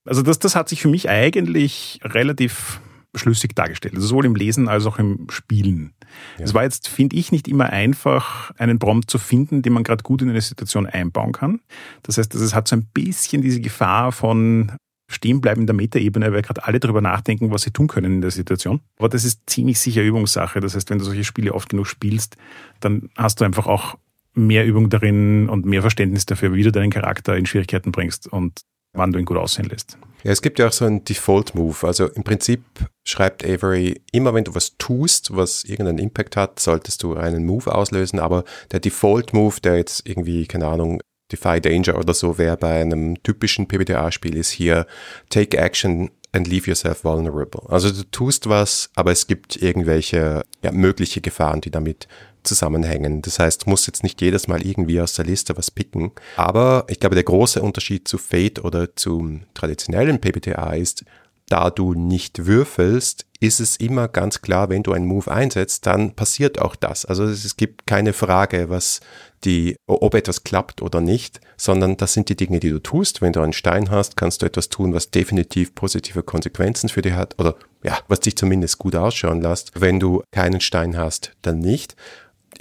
Also 0.05 0.21
das, 0.21 0.37
das 0.39 0.55
hat 0.55 0.69
sich 0.69 0.81
für 0.81 0.89
mich 0.89 1.09
eigentlich 1.09 1.99
relativ 2.03 2.81
schlüssig 3.15 3.55
dargestellt. 3.55 3.95
Also 3.95 4.07
sowohl 4.07 4.25
im 4.25 4.35
Lesen 4.35 4.67
als 4.67 4.85
auch 4.85 4.99
im 4.99 5.27
Spielen. 5.29 5.93
Ja. 6.37 6.45
Es 6.45 6.53
war 6.53 6.63
jetzt, 6.63 6.87
finde 6.87 7.15
ich, 7.15 7.31
nicht 7.31 7.47
immer 7.47 7.67
einfach, 7.67 8.51
einen 8.57 8.77
Prompt 8.77 9.09
zu 9.09 9.17
finden, 9.17 9.61
den 9.61 9.73
man 9.73 9.83
gerade 9.83 10.03
gut 10.03 10.21
in 10.21 10.29
eine 10.29 10.41
Situation 10.41 10.85
einbauen 10.85 11.31
kann. 11.31 11.61
Das 12.03 12.17
heißt, 12.17 12.35
es 12.35 12.53
hat 12.53 12.67
so 12.67 12.75
ein 12.75 12.85
bisschen 12.93 13.41
diese 13.41 13.61
Gefahr 13.61 14.11
von 14.11 14.73
stehenbleiben 15.09 15.63
in 15.63 15.67
der 15.67 15.75
Metaebene, 15.75 16.31
weil 16.31 16.41
gerade 16.41 16.63
alle 16.63 16.79
darüber 16.79 17.01
nachdenken, 17.01 17.51
was 17.51 17.63
sie 17.63 17.71
tun 17.71 17.87
können 17.87 18.13
in 18.15 18.21
der 18.21 18.31
Situation. 18.31 18.79
Aber 18.97 19.09
das 19.09 19.25
ist 19.25 19.49
ziemlich 19.49 19.79
sicher 19.79 20.03
Übungssache. 20.03 20.59
Das 20.59 20.75
heißt, 20.75 20.89
wenn 20.89 20.99
du 20.99 21.03
solche 21.03 21.23
Spiele 21.23 21.53
oft 21.53 21.69
genug 21.69 21.87
spielst, 21.87 22.37
dann 22.79 23.09
hast 23.17 23.41
du 23.41 23.45
einfach 23.45 23.67
auch 23.67 23.97
mehr 24.35 24.65
Übung 24.65 24.89
darin 24.89 25.49
und 25.49 25.65
mehr 25.65 25.81
Verständnis 25.81 26.25
dafür, 26.25 26.53
wie 26.53 26.63
du 26.63 26.71
deinen 26.71 26.91
Charakter 26.91 27.35
in 27.35 27.45
Schwierigkeiten 27.45 27.91
bringst 27.91 28.27
und 28.27 28.61
wann 28.93 29.11
du 29.11 29.19
ihn 29.19 29.25
gut 29.25 29.37
aussehen 29.37 29.67
lässt. 29.69 29.97
Ja, 30.23 30.31
es 30.31 30.41
gibt 30.41 30.59
ja 30.59 30.67
auch 30.67 30.71
so 30.71 30.85
einen 30.85 31.03
Default-Move. 31.03 31.87
Also 31.87 32.07
im 32.07 32.23
Prinzip 32.23 32.61
schreibt 33.05 33.45
Avery, 33.45 34.01
immer 34.11 34.33
wenn 34.33 34.43
du 34.43 34.53
was 34.53 34.77
tust, 34.77 35.35
was 35.35 35.63
irgendeinen 35.63 35.99
Impact 35.99 36.35
hat, 36.35 36.59
solltest 36.59 37.03
du 37.03 37.15
einen 37.15 37.45
Move 37.45 37.73
auslösen. 37.73 38.19
Aber 38.19 38.43
der 38.71 38.79
Default-Move, 38.79 39.61
der 39.61 39.77
jetzt 39.77 40.07
irgendwie, 40.07 40.45
keine 40.45 40.67
Ahnung, 40.67 41.01
Defy 41.31 41.61
Danger 41.61 41.97
oder 41.97 42.13
so 42.13 42.37
wäre 42.37 42.57
bei 42.57 42.81
einem 42.81 43.21
typischen 43.23 43.67
PBTA-Spiel, 43.67 44.35
ist 44.35 44.51
hier 44.51 44.87
Take 45.29 45.57
Action 45.57 46.09
and 46.31 46.47
leave 46.47 46.67
yourself 46.67 47.03
vulnerable. 47.03 47.63
Also 47.69 47.91
du 47.91 48.03
tust 48.11 48.49
was, 48.49 48.89
aber 48.95 49.11
es 49.11 49.27
gibt 49.27 49.55
irgendwelche 49.61 50.43
ja, 50.63 50.71
mögliche 50.71 51.21
Gefahren, 51.21 51.61
die 51.61 51.71
damit 51.71 52.07
zusammenhängen. 52.43 53.21
Das 53.21 53.39
heißt, 53.39 53.67
musst 53.67 53.87
jetzt 53.87 54.03
nicht 54.03 54.21
jedes 54.21 54.47
Mal 54.47 54.65
irgendwie 54.65 55.01
aus 55.01 55.13
der 55.13 55.25
Liste 55.25 55.57
was 55.57 55.71
picken. 55.71 56.11
Aber 56.37 56.85
ich 56.87 56.99
glaube, 56.99 57.15
der 57.15 57.23
große 57.23 57.61
Unterschied 57.61 58.07
zu 58.07 58.17
Fate 58.17 58.63
oder 58.63 58.95
zum 58.95 59.43
traditionellen 59.53 60.19
PBTA 60.19 60.73
ist, 60.73 61.03
da 61.47 61.69
du 61.69 61.93
nicht 61.93 62.45
würfelst, 62.45 63.25
ist 63.41 63.59
es 63.59 63.77
immer 63.77 64.07
ganz 64.07 64.41
klar, 64.41 64.69
wenn 64.69 64.83
du 64.83 64.91
einen 64.91 65.05
Move 65.05 65.31
einsetzt, 65.31 65.85
dann 65.85 66.13
passiert 66.13 66.59
auch 66.59 66.75
das. 66.75 67.05
Also 67.05 67.23
es 67.23 67.55
gibt 67.55 67.87
keine 67.87 68.13
Frage, 68.13 68.69
was 68.69 68.99
die, 69.45 69.77
ob 69.87 70.13
etwas 70.13 70.43
klappt 70.43 70.81
oder 70.81 70.99
nicht, 70.99 71.39
sondern 71.55 71.95
das 71.95 72.13
sind 72.13 72.27
die 72.27 72.35
Dinge, 72.35 72.59
die 72.59 72.69
du 72.69 72.79
tust. 72.79 73.21
Wenn 73.21 73.31
du 73.31 73.39
einen 73.39 73.53
Stein 73.53 73.91
hast, 73.91 74.17
kannst 74.17 74.41
du 74.41 74.45
etwas 74.45 74.67
tun, 74.67 74.93
was 74.93 75.11
definitiv 75.11 75.73
positive 75.73 76.21
Konsequenzen 76.23 76.89
für 76.89 77.01
dich 77.01 77.13
hat 77.13 77.39
oder 77.39 77.55
ja, 77.81 77.97
was 78.09 78.19
dich 78.19 78.35
zumindest 78.35 78.77
gut 78.77 78.95
ausschauen 78.95 79.41
lässt. 79.41 79.71
Wenn 79.79 80.01
du 80.01 80.21
keinen 80.31 80.59
Stein 80.59 80.97
hast, 80.97 81.31
dann 81.41 81.59
nicht 81.59 81.95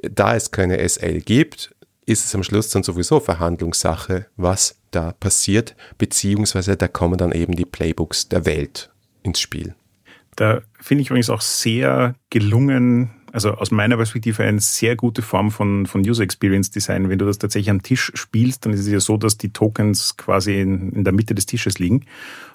da 0.02 0.36
es 0.36 0.50
keine 0.50 0.86
SL 0.88 1.20
gibt, 1.20 1.74
ist 2.06 2.24
es 2.24 2.34
am 2.34 2.42
Schluss 2.42 2.70
dann 2.70 2.82
sowieso 2.82 3.20
Verhandlungssache, 3.20 4.26
was 4.36 4.76
da 4.90 5.12
passiert, 5.12 5.76
beziehungsweise 5.98 6.76
da 6.76 6.88
kommen 6.88 7.18
dann 7.18 7.32
eben 7.32 7.54
die 7.54 7.66
Playbooks 7.66 8.28
der 8.28 8.46
Welt 8.46 8.90
ins 9.22 9.40
Spiel. 9.40 9.74
Da 10.38 10.62
finde 10.79 11.03
ich 11.03 11.11
übrigens 11.11 11.31
auch 11.31 11.40
sehr 11.40 12.14
gelungen, 12.31 13.11
also 13.33 13.55
aus 13.55 13.72
meiner 13.72 13.96
Perspektive 13.96 14.44
eine 14.44 14.61
sehr 14.61 14.94
gute 14.94 15.20
Form 15.20 15.51
von, 15.51 15.85
von 15.87 16.09
User 16.09 16.22
Experience 16.22 16.70
Design. 16.70 17.09
Wenn 17.09 17.18
du 17.18 17.27
das 17.27 17.38
tatsächlich 17.38 17.70
am 17.70 17.83
Tisch 17.83 18.12
spielst, 18.14 18.64
dann 18.64 18.72
ist 18.72 18.79
es 18.79 18.88
ja 18.88 19.01
so, 19.01 19.16
dass 19.16 19.37
die 19.37 19.53
Tokens 19.53 20.16
quasi 20.16 20.61
in, 20.61 20.92
in 20.92 21.03
der 21.03 21.12
Mitte 21.12 21.35
des 21.35 21.46
Tisches 21.46 21.81
liegen. 21.81 22.05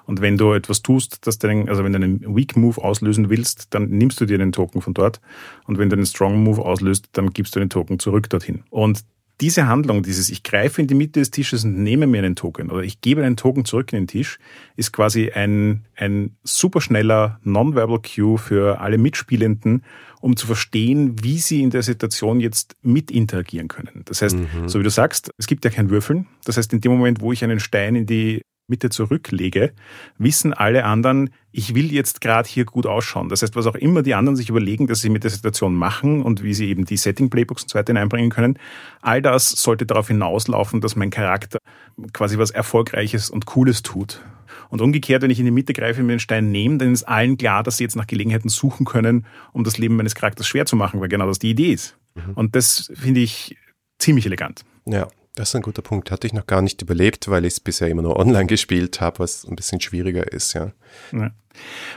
Und 0.06 0.22
wenn 0.22 0.38
du 0.38 0.54
etwas 0.54 0.80
tust, 0.80 1.26
dass 1.26 1.38
du 1.38 1.46
also 1.68 1.84
wenn 1.84 1.92
du 1.92 1.96
einen 1.96 2.34
Weak 2.34 2.56
Move 2.56 2.82
auslösen 2.82 3.28
willst, 3.28 3.74
dann 3.74 3.90
nimmst 3.90 4.18
du 4.18 4.24
dir 4.24 4.38
den 4.38 4.52
Token 4.52 4.80
von 4.80 4.94
dort. 4.94 5.20
Und 5.66 5.76
wenn 5.76 5.90
du 5.90 5.96
einen 5.96 6.06
Strong 6.06 6.42
Move 6.42 6.64
auslöst, 6.64 7.10
dann 7.12 7.34
gibst 7.34 7.54
du 7.54 7.60
den 7.60 7.68
Token 7.68 7.98
zurück 7.98 8.30
dorthin. 8.30 8.64
Und 8.70 9.04
diese 9.40 9.66
Handlung, 9.66 10.02
dieses 10.02 10.30
ich 10.30 10.42
greife 10.42 10.80
in 10.80 10.86
die 10.86 10.94
Mitte 10.94 11.20
des 11.20 11.30
Tisches 11.30 11.64
und 11.64 11.82
nehme 11.82 12.06
mir 12.06 12.18
einen 12.18 12.36
Token 12.36 12.70
oder 12.70 12.82
ich 12.82 13.00
gebe 13.00 13.24
einen 13.24 13.36
Token 13.36 13.64
zurück 13.64 13.92
in 13.92 14.00
den 14.00 14.06
Tisch, 14.06 14.38
ist 14.76 14.92
quasi 14.92 15.30
ein, 15.30 15.84
ein 15.96 16.36
superschneller 16.44 17.40
Nonverbal 17.42 18.00
Cue 18.00 18.38
für 18.38 18.80
alle 18.80 18.98
Mitspielenden, 18.98 19.84
um 20.20 20.36
zu 20.36 20.46
verstehen, 20.46 21.22
wie 21.22 21.38
sie 21.38 21.62
in 21.62 21.70
der 21.70 21.82
Situation 21.82 22.40
jetzt 22.40 22.76
mit 22.82 23.10
interagieren 23.10 23.68
können. 23.68 24.02
Das 24.04 24.22
heißt, 24.22 24.36
mhm. 24.36 24.68
so 24.68 24.78
wie 24.78 24.84
du 24.84 24.90
sagst, 24.90 25.30
es 25.36 25.46
gibt 25.46 25.64
ja 25.64 25.70
kein 25.70 25.90
Würfeln. 25.90 26.26
Das 26.44 26.56
heißt, 26.56 26.72
in 26.72 26.80
dem 26.80 26.92
Moment, 26.92 27.20
wo 27.20 27.32
ich 27.32 27.42
einen 27.42 27.60
Stein 27.60 27.96
in 27.96 28.06
die 28.06 28.42
Mitte 28.66 28.88
zurücklege, 28.88 29.72
wissen 30.16 30.54
alle 30.54 30.84
anderen, 30.84 31.30
ich 31.52 31.74
will 31.74 31.92
jetzt 31.92 32.20
gerade 32.20 32.48
hier 32.48 32.64
gut 32.64 32.86
ausschauen. 32.86 33.28
Das 33.28 33.42
heißt, 33.42 33.56
was 33.56 33.66
auch 33.66 33.74
immer 33.74 34.02
die 34.02 34.14
anderen 34.14 34.36
sich 34.36 34.48
überlegen, 34.48 34.86
dass 34.86 35.00
sie 35.00 35.10
mit 35.10 35.22
der 35.22 35.30
Situation 35.30 35.74
machen 35.74 36.22
und 36.22 36.42
wie 36.42 36.54
sie 36.54 36.68
eben 36.68 36.84
die 36.84 36.96
Setting-Playbooks 36.96 37.64
und 37.64 37.68
so 37.70 37.78
weiter 37.78 37.92
hineinbringen 37.92 38.30
können, 38.30 38.58
all 39.02 39.20
das 39.20 39.50
sollte 39.50 39.86
darauf 39.86 40.08
hinauslaufen, 40.08 40.80
dass 40.80 40.96
mein 40.96 41.10
Charakter 41.10 41.58
quasi 42.12 42.38
was 42.38 42.50
Erfolgreiches 42.50 43.30
und 43.30 43.46
Cooles 43.46 43.82
tut. 43.82 44.22
Und 44.70 44.80
umgekehrt, 44.80 45.22
wenn 45.22 45.30
ich 45.30 45.38
in 45.38 45.44
die 45.44 45.50
Mitte 45.50 45.72
greife 45.72 46.00
und 46.00 46.06
mir 46.06 46.14
den 46.14 46.20
Stein 46.20 46.50
nehme, 46.50 46.78
dann 46.78 46.92
ist 46.92 47.04
allen 47.04 47.36
klar, 47.36 47.62
dass 47.62 47.76
sie 47.76 47.84
jetzt 47.84 47.96
nach 47.96 48.06
Gelegenheiten 48.06 48.48
suchen 48.48 48.86
können, 48.86 49.26
um 49.52 49.62
das 49.62 49.78
Leben 49.78 49.96
meines 49.96 50.14
Charakters 50.14 50.48
schwer 50.48 50.66
zu 50.66 50.74
machen, 50.74 51.00
weil 51.00 51.08
genau 51.08 51.26
das 51.26 51.38
die 51.38 51.50
Idee 51.50 51.72
ist. 51.72 51.96
Mhm. 52.14 52.32
Und 52.34 52.56
das 52.56 52.90
finde 52.94 53.20
ich 53.20 53.56
ziemlich 53.98 54.26
elegant. 54.26 54.64
Ja, 54.86 55.06
das 55.34 55.48
ist 55.48 55.56
ein 55.56 55.62
guter 55.62 55.82
Punkt. 55.82 56.10
Hatte 56.10 56.26
ich 56.26 56.32
noch 56.32 56.46
gar 56.46 56.62
nicht 56.62 56.80
überlebt, 56.82 57.28
weil 57.28 57.44
ich 57.44 57.54
es 57.54 57.60
bisher 57.60 57.88
immer 57.88 58.02
nur 58.02 58.16
online 58.20 58.46
gespielt 58.46 59.00
habe, 59.00 59.20
was 59.20 59.44
ein 59.44 59.56
bisschen 59.56 59.80
schwieriger 59.80 60.32
ist, 60.32 60.52
ja. 60.54 60.72
ja. 61.12 61.30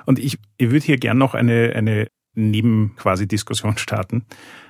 Und 0.05 0.19
ich, 0.19 0.37
ich 0.57 0.71
würde 0.71 0.85
hier 0.85 0.97
gern 0.97 1.17
noch 1.17 1.33
eine, 1.33 1.73
eine 1.75 2.07
Neben-Quasi-Diskussion 2.35 3.77
starten. 3.77 4.25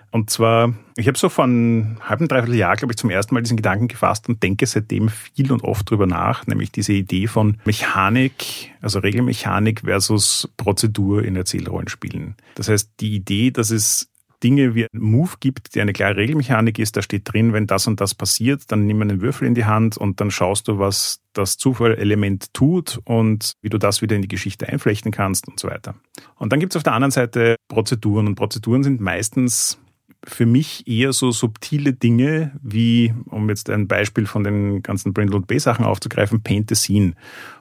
Und 0.10 0.30
zwar, 0.30 0.74
ich 0.96 1.08
habe 1.08 1.18
so 1.18 1.28
vor 1.28 1.44
einem 1.44 1.98
halben, 2.02 2.30
dreiviertel 2.30 2.56
Jahr, 2.56 2.78
glaube 2.78 2.94
ich, 2.94 2.98
zum 2.98 3.10
ersten 3.10 3.34
Mal 3.34 3.44
diesen 3.44 3.58
Gedanken 3.58 3.90
gefasst 3.90 4.30
und 4.30 4.42
denke 4.42 4.66
seitdem 4.66 5.10
viel 5.10 5.52
und 5.52 5.64
oft 5.64 5.90
drüber 5.90 6.08
nach, 6.08 6.48
nämlich 6.48 6.72
diese 6.72 6.94
Idee 6.94 7.28
von 7.28 7.58
Mechanik, 7.66 8.72
also 8.82 9.00
Regelmechanik 9.00 9.82
versus 9.82 10.50
Prozedur 10.56 11.24
in 11.24 11.36
Erzählrollenspielen. 11.36 12.36
Das 12.56 12.70
heißt, 12.70 12.92
die 13.02 13.16
Idee, 13.16 13.52
dass 13.52 13.70
es 13.70 14.10
Dinge 14.44 14.76
wie 14.76 14.84
ein 14.84 15.00
Move 15.00 15.34
gibt, 15.40 15.74
die 15.76 15.82
eine 15.82 15.94
klare 15.94 16.18
Regelmechanik 16.18 16.80
ist, 16.80 16.96
da 16.96 17.02
steht 17.02 17.32
drin, 17.32 17.54
wenn 17.54 17.68
das 17.68 17.88
und 17.88 18.00
das 18.00 18.14
passiert, 18.14 18.72
dann 18.72 18.86
nimm 18.86 19.02
einen 19.02 19.22
Würfel 19.22 19.48
in 19.48 19.56
die 19.56 19.66
Hand 19.66 19.98
und 19.98 20.22
dann 20.22 20.32
schaust 20.32 20.68
du, 20.68 20.80
was 20.80 21.22
das 21.34 21.58
Zufallelement 21.58 22.54
tut 22.54 23.00
und 23.06 23.54
wie 23.62 23.70
du 23.70 23.78
das 23.78 24.02
wieder 24.02 24.16
in 24.16 24.22
die 24.22 24.28
Geschichte 24.28 24.68
einflechten 24.68 25.12
kannst 25.12 25.48
und 25.48 25.60
so 25.60 25.68
weiter. 25.68 25.96
Und 26.36 26.52
dann 26.52 26.60
gibt 26.60 26.74
es 26.74 26.78
auf 26.78 26.84
der 26.84 26.94
anderen 26.94 27.12
Seite 27.12 27.56
Prozeduren 27.68 28.28
und 28.28 28.36
Prozeduren 28.36 28.84
sind 28.84 29.02
meistens 29.02 29.80
für 30.24 30.46
mich 30.46 30.88
eher 30.88 31.14
so 31.14 31.32
subtile 31.32 31.94
Dinge 31.94 32.52
wie, 32.62 33.14
um 33.26 33.50
jetzt 33.50 33.70
ein 33.70 33.88
Beispiel 33.88 34.26
von 34.26 34.44
den 34.44 34.82
ganzen 34.82 35.14
Brindle 35.14 35.38
und 35.38 35.48
B-Sachen 35.48 35.86
aufzugreifen, 35.86 36.42
Paint 36.42 36.70
the 36.70 36.76
Scene, 36.76 37.14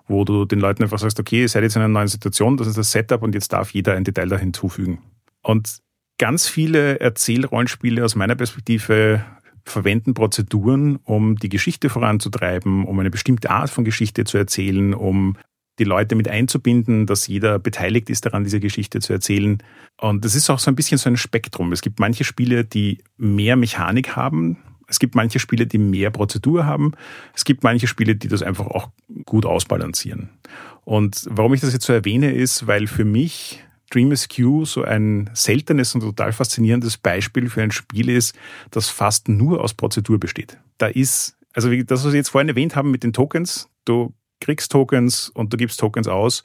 wo 0.09 0.25
du 0.25 0.45
den 0.45 0.61
Leuten 0.61 0.83
einfach 0.83 0.99
sagst, 0.99 1.21
okay, 1.21 1.43
ihr 1.43 1.49
seid 1.49 1.63
jetzt 1.63 1.77
in 1.77 1.83
einer 1.83 1.93
neuen 1.93 2.09
Situation, 2.09 2.57
das 2.57 2.67
ist 2.67 2.79
das 2.79 2.91
Setup 2.91 3.23
und 3.23 3.35
jetzt 3.35 3.53
darf 3.53 3.71
jeder 3.71 3.95
ein 3.95 4.05
Detail 4.05 4.29
da 4.29 4.39
hinzufügen. 4.39 4.99
Und 5.43 5.81
Ganz 6.19 6.49
viele 6.49 7.01
Erzählrollenspiele 7.01 8.05
aus 8.05 8.15
meiner 8.15 8.37
Perspektive 8.37 9.25
verwenden 9.65 10.15
Prozeduren, 10.15 10.97
um 11.05 11.37
die 11.37 11.49
Geschichte 11.49 11.91
voranzutreiben, 11.91 12.85
um 12.85 12.99
eine 12.99 13.11
bestimmte 13.11 13.51
Art 13.51 13.69
von 13.69 13.85
Geschichte 13.85 14.25
zu 14.25 14.39
erzählen, 14.39 14.95
um 14.95 15.37
die 15.79 15.85
Leute 15.85 16.15
mit 16.15 16.29
einzubinden, 16.29 17.07
dass 17.07 17.27
jeder 17.27 17.59
beteiligt 17.59 18.09
ist 18.09 18.25
daran, 18.25 18.45
diese 18.45 18.61
Geschichte 18.61 19.01
zu 19.01 19.13
erzählen. 19.13 19.63
Und 20.01 20.25
das 20.25 20.35
ist 20.35 20.49
auch 20.49 20.59
so 20.59 20.71
ein 20.71 20.77
bisschen 20.77 20.99
so 20.99 21.11
ein 21.11 21.17
Spektrum. 21.19 21.73
Es 21.73 21.83
gibt 21.83 22.01
manche 22.01 22.25
Spiele, 22.25 22.65
die 22.65 23.03
mehr 23.19 23.57
Mechanik 23.57 24.17
haben 24.17 24.59
Es 24.89 24.99
gibt 24.99 25.15
manche 25.17 25.39
Spiele, 25.39 25.67
die 25.67 25.79
mehr 25.79 26.11
Prozedur 26.11 26.65
haben. 26.65 26.93
Es 27.35 27.45
gibt 27.45 27.65
manche 27.65 27.89
Spiele, 27.89 28.15
die 28.15 28.29
das 28.29 28.43
einfach 28.43 28.67
auch 28.67 28.89
gut 29.25 29.45
ausbalancieren. 29.45 30.31
Und 30.85 31.27
warum 31.29 31.53
ich 31.53 31.61
das 31.61 31.73
jetzt 31.73 31.85
so 31.85 31.93
erwähne, 31.93 32.33
ist, 32.33 32.69
weil 32.69 32.87
für 32.87 33.05
mich 33.05 33.66
Dream 33.91 34.13
Q 34.35 34.65
so 34.65 34.83
ein 34.83 35.31
seltenes 35.35 35.95
und 35.95 36.01
total 36.01 36.33
faszinierendes 36.33 36.99
Beispiel 36.99 37.49
für 37.49 37.63
ein 37.63 37.71
Spiel 37.71 38.09
ist, 38.09 38.35
das 38.71 38.89
fast 38.89 39.29
nur 39.29 39.63
aus 39.63 39.75
Prozedur 39.75 40.19
besteht. 40.19 40.59
Da 40.79 40.87
ist, 40.87 41.37
also 41.55 41.71
das, 41.71 42.05
was 42.05 42.13
wir 42.13 42.19
jetzt 42.19 42.31
vorhin 42.31 42.49
erwähnt 42.49 42.77
haben 42.77 42.91
mit 42.91 43.03
den 43.03 43.13
Tokens, 43.13 43.69
du 43.85 44.13
kriegst 44.41 44.73
Tokens 44.73 45.29
und 45.29 45.53
du 45.53 45.57
gibst 45.57 45.81
Tokens 45.81 46.09
aus, 46.09 46.43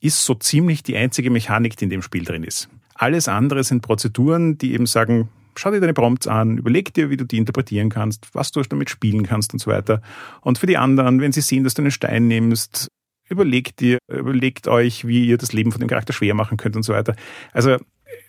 ist 0.00 0.24
so 0.24 0.34
ziemlich 0.34 0.82
die 0.82 0.96
einzige 0.96 1.30
Mechanik, 1.30 1.76
die 1.76 1.84
in 1.84 1.90
dem 1.90 2.02
Spiel 2.02 2.24
drin 2.24 2.44
ist. 2.44 2.68
Alles 2.94 3.26
andere 3.26 3.64
sind 3.64 3.80
Prozeduren, 3.80 4.58
die 4.58 4.72
eben 4.72 4.86
sagen, 4.86 5.28
schau 5.56 5.70
dir 5.70 5.80
deine 5.80 5.94
Prompts 5.94 6.26
an, 6.26 6.58
überleg 6.58 6.94
dir, 6.94 7.10
wie 7.10 7.16
du 7.16 7.24
die 7.24 7.38
interpretieren 7.38 7.88
kannst, 7.88 8.28
was 8.34 8.52
du 8.52 8.62
damit 8.62 8.90
spielen 8.90 9.24
kannst 9.24 9.52
und 9.52 9.58
so 9.58 9.70
weiter. 9.70 10.00
Und 10.40 10.58
für 10.58 10.66
die 10.66 10.76
anderen, 10.76 11.20
wenn 11.20 11.32
sie 11.32 11.40
sehen, 11.40 11.64
dass 11.64 11.74
du 11.74 11.82
einen 11.82 11.90
Stein 11.90 12.28
nimmst, 12.28 12.88
überlegt 13.28 13.80
ihr, 13.82 13.98
überlegt 14.08 14.68
euch, 14.68 15.06
wie 15.06 15.26
ihr 15.26 15.38
das 15.38 15.52
Leben 15.52 15.72
von 15.72 15.80
dem 15.80 15.88
Charakter 15.88 16.12
schwer 16.12 16.34
machen 16.34 16.56
könnt 16.56 16.76
und 16.76 16.82
so 16.82 16.92
weiter. 16.92 17.16
Also 17.52 17.76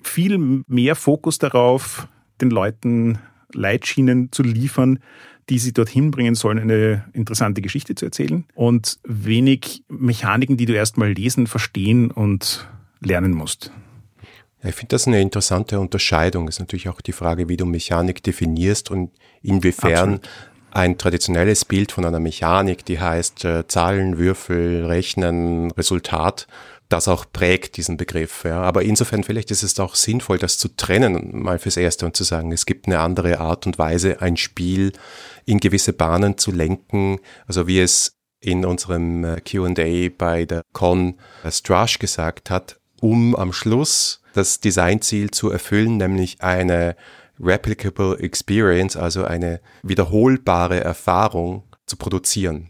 viel 0.04 0.64
mehr 0.68 0.96
Fokus 0.96 1.38
darauf, 1.38 2.08
den 2.42 2.50
Leuten 2.50 3.20
Leitschienen 3.54 4.32
zu 4.32 4.44
liefern, 4.44 5.00
die 5.50 5.60
sie 5.60 5.74
dorthin 5.74 6.12
bringen 6.12 6.36
sollen, 6.36 6.60
eine 6.60 7.06
interessante 7.14 7.62
Geschichte 7.62 7.96
zu 7.96 8.06
erzählen 8.06 8.46
und 8.56 9.00
wenig 9.04 9.84
Mechaniken, 9.88 10.58
die 10.58 10.66
du 10.66 10.74
erstmal 10.74 11.12
lesen, 11.12 11.48
verstehen 11.48 12.12
und 12.12 12.68
lernen 13.00 13.32
musst. 13.32 13.72
Ich 14.64 14.74
finde 14.74 14.96
das 14.96 15.06
eine 15.06 15.22
interessante 15.22 15.80
Unterscheidung. 15.80 16.48
Das 16.48 16.56
ist 16.56 16.60
natürlich 16.60 16.90
auch 16.90 17.02
die 17.02 17.12
Frage, 17.12 17.48
wie 17.48 17.58
du 17.58 17.68
Mechanik 17.68 18.24
definierst 18.24 18.90
und 18.90 19.12
inwiefern 19.44 20.16
Absolut. 20.16 20.30
Ein 20.76 20.98
traditionelles 20.98 21.64
Bild 21.64 21.94
von 21.94 22.04
einer 22.04 22.20
Mechanik, 22.20 22.84
die 22.84 23.00
heißt 23.00 23.46
äh, 23.46 23.68
Zahlen, 23.68 24.18
Würfel, 24.18 24.86
Rechnen, 24.86 25.72
Resultat, 25.72 26.48
das 26.90 27.08
auch 27.08 27.26
prägt, 27.32 27.78
diesen 27.78 27.96
Begriff. 27.96 28.44
Ja. 28.44 28.62
Aber 28.62 28.84
insofern 28.84 29.24
vielleicht 29.24 29.52
ist 29.52 29.64
es 29.64 29.80
auch 29.80 29.96
sinnvoll, 29.96 30.38
das 30.38 30.58
zu 30.58 30.68
trennen, 30.76 31.42
mal 31.44 31.60
fürs 31.60 31.78
Erste 31.78 32.06
und 32.06 32.18
zu 32.18 32.26
sagen, 32.26 32.52
es 32.52 32.66
gibt 32.66 32.88
eine 32.88 33.00
andere 33.00 33.40
Art 33.40 33.66
und 33.66 33.80
Weise, 33.80 34.22
ein 34.22 34.36
Spiel 34.36 34.92
in 35.46 35.62
gewisse 35.62 35.94
Bahnen 35.94 36.38
zu 36.38 36.52
lenken, 36.52 37.20
also 37.48 37.68
wie 37.68 37.80
es 37.80 38.18
in 38.42 38.66
unserem 38.66 39.24
äh, 39.24 39.40
QA 39.40 40.10
bei 40.18 40.46
der 40.46 40.62
Con 40.74 41.16
äh, 41.46 41.52
Strash 41.52 42.00
gesagt 42.00 42.50
hat, 42.50 42.82
um 43.00 43.34
am 43.36 43.54
Schluss 43.54 44.22
das 44.34 44.60
Designziel 44.60 45.32
zu 45.32 45.50
erfüllen, 45.50 45.96
nämlich 45.96 46.42
eine 46.42 46.98
replicable 47.40 48.18
experience, 48.20 48.96
also 48.96 49.26
eine 49.26 49.62
wiederholbare 49.84 50.84
Erfahrung 50.84 51.64
zu 51.86 51.98
produzieren. 51.98 52.70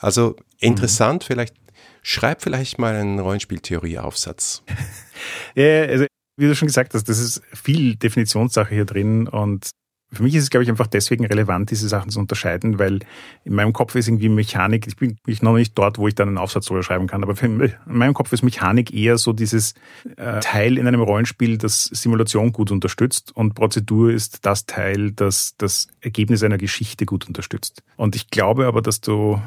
Also 0.00 0.36
interessant, 0.58 1.22
mhm. 1.22 1.26
vielleicht 1.26 1.54
schreib 2.02 2.42
vielleicht 2.42 2.78
mal 2.78 2.94
einen 2.94 3.18
Rollenspieltheorie-Aufsatz. 3.18 4.62
ja, 5.54 5.82
also 5.82 6.06
wie 6.36 6.46
du 6.46 6.54
schon 6.54 6.66
gesagt 6.66 6.94
hast, 6.94 7.08
das 7.08 7.18
ist 7.18 7.42
viel 7.52 7.96
Definitionssache 7.96 8.74
hier 8.74 8.84
drin 8.84 9.28
und 9.28 9.70
für 10.14 10.22
mich 10.22 10.34
ist 10.34 10.44
es, 10.44 10.50
glaube 10.50 10.64
ich, 10.64 10.70
einfach 10.70 10.86
deswegen 10.86 11.26
relevant, 11.26 11.70
diese 11.70 11.88
Sachen 11.88 12.10
zu 12.10 12.18
unterscheiden, 12.18 12.78
weil 12.78 13.00
in 13.44 13.54
meinem 13.54 13.72
Kopf 13.72 13.94
ist 13.94 14.08
irgendwie 14.08 14.28
Mechanik, 14.28 14.86
ich 14.86 14.96
bin 14.96 15.18
ich 15.26 15.42
noch 15.42 15.54
nicht 15.54 15.76
dort, 15.76 15.98
wo 15.98 16.08
ich 16.08 16.14
dann 16.14 16.28
einen 16.28 16.38
Aufsatz 16.38 16.66
drüber 16.66 16.82
schreiben 16.82 17.06
kann, 17.06 17.22
aber 17.22 17.40
in 17.42 17.72
meinem 17.86 18.14
Kopf 18.14 18.32
ist 18.32 18.42
Mechanik 18.42 18.92
eher 18.94 19.18
so 19.18 19.32
dieses 19.32 19.74
äh, 20.16 20.40
Teil 20.40 20.78
in 20.78 20.86
einem 20.86 21.02
Rollenspiel, 21.02 21.58
das 21.58 21.84
Simulation 21.84 22.52
gut 22.52 22.70
unterstützt 22.70 23.34
und 23.34 23.54
Prozedur 23.54 24.10
ist 24.10 24.46
das 24.46 24.66
Teil, 24.66 25.12
das 25.12 25.54
das 25.58 25.88
Ergebnis 26.00 26.42
einer 26.42 26.58
Geschichte 26.58 27.06
gut 27.06 27.26
unterstützt. 27.26 27.82
Und 27.96 28.16
ich 28.16 28.30
glaube 28.30 28.66
aber, 28.66 28.82
dass 28.82 29.00
du, 29.00 29.40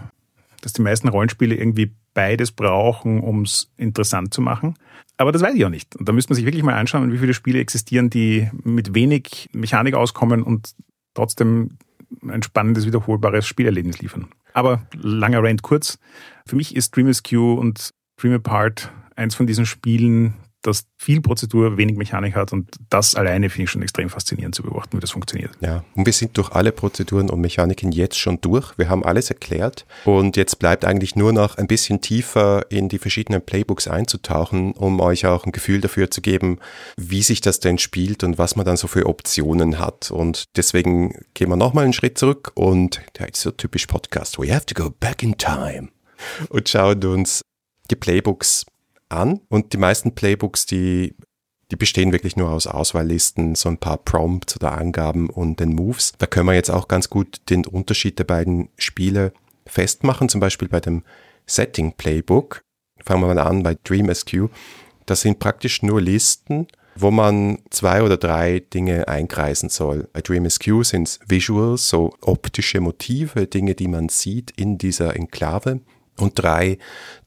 dass 0.67 0.73
die 0.73 0.81
meisten 0.81 1.07
Rollenspiele 1.07 1.55
irgendwie 1.55 1.95
beides 2.13 2.51
brauchen, 2.51 3.21
um 3.21 3.43
es 3.43 3.71
interessant 3.77 4.33
zu 4.33 4.41
machen. 4.41 4.75
Aber 5.15 5.31
das 5.31 5.41
weiß 5.41 5.55
ich 5.55 5.63
auch 5.63 5.69
nicht. 5.69 5.95
Und 5.95 6.09
da 6.09 6.11
müsste 6.11 6.31
man 6.31 6.35
sich 6.35 6.43
wirklich 6.43 6.61
mal 6.61 6.73
anschauen, 6.73 7.13
wie 7.13 7.19
viele 7.19 7.33
Spiele 7.33 7.59
existieren, 7.59 8.09
die 8.09 8.51
mit 8.65 8.93
wenig 8.93 9.49
Mechanik 9.53 9.95
auskommen 9.95 10.43
und 10.43 10.75
trotzdem 11.13 11.77
ein 12.27 12.43
spannendes, 12.43 12.85
wiederholbares 12.85 13.47
Spielerlebnis 13.47 13.99
liefern. 13.99 14.27
Aber 14.51 14.85
langer 14.93 15.41
Rant 15.41 15.61
kurz. 15.61 15.99
Für 16.45 16.57
mich 16.57 16.75
ist 16.75 16.93
Dream 16.93 17.09
Q 17.23 17.53
und 17.53 17.91
Dream 18.17 18.33
Apart 18.33 18.91
eins 19.15 19.33
von 19.33 19.47
diesen 19.47 19.65
Spielen, 19.65 20.33
das 20.67 20.85
viel 20.97 21.21
Prozedur, 21.21 21.77
wenig 21.77 21.97
Mechanik 21.97 22.35
hat 22.35 22.53
und 22.53 22.69
das 22.89 23.15
alleine 23.15 23.49
finde 23.49 23.63
ich 23.63 23.69
schon 23.69 23.81
extrem 23.81 24.09
faszinierend 24.09 24.55
zu 24.55 24.63
beobachten, 24.63 24.97
wie 24.97 25.01
das 25.01 25.11
funktioniert. 25.11 25.51
Ja, 25.61 25.83
und 25.95 26.05
wir 26.05 26.13
sind 26.13 26.37
durch 26.37 26.51
alle 26.51 26.71
Prozeduren 26.71 27.29
und 27.29 27.41
Mechaniken 27.41 27.91
jetzt 27.91 28.17
schon 28.17 28.41
durch. 28.41 28.77
Wir 28.77 28.89
haben 28.89 29.03
alles 29.03 29.29
erklärt 29.29 29.85
und 30.05 30.37
jetzt 30.37 30.59
bleibt 30.59 30.85
eigentlich 30.85 31.15
nur 31.15 31.33
noch 31.33 31.57
ein 31.57 31.67
bisschen 31.67 32.01
tiefer 32.01 32.65
in 32.69 32.89
die 32.89 32.99
verschiedenen 32.99 33.41
Playbooks 33.41 33.87
einzutauchen, 33.87 34.73
um 34.73 34.99
euch 34.99 35.25
auch 35.25 35.45
ein 35.45 35.51
Gefühl 35.51 35.81
dafür 35.81 36.11
zu 36.11 36.21
geben, 36.21 36.59
wie 36.97 37.23
sich 37.23 37.41
das 37.41 37.59
denn 37.59 37.77
spielt 37.77 38.23
und 38.23 38.37
was 38.37 38.55
man 38.55 38.65
dann 38.65 38.77
so 38.77 38.87
für 38.87 39.05
Optionen 39.05 39.79
hat. 39.79 40.11
Und 40.11 40.45
deswegen 40.55 41.13
gehen 41.33 41.49
wir 41.49 41.55
nochmal 41.55 41.85
einen 41.85 41.93
Schritt 41.93 42.17
zurück 42.17 42.51
und 42.55 43.01
ja, 43.17 43.25
ist 43.25 43.41
so 43.41 43.51
typisch 43.51 43.87
Podcast. 43.87 44.39
We 44.39 44.53
have 44.53 44.65
to 44.65 44.73
go 44.73 44.89
back 44.89 45.23
in 45.23 45.37
time 45.37 45.89
und 46.49 46.67
schauen 46.67 47.03
uns 47.05 47.41
die 47.89 47.95
Playbooks 47.95 48.65
an 49.09 49.41
und 49.49 49.73
die 49.73 49.77
meisten 49.77 50.15
Playbooks, 50.15 50.65
die, 50.65 51.15
die 51.71 51.75
bestehen 51.75 52.11
wirklich 52.11 52.35
nur 52.35 52.49
aus 52.49 52.67
Auswahllisten, 52.67 53.55
so 53.55 53.69
ein 53.69 53.77
paar 53.77 53.97
Prompts 53.97 54.55
oder 54.55 54.77
Angaben 54.77 55.29
und 55.29 55.59
den 55.59 55.73
Moves. 55.73 56.13
Da 56.17 56.27
können 56.27 56.47
wir 56.47 56.53
jetzt 56.53 56.71
auch 56.71 56.87
ganz 56.87 57.09
gut 57.09 57.41
den 57.49 57.65
Unterschied 57.65 58.19
der 58.19 58.25
beiden 58.25 58.69
Spiele 58.77 59.33
festmachen, 59.65 60.29
zum 60.29 60.41
Beispiel 60.41 60.67
bei 60.67 60.79
dem 60.79 61.03
Setting 61.45 61.93
Playbook. 61.93 62.61
Fangen 63.03 63.21
wir 63.21 63.33
mal 63.33 63.39
an 63.39 63.63
bei 63.63 63.77
Dream 63.83 64.13
SQ. 64.13 64.49
Das 65.05 65.21
sind 65.21 65.39
praktisch 65.39 65.83
nur 65.83 66.01
Listen, 66.01 66.67
wo 66.95 67.11
man 67.11 67.59
zwei 67.69 68.01
oder 68.01 68.17
drei 68.17 68.59
Dinge 68.59 69.07
einkreisen 69.07 69.69
soll. 69.69 70.09
Bei 70.13 70.21
Dream 70.21 70.49
SQ 70.49 70.83
sind 70.83 71.07
es 71.07 71.19
Visuals, 71.27 71.89
so 71.89 72.13
optische 72.21 72.81
Motive, 72.81 73.47
Dinge, 73.47 73.75
die 73.75 73.87
man 73.87 74.09
sieht 74.09 74.51
in 74.51 74.77
dieser 74.77 75.15
Enklave. 75.15 75.81
Und 76.17 76.33
drei 76.35 76.77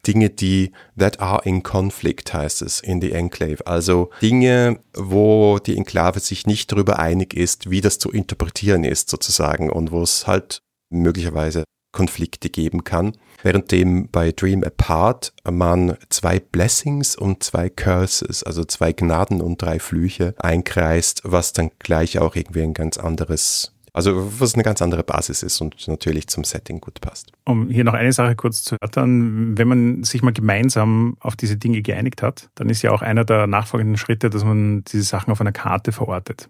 Dinge, 0.07 0.31
die 0.31 0.73
that 0.99 1.21
are 1.21 1.43
in 1.45 1.63
conflict 1.63 2.33
heißt 2.33 2.63
es 2.63 2.81
in 2.81 3.01
the 3.01 3.13
Enclave. 3.13 3.67
Also 3.67 4.11
Dinge, 4.21 4.81
wo 4.95 5.59
die 5.59 5.77
Enklave 5.77 6.21
sich 6.21 6.47
nicht 6.47 6.73
darüber 6.73 6.99
einig 6.99 7.35
ist, 7.35 7.71
wie 7.71 7.81
das 7.81 7.99
zu 7.99 8.11
interpretieren 8.11 8.85
ist 8.85 9.11
sozusagen 9.11 9.71
und 9.71 9.93
wo 9.93 10.03
es 10.03 10.27
halt 10.27 10.63
möglicherweise 10.91 11.65
Konflikte 11.93 12.51
geben 12.51 12.85
kann. 12.85 13.17
Währenddem 13.43 14.09
bei 14.11 14.33
Dream 14.33 14.63
Apart 14.63 15.33
man 15.51 15.97
zwei 16.09 16.39
Blessings 16.39 17.17
und 17.17 17.43
zwei 17.43 17.69
Curses, 17.69 18.43
also 18.43 18.65
zwei 18.65 18.93
Gnaden 18.93 19.41
und 19.41 19.61
drei 19.61 19.79
Flüche 19.79 20.35
einkreist, 20.39 21.23
was 21.25 21.53
dann 21.53 21.71
gleich 21.79 22.19
auch 22.19 22.37
irgendwie 22.37 22.63
ein 22.63 22.75
ganz 22.75 22.97
anderes 22.99 23.73
also 23.93 24.41
was 24.41 24.55
eine 24.55 24.63
ganz 24.63 24.83
andere 24.83 25.03
Basis 25.03 25.43
ist 25.43 25.61
und 25.61 25.89
natürlich 25.89 26.29
zum 26.29 26.45
Setting 26.45 26.81
gut 26.81 27.01
passt. 27.01 27.33
Um 27.45 27.69
hier 27.69 27.85
noch 27.85 27.95
eine 27.95 28.13
Sache 28.13 28.37
kurz 28.37 28.63
zu 28.63 28.77
erörtern, 28.77 29.59
wenn 29.59 29.69
man 29.69 30.05
sich 30.05 30.23
mal 30.23 30.33
gemeinsam 30.33 31.17
auf 31.21 31.37
diese 31.37 31.57
Dinge 31.57 31.83
geeinigt 31.83 32.23
hat, 32.23 32.51
dann 32.55 32.69
ist 32.69 32.83
ja 32.83 32.93
auch 32.93 33.03
einer 33.03 33.25
der 33.25 33.47
nachfolgenden 33.47 33.97
Schritte, 33.97 34.31
dass 34.31 34.45
man 34.45 34.85
diese 34.85 35.05
Sachen 35.05 35.31
auf 35.31 35.41
einer 35.41 35.53
Karte 35.53 35.93
verortet. 35.93 36.49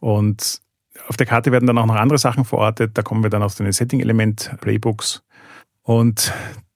Und 0.00 0.60
auf 1.08 1.16
der 1.16 1.26
Karte 1.26 1.52
werden 1.52 1.66
dann 1.66 1.78
auch 1.78 1.86
noch 1.86 1.96
andere 1.96 2.18
Sachen 2.18 2.44
verortet. 2.44 2.92
Da 2.94 3.02
kommen 3.02 3.22
wir 3.22 3.30
dann 3.30 3.42
auf 3.42 3.54
den 3.54 3.70
Setting-Element-Playbooks. 3.70 5.22
Und 5.82 6.32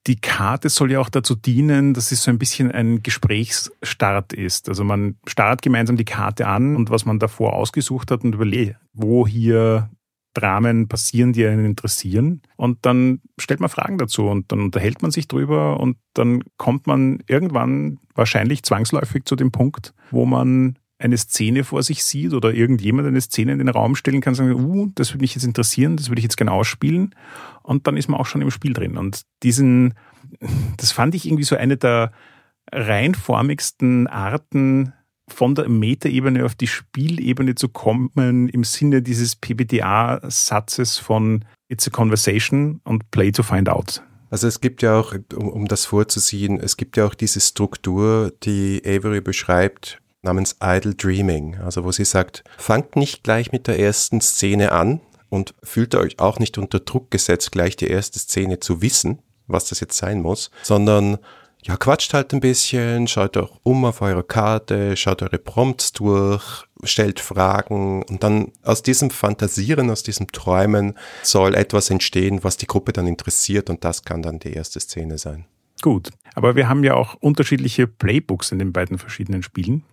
die 0.06 0.16
Karte 0.16 0.68
soll 0.68 0.92
ja 0.92 1.00
auch 1.00 1.08
dazu 1.08 1.34
dienen, 1.34 1.94
dass 1.94 2.12
es 2.12 2.22
so 2.24 2.30
ein 2.30 2.38
bisschen 2.38 2.70
ein 2.70 3.02
Gesprächsstart 3.02 4.32
ist. 4.32 4.68
Also 4.68 4.84
man 4.84 5.16
startet 5.26 5.62
gemeinsam 5.62 5.96
die 5.96 6.04
Karte 6.04 6.46
an 6.46 6.76
und 6.76 6.90
was 6.90 7.06
man 7.06 7.18
davor 7.18 7.54
ausgesucht 7.54 8.10
hat 8.10 8.22
und 8.22 8.34
überlegt, 8.34 8.76
wo 8.92 9.26
hier 9.26 9.90
Dramen 10.34 10.88
passieren, 10.88 11.32
die 11.32 11.46
einen 11.46 11.64
interessieren. 11.64 12.42
Und 12.56 12.84
dann 12.84 13.20
stellt 13.38 13.60
man 13.60 13.70
Fragen 13.70 13.98
dazu 13.98 14.26
und 14.26 14.52
dann 14.52 14.60
unterhält 14.60 15.00
man 15.00 15.10
sich 15.10 15.28
drüber 15.28 15.80
und 15.80 15.96
dann 16.12 16.42
kommt 16.58 16.86
man 16.86 17.22
irgendwann 17.26 17.98
wahrscheinlich 18.14 18.62
zwangsläufig 18.62 19.24
zu 19.24 19.36
dem 19.36 19.52
Punkt, 19.52 19.94
wo 20.10 20.26
man 20.26 20.76
eine 20.98 21.16
Szene 21.16 21.64
vor 21.64 21.82
sich 21.82 22.04
sieht 22.04 22.32
oder 22.32 22.54
irgendjemand 22.54 23.08
eine 23.08 23.20
Szene 23.20 23.52
in 23.52 23.58
den 23.58 23.68
Raum 23.68 23.96
stellen 23.96 24.20
kann, 24.20 24.34
sagen, 24.34 24.52
uh, 24.52 24.90
das 24.94 25.10
würde 25.12 25.22
mich 25.22 25.34
jetzt 25.34 25.44
interessieren, 25.44 25.96
das 25.96 26.08
würde 26.08 26.20
ich 26.20 26.24
jetzt 26.24 26.36
gerne 26.36 26.52
ausspielen. 26.52 27.14
Und 27.62 27.86
dann 27.86 27.96
ist 27.96 28.08
man 28.08 28.20
auch 28.20 28.26
schon 28.26 28.42
im 28.42 28.50
Spiel 28.50 28.72
drin. 28.72 28.96
Und 28.96 29.22
diesen, 29.42 29.94
das 30.76 30.92
fand 30.92 31.14
ich 31.14 31.26
irgendwie 31.26 31.44
so 31.44 31.56
eine 31.56 31.76
der 31.76 32.12
reinformigsten 32.72 34.06
Arten, 34.06 34.92
von 35.28 35.54
der 35.54 35.68
Metaebene 35.68 36.44
auf 36.44 36.54
die 36.54 36.66
Spielebene 36.66 37.54
zu 37.54 37.68
kommen, 37.68 38.48
im 38.48 38.64
Sinne 38.64 39.02
dieses 39.02 39.36
PBTA-Satzes 39.36 40.98
von 40.98 41.44
It's 41.68 41.86
a 41.86 41.90
Conversation 41.90 42.80
und 42.84 43.10
Play 43.10 43.32
to 43.32 43.42
Find 43.42 43.68
Out. 43.68 44.02
Also 44.30 44.48
es 44.48 44.60
gibt 44.60 44.82
ja 44.82 44.98
auch, 44.98 45.14
um, 45.34 45.48
um 45.48 45.68
das 45.68 45.86
vorzuziehen, 45.86 46.60
es 46.60 46.76
gibt 46.76 46.96
ja 46.96 47.06
auch 47.06 47.14
diese 47.14 47.40
Struktur, 47.40 48.32
die 48.42 48.82
Avery 48.84 49.20
beschreibt, 49.20 50.00
namens 50.24 50.56
Idle 50.62 50.94
Dreaming, 50.94 51.56
also 51.56 51.84
wo 51.84 51.92
sie 51.92 52.04
sagt, 52.04 52.44
fangt 52.58 52.96
nicht 52.96 53.22
gleich 53.22 53.52
mit 53.52 53.66
der 53.66 53.78
ersten 53.78 54.20
Szene 54.20 54.72
an 54.72 55.00
und 55.28 55.54
fühlt 55.62 55.94
euch 55.94 56.18
auch 56.18 56.38
nicht 56.38 56.58
unter 56.58 56.80
Druck 56.80 57.10
gesetzt, 57.10 57.52
gleich 57.52 57.76
die 57.76 57.88
erste 57.88 58.18
Szene 58.18 58.60
zu 58.60 58.82
wissen, 58.82 59.20
was 59.46 59.68
das 59.68 59.80
jetzt 59.80 59.96
sein 59.96 60.22
muss, 60.22 60.50
sondern 60.62 61.18
ja, 61.66 61.78
quatscht 61.78 62.12
halt 62.12 62.34
ein 62.34 62.40
bisschen, 62.40 63.08
schaut 63.08 63.38
euch 63.38 63.50
um 63.62 63.86
auf 63.86 64.02
eure 64.02 64.22
Karte, 64.22 64.96
schaut 64.98 65.22
eure 65.22 65.38
Prompts 65.38 65.92
durch, 65.92 66.64
stellt 66.82 67.20
Fragen 67.20 68.02
und 68.02 68.22
dann 68.22 68.52
aus 68.62 68.82
diesem 68.82 69.08
Fantasieren, 69.08 69.90
aus 69.90 70.02
diesem 70.02 70.26
Träumen 70.28 70.98
soll 71.22 71.54
etwas 71.54 71.88
entstehen, 71.88 72.44
was 72.44 72.58
die 72.58 72.66
Gruppe 72.66 72.92
dann 72.92 73.06
interessiert 73.06 73.70
und 73.70 73.82
das 73.82 74.04
kann 74.04 74.22
dann 74.22 74.40
die 74.40 74.52
erste 74.52 74.78
Szene 74.78 75.16
sein. 75.16 75.46
Gut, 75.80 76.10
aber 76.34 76.54
wir 76.54 76.68
haben 76.68 76.84
ja 76.84 76.94
auch 76.94 77.14
unterschiedliche 77.14 77.86
Playbooks 77.86 78.52
in 78.52 78.58
den 78.58 78.72
beiden 78.72 78.98
verschiedenen 78.98 79.42
Spielen. 79.42 79.84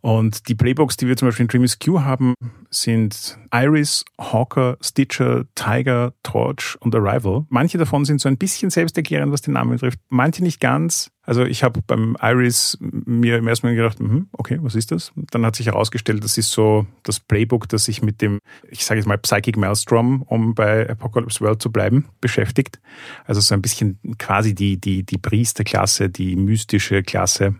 Und 0.00 0.48
die 0.48 0.54
Playbooks, 0.54 0.96
die 0.96 1.06
wir 1.06 1.16
zum 1.16 1.28
Beispiel 1.28 1.44
in 1.44 1.48
Dreamers 1.48 1.78
Q 1.78 2.00
haben, 2.00 2.34
sind 2.70 3.38
Iris, 3.52 4.04
Hawker, 4.18 4.76
Stitcher, 4.80 5.44
Tiger, 5.54 6.12
Torch 6.22 6.76
und 6.80 6.94
Arrival. 6.94 7.46
Manche 7.48 7.78
davon 7.78 8.04
sind 8.04 8.20
so 8.20 8.28
ein 8.28 8.38
bisschen 8.38 8.70
selbsterklärend, 8.70 9.32
was 9.32 9.42
den 9.42 9.54
Namen 9.54 9.72
betrifft. 9.72 9.98
Manche 10.08 10.42
nicht 10.42 10.60
ganz. 10.60 11.10
Also 11.22 11.44
ich 11.44 11.62
habe 11.62 11.82
beim 11.86 12.16
Iris 12.22 12.78
mir 12.80 13.36
im 13.36 13.46
ersten 13.48 13.66
Mal 13.66 13.74
gedacht, 13.74 14.00
mhm, 14.00 14.28
okay, 14.32 14.58
was 14.62 14.74
ist 14.74 14.92
das? 14.92 15.12
Dann 15.30 15.44
hat 15.44 15.56
sich 15.56 15.66
herausgestellt, 15.66 16.24
das 16.24 16.38
ist 16.38 16.50
so 16.50 16.86
das 17.02 17.20
Playbook, 17.20 17.68
das 17.68 17.84
sich 17.84 18.00
mit 18.00 18.22
dem, 18.22 18.38
ich 18.70 18.86
sage 18.86 18.98
jetzt 18.98 19.06
mal 19.06 19.18
Psychic 19.18 19.58
Maelstrom, 19.58 20.22
um 20.22 20.54
bei 20.54 20.88
Apocalypse 20.88 21.42
World 21.42 21.60
zu 21.60 21.70
bleiben, 21.70 22.06
beschäftigt. 22.22 22.80
Also 23.26 23.42
so 23.42 23.54
ein 23.54 23.60
bisschen 23.60 23.98
quasi 24.18 24.54
die, 24.54 24.80
die, 24.80 25.02
die 25.02 25.18
Priesterklasse, 25.18 26.08
die 26.08 26.34
mystische 26.34 27.02
Klasse 27.02 27.56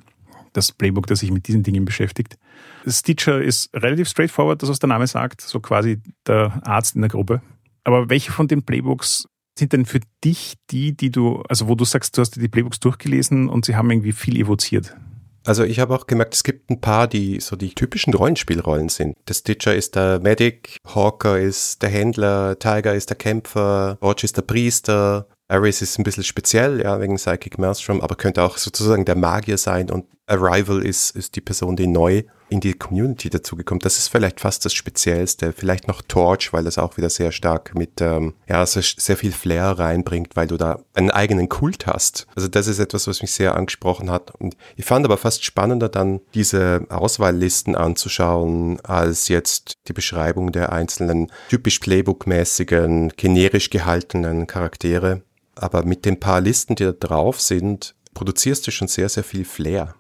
das 0.53 0.73
Playbook, 0.73 1.07
das 1.07 1.21
sich 1.21 1.31
mit 1.31 1.49
diesen 1.49 1.63
Dingen 1.63 1.85
beschäftigt. 1.85 2.39
Stitcher 2.87 3.41
ist 3.41 3.71
relativ 3.75 4.09
straightforward, 4.09 4.63
das 4.63 4.69
was 4.69 4.79
der 4.79 4.89
Name 4.89 5.07
sagt, 5.07 5.41
so 5.41 5.61
quasi 5.61 6.01
der 6.27 6.61
Arzt 6.65 6.95
in 6.95 7.03
der 7.03 7.11
Gruppe. 7.11 7.43
Aber 7.85 8.11
welche 8.11 8.33
von 8.33 8.49
den 8.49 8.63
Playbooks 8.63 9.29
sind 9.59 9.73
denn 9.73 9.87
für 9.87 10.01
dich 10.25 10.55
die, 10.71 10.97
die 10.97 11.11
du, 11.11 11.43
also 11.49 11.69
wo 11.69 11.75
du 11.75 11.85
sagst, 11.85 12.17
du 12.17 12.21
hast 12.21 12.37
die 12.37 12.49
Playbooks 12.49 12.81
durchgelesen 12.81 13.49
und 13.49 13.65
sie 13.65 13.77
haben 13.77 13.91
irgendwie 13.91 14.13
viel 14.13 14.37
evoziert? 14.37 14.97
Also 15.45 15.65
ich 15.65 15.81
habe 15.81 15.95
auch 15.95 16.07
gemerkt, 16.07 16.35
es 16.35 16.45
gibt 16.45 16.69
ein 16.71 16.81
paar, 16.81 17.09
die 17.09 17.41
so 17.41 17.57
die 17.57 17.75
typischen 17.75 18.13
Rollenspielrollen 18.13 18.91
sind. 18.91 19.17
Der 19.27 19.35
Stitcher 19.35 19.75
ist 19.75 19.97
der 19.97 20.21
Medic, 20.21 20.77
Hawker 20.87 21.39
ist 21.39 21.83
der 21.83 21.89
Händler, 21.89 22.59
Tiger 22.59 22.95
ist 22.95 23.09
der 23.09 23.17
Kämpfer, 23.17 23.99
Roach 24.03 24.25
ist 24.25 24.37
der 24.37 24.43
Priester, 24.43 25.27
Ares 25.49 25.81
ist 25.81 25.99
ein 25.99 26.03
bisschen 26.03 26.25
speziell, 26.25 26.83
ja, 26.83 27.01
wegen 27.01 27.17
Psychic 27.17 27.59
Maelstrom, 27.59 28.03
aber 28.03 28.17
könnte 28.17 28.43
auch 28.43 28.59
sozusagen 28.59 29.07
der 29.07 29.17
Magier 29.17 29.57
sein 29.57 29.91
und 29.91 30.05
Arrival 30.27 30.85
ist, 30.85 31.17
ist 31.17 31.37
die 31.37 31.41
Person, 31.41 31.75
die 31.75 31.87
neu 31.87 32.23
in 32.51 32.61
die 32.61 32.75
Community 32.75 33.31
dazugekommen. 33.31 33.81
Das 33.81 33.99
ist 33.99 34.09
vielleicht 34.09 34.41
fast 34.41 34.65
das 34.65 34.73
Speziellste. 34.73 35.53
Vielleicht 35.53 35.89
noch 35.89 36.03
Torch, 36.03 36.53
weil 36.53 36.65
das 36.65 36.79
auch 36.79 36.97
wieder 36.97 37.11
sehr 37.11 37.33
stark 37.33 37.75
mit, 37.75 38.01
ähm, 38.01 38.35
ja, 38.49 38.65
sehr, 38.65 38.83
sehr 38.83 39.17
viel 39.17 39.33
Flair 39.33 39.79
reinbringt, 39.79 40.35
weil 40.35 40.47
du 40.47 40.57
da 40.57 40.81
einen 40.95 41.11
eigenen 41.11 41.49
Kult 41.49 41.87
hast. 41.87 42.27
Also 42.35 42.49
das 42.49 42.67
ist 42.67 42.79
etwas, 42.79 43.07
was 43.07 43.23
mich 43.23 43.33
sehr 43.33 43.55
angesprochen 43.55 44.11
hat. 44.11 44.35
Und 44.35 44.57
ich 44.77 44.85
fand 44.85 45.05
aber 45.05 45.19
fast 45.19 45.45
spannender 45.45 45.89
dann 45.89 46.21
diese 46.35 46.87
Auswahllisten 46.89 47.75
anzuschauen, 47.75 48.81
als 48.83 49.29
jetzt 49.29 49.75
die 49.89 49.93
Beschreibung 49.93 50.53
der 50.53 50.73
einzelnen 50.73 51.31
typisch 51.49 51.81
Playbook-mäßigen, 51.81 53.13
generisch 53.17 53.71
gehaltenen 53.71 54.47
Charaktere. 54.47 55.23
Aber 55.59 55.85
mit 55.85 56.05
den 56.05 56.21
paar 56.21 56.41
Listen, 56.41 56.75
die 56.75 56.85
da 56.85 56.93
drauf 56.93 57.41
sind, 57.41 57.95
produzierst 58.15 58.67
du 58.67 58.71
schon 58.71 58.89
sehr, 58.89 59.09
sehr 59.09 59.25
viel 59.25 59.45
Flair. 59.45 59.95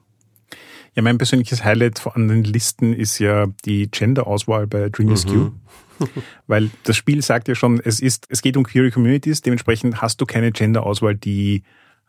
Ja, 0.94 1.03
mein 1.03 1.18
persönliches 1.18 1.64
Highlight 1.64 2.05
an 2.07 2.29
den 2.29 2.44
Listen 2.44 2.92
ist 2.92 3.18
ja 3.18 3.47
die 3.64 3.88
Gender-Auswahl 3.90 4.66
bei 4.66 4.88
Dreamers 4.88 5.27
mhm. 5.27 5.61
Weil 6.47 6.71
das 6.85 6.97
Spiel 6.97 7.23
sagt 7.23 7.49
ja 7.49 7.55
schon, 7.55 7.81
es 7.81 8.01
ist, 8.01 8.27
es 8.29 8.42
geht 8.42 8.57
um 8.57 8.64
queere 8.64 8.90
Communities, 8.90 9.42
dementsprechend 9.42 10.01
hast 10.01 10.21
du 10.21 10.27
keine 10.27 10.53
Gender-Auswahl, 10.53 11.14
die 11.14 11.62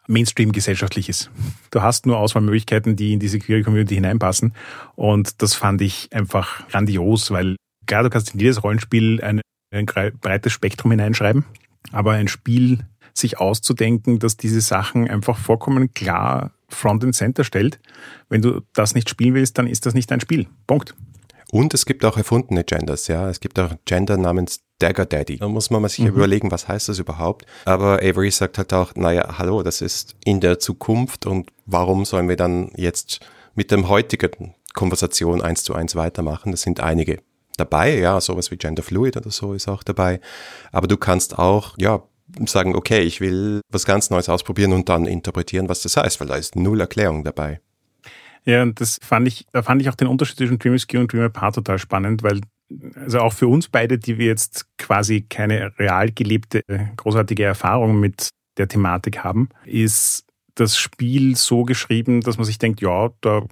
Mainstream 0.07 0.51
gesellschaftlich 0.51 1.07
ist. 1.07 1.29
Du 1.69 1.81
hast 1.81 2.07
nur 2.07 2.17
Auswahlmöglichkeiten, 2.17 2.95
die 2.95 3.13
in 3.13 3.19
diese 3.19 3.37
queere 3.39 3.61
Community 3.61 3.95
hineinpassen. 3.95 4.53
Und 4.95 5.41
das 5.41 5.53
fand 5.53 5.81
ich 5.81 6.09
einfach 6.11 6.67
grandios, 6.69 7.29
weil 7.29 7.57
klar, 7.85 8.03
du 8.03 8.09
kannst 8.09 8.33
in 8.33 8.39
jedes 8.39 8.63
Rollenspiel 8.63 9.21
ein, 9.21 9.41
ein 9.71 9.85
breites 9.85 10.51
Spektrum 10.51 10.91
hineinschreiben, 10.91 11.45
aber 11.91 12.13
ein 12.13 12.27
Spiel 12.27 12.87
sich 13.13 13.39
auszudenken, 13.39 14.19
dass 14.19 14.37
diese 14.37 14.61
Sachen 14.61 15.09
einfach 15.09 15.37
vollkommen 15.37 15.93
klar 15.93 16.51
Front 16.69 17.03
and 17.03 17.15
Center 17.15 17.43
stellt. 17.43 17.79
Wenn 18.29 18.41
du 18.41 18.61
das 18.73 18.95
nicht 18.95 19.09
spielen 19.09 19.33
willst, 19.33 19.57
dann 19.57 19.67
ist 19.67 19.85
das 19.85 19.93
nicht 19.93 20.11
dein 20.11 20.21
Spiel. 20.21 20.47
Punkt. 20.67 20.95
Und 21.51 21.73
es 21.73 21.85
gibt 21.85 22.05
auch 22.05 22.17
erfundene 22.17 22.63
Genders, 22.63 23.07
ja. 23.07 23.29
Es 23.29 23.39
gibt 23.39 23.59
auch 23.59 23.73
Gender 23.85 24.17
namens 24.17 24.61
Dagger 24.77 25.05
Daddy. 25.05 25.37
Da 25.37 25.47
muss 25.47 25.69
man 25.69 25.87
sich 25.87 25.99
mhm. 25.99 26.07
überlegen, 26.07 26.51
was 26.51 26.67
heißt 26.67 26.89
das 26.89 26.99
überhaupt. 26.99 27.45
Aber 27.65 27.99
Avery 28.01 28.31
sagt 28.31 28.57
halt 28.57 28.73
auch, 28.73 28.95
naja, 28.95 29.37
hallo, 29.37 29.63
das 29.63 29.81
ist 29.81 30.15
in 30.23 30.39
der 30.39 30.59
Zukunft 30.59 31.25
und 31.25 31.51
warum 31.65 32.05
sollen 32.05 32.29
wir 32.29 32.35
dann 32.35 32.71
jetzt 32.75 33.19
mit 33.55 33.71
dem 33.71 33.89
heutigen 33.89 34.53
Konversation 34.73 35.41
eins 35.41 35.63
zu 35.63 35.73
eins 35.73 35.95
weitermachen? 35.95 36.51
Das 36.51 36.61
sind 36.61 36.79
einige 36.79 37.19
dabei, 37.57 37.97
ja, 37.97 38.21
sowas 38.21 38.51
wie 38.51 38.57
Gender 38.57 38.83
Fluid 38.83 39.17
oder 39.17 39.31
so 39.31 39.53
ist 39.53 39.67
auch 39.67 39.83
dabei. 39.83 40.21
Aber 40.71 40.87
du 40.87 40.97
kannst 40.97 41.37
auch, 41.37 41.75
ja, 41.77 42.03
sagen, 42.45 42.75
okay, 42.75 43.01
ich 43.01 43.21
will 43.21 43.61
was 43.71 43.85
ganz 43.85 44.09
Neues 44.09 44.29
ausprobieren 44.29 44.73
und 44.73 44.89
dann 44.89 45.05
interpretieren, 45.05 45.69
was 45.69 45.81
das 45.81 45.97
heißt, 45.97 46.19
weil 46.19 46.27
da 46.27 46.35
ist 46.35 46.55
null 46.55 46.79
Erklärung 46.79 47.23
dabei. 47.23 47.59
Ja, 48.45 48.61
und 48.61 48.79
das 48.79 48.99
fand 49.01 49.27
ich, 49.27 49.45
da 49.51 49.61
fand 49.61 49.81
ich 49.81 49.89
auch 49.89 49.95
den 49.95 50.07
Unterschied 50.07 50.37
zwischen 50.37 50.59
Dream 50.59 50.77
Ski 50.77 50.97
und 50.97 51.11
Dream 51.11 51.23
Apart 51.23 51.55
total 51.55 51.77
spannend, 51.77 52.23
weil 52.23 52.41
also 52.95 53.19
auch 53.19 53.33
für 53.33 53.47
uns 53.47 53.67
beide, 53.67 53.97
die 53.97 54.17
wir 54.17 54.27
jetzt 54.27 54.65
quasi 54.77 55.21
keine 55.21 55.77
real 55.79 56.11
gelebte, 56.11 56.61
großartige 56.97 57.43
Erfahrung 57.43 57.99
mit 57.99 58.29
der 58.57 58.67
Thematik 58.67 59.23
haben, 59.23 59.49
ist 59.65 60.25
das 60.55 60.77
Spiel 60.77 61.35
so 61.35 61.63
geschrieben, 61.63 62.21
dass 62.21 62.37
man 62.37 62.45
sich 62.45 62.59
denkt, 62.59 62.81
ja, 62.81 63.09
da 63.21 63.43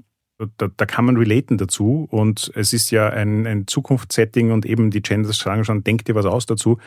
da, 0.57 0.67
da 0.75 0.85
kann 0.85 1.05
man 1.05 1.17
relaten 1.17 1.57
dazu 1.57 2.07
und 2.11 2.51
es 2.53 2.71
ist 2.71 2.91
ja 2.91 3.09
ein, 3.09 3.47
ein 3.47 3.65
Zukunftssetting 3.67 4.51
und 4.51 4.65
eben 4.65 4.91
die 4.91 5.01
Genders 5.01 5.37
sagen 5.37 5.63
schon, 5.63 5.83
denk 5.83 6.05
dir 6.05 6.15
was 6.15 6.25
aus 6.25 6.45
dazu. 6.45 6.77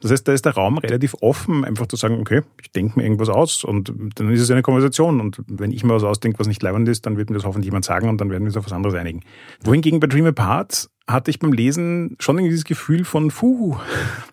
Das 0.00 0.10
heißt, 0.10 0.28
da 0.28 0.32
ist 0.32 0.44
der 0.44 0.54
Raum 0.54 0.78
relativ 0.78 1.14
offen, 1.20 1.64
einfach 1.64 1.86
zu 1.86 1.96
sagen, 1.96 2.20
okay, 2.20 2.42
ich 2.60 2.70
denke 2.70 2.98
mir 2.98 3.04
irgendwas 3.04 3.30
aus 3.30 3.64
und 3.64 3.92
dann 4.16 4.30
ist 4.30 4.42
es 4.42 4.50
eine 4.50 4.62
Konversation 4.62 5.20
und 5.20 5.42
wenn 5.46 5.72
ich 5.72 5.84
mir 5.84 5.94
was 5.94 6.04
ausdenke, 6.04 6.38
was 6.38 6.48
nicht 6.48 6.62
leibend 6.62 6.88
ist, 6.88 7.06
dann 7.06 7.16
wird 7.16 7.30
mir 7.30 7.36
das 7.36 7.44
hoffentlich 7.44 7.66
jemand 7.66 7.86
sagen 7.86 8.08
und 8.08 8.20
dann 8.20 8.30
werden 8.30 8.42
wir 8.42 8.48
uns 8.48 8.56
auf 8.56 8.66
was 8.66 8.72
anderes 8.72 8.94
einigen. 8.94 9.22
Wohingegen 9.64 10.00
bei 10.00 10.06
Dream 10.06 10.26
Apart 10.26 10.88
hatte 11.06 11.30
ich 11.30 11.38
beim 11.38 11.52
Lesen 11.52 12.16
schon 12.20 12.36
dieses 12.36 12.64
Gefühl 12.64 13.04
von, 13.04 13.28
puh, 13.28 13.76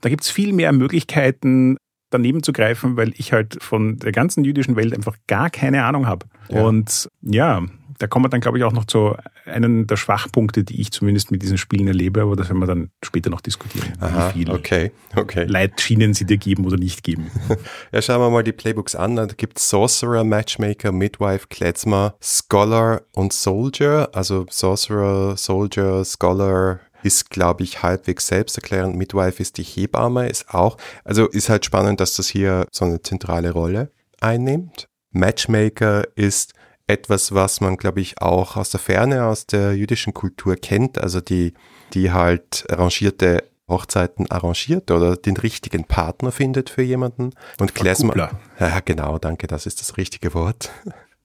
da 0.01 0.09
gibt's 0.09 0.29
viel 0.29 0.51
mehr 0.51 0.73
Möglichkeiten, 0.73 1.77
daneben 2.09 2.43
zu 2.43 2.53
greifen, 2.53 2.97
weil 2.97 3.13
ich 3.17 3.33
halt 3.33 3.61
von 3.63 3.97
der 3.97 4.11
ganzen 4.11 4.43
jüdischen 4.43 4.75
Welt 4.75 4.93
einfach 4.93 5.15
gar 5.27 5.49
keine 5.49 5.85
Ahnung 5.85 6.07
habe. 6.07 6.25
Ja. 6.49 6.63
Und 6.63 7.09
ja, 7.21 7.63
da 7.97 8.07
kommen 8.07 8.25
wir 8.25 8.29
dann, 8.29 8.41
glaube 8.41 8.57
ich, 8.57 8.63
auch 8.63 8.71
noch 8.71 8.85
zu 8.85 9.15
einem 9.45 9.87
der 9.87 9.95
Schwachpunkte, 9.95 10.63
die 10.63 10.81
ich 10.81 10.91
zumindest 10.91 11.31
mit 11.31 11.41
diesen 11.41 11.57
Spielen 11.57 11.87
erlebe, 11.87 12.21
aber 12.21 12.35
das 12.35 12.49
werden 12.49 12.59
wir 12.59 12.67
dann 12.67 12.89
später 13.03 13.29
noch 13.29 13.41
diskutieren. 13.41 13.93
Aha, 13.99 14.29
wie 14.29 14.39
viel 14.39 14.51
okay, 14.51 14.91
okay. 15.15 15.45
Leitschienen 15.45 16.13
sie 16.13 16.25
dir 16.25 16.37
geben 16.37 16.65
oder 16.65 16.77
nicht 16.77 17.03
geben. 17.03 17.31
ja, 17.91 18.01
schauen 18.01 18.21
wir 18.21 18.29
mal 18.29 18.43
die 18.43 18.51
Playbooks 18.51 18.95
an. 18.95 19.15
Da 19.15 19.25
gibt 19.25 19.59
es 19.59 19.69
Sorcerer, 19.69 20.23
Matchmaker, 20.23 20.91
Midwife, 20.91 21.47
Klezmer, 21.49 22.15
Scholar 22.21 23.01
und 23.13 23.33
Soldier. 23.33 24.09
Also 24.13 24.45
Sorcerer, 24.49 25.37
Soldier, 25.37 26.03
Scholar, 26.05 26.79
ist, 27.05 27.29
glaube 27.29 27.63
ich, 27.63 27.83
halbwegs 27.83 28.25
selbsterklärend. 28.25 28.95
Midwife 28.95 29.39
ist 29.39 29.57
die 29.57 29.63
Hebamme, 29.63 30.27
ist 30.27 30.49
auch, 30.49 30.77
also 31.03 31.27
ist 31.27 31.49
halt 31.49 31.63
spannend, 31.63 31.99
dass 31.99 32.15
das 32.15 32.27
hier 32.27 32.65
so 32.71 32.85
eine 32.85 32.99
zentrale 33.01 33.51
Rolle 33.51 33.91
einnimmt. 34.19 34.87
Matchmaker 35.11 36.05
ist 36.15 36.55
etwas, 36.87 37.33
was 37.33 37.61
man, 37.61 37.77
glaube 37.77 38.01
ich, 38.01 38.21
auch 38.21 38.57
aus 38.57 38.69
der 38.69 38.79
Ferne, 38.79 39.25
aus 39.25 39.45
der 39.47 39.75
jüdischen 39.75 40.13
Kultur 40.13 40.55
kennt, 40.55 40.97
also 40.97 41.21
die, 41.21 41.53
die 41.93 42.11
halt 42.11 42.65
arrangierte 42.69 43.43
Hochzeiten 43.67 44.29
arrangiert 44.29 44.91
oder 44.91 45.17
den 45.17 45.37
richtigen 45.37 45.85
Partner 45.85 46.31
findet 46.31 46.69
für 46.69 46.83
jemanden. 46.83 47.31
Und 47.59 47.73
Klesmer, 47.73 48.29
ja 48.59 48.79
genau, 48.81 49.17
danke, 49.17 49.47
das 49.47 49.65
ist 49.65 49.81
das 49.81 49.97
richtige 49.97 50.33
Wort. 50.33 50.71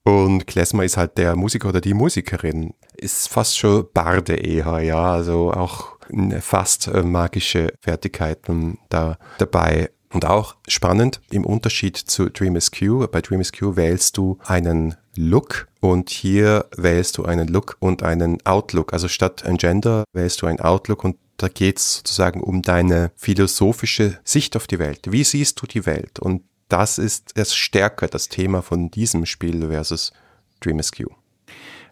Und 0.03 0.47
Klesmer 0.47 0.83
ist 0.83 0.97
halt 0.97 1.17
der 1.19 1.35
Musiker 1.35 1.69
oder 1.69 1.81
die 1.81 1.93
Musikerin. 1.93 2.73
Ist 2.95 3.29
fast 3.29 3.57
schon 3.57 3.87
Barde 3.93 4.35
eher, 4.35 4.79
ja, 4.79 5.13
also 5.13 5.51
auch 5.51 5.97
fast 6.39 6.87
äh, 6.87 7.03
magische 7.03 7.73
Fertigkeiten 7.81 8.79
da 8.89 9.17
dabei. 9.37 9.91
Und 10.11 10.25
auch 10.25 10.55
spannend 10.67 11.21
im 11.31 11.45
Unterschied 11.45 11.95
zu 11.95 12.29
Dream 12.29 12.59
SQ. 12.59 13.09
Bei 13.11 13.21
Dream 13.21 13.43
SQ 13.43 13.75
wählst 13.75 14.17
du 14.17 14.37
einen 14.45 14.95
Look 15.15 15.67
und 15.79 16.09
hier 16.09 16.65
wählst 16.75 17.17
du 17.17 17.25
einen 17.25 17.47
Look 17.47 17.77
und 17.79 18.03
einen 18.03 18.45
Outlook. 18.45 18.91
Also 18.91 19.07
statt 19.07 19.45
ein 19.45 19.57
Gender 19.57 20.03
wählst 20.13 20.41
du 20.41 20.47
ein 20.47 20.59
Outlook 20.59 21.03
und 21.03 21.17
da 21.37 21.47
geht 21.47 21.79
es 21.79 21.95
sozusagen 21.97 22.41
um 22.41 22.61
deine 22.61 23.11
philosophische 23.15 24.19
Sicht 24.23 24.55
auf 24.57 24.67
die 24.67 24.79
Welt. 24.79 25.11
Wie 25.11 25.23
siehst 25.23 25.61
du 25.61 25.65
die 25.65 25.85
Welt? 25.85 26.19
Und 26.19 26.43
das 26.67 26.97
ist 26.97 27.31
das 27.35 27.55
stärker 27.55 28.07
das 28.07 28.29
Thema 28.29 28.61
von 28.61 28.91
diesem 28.91 29.25
Spiel 29.25 29.67
versus 29.67 30.11
Dream 30.59 30.81
SQ. 30.81 31.05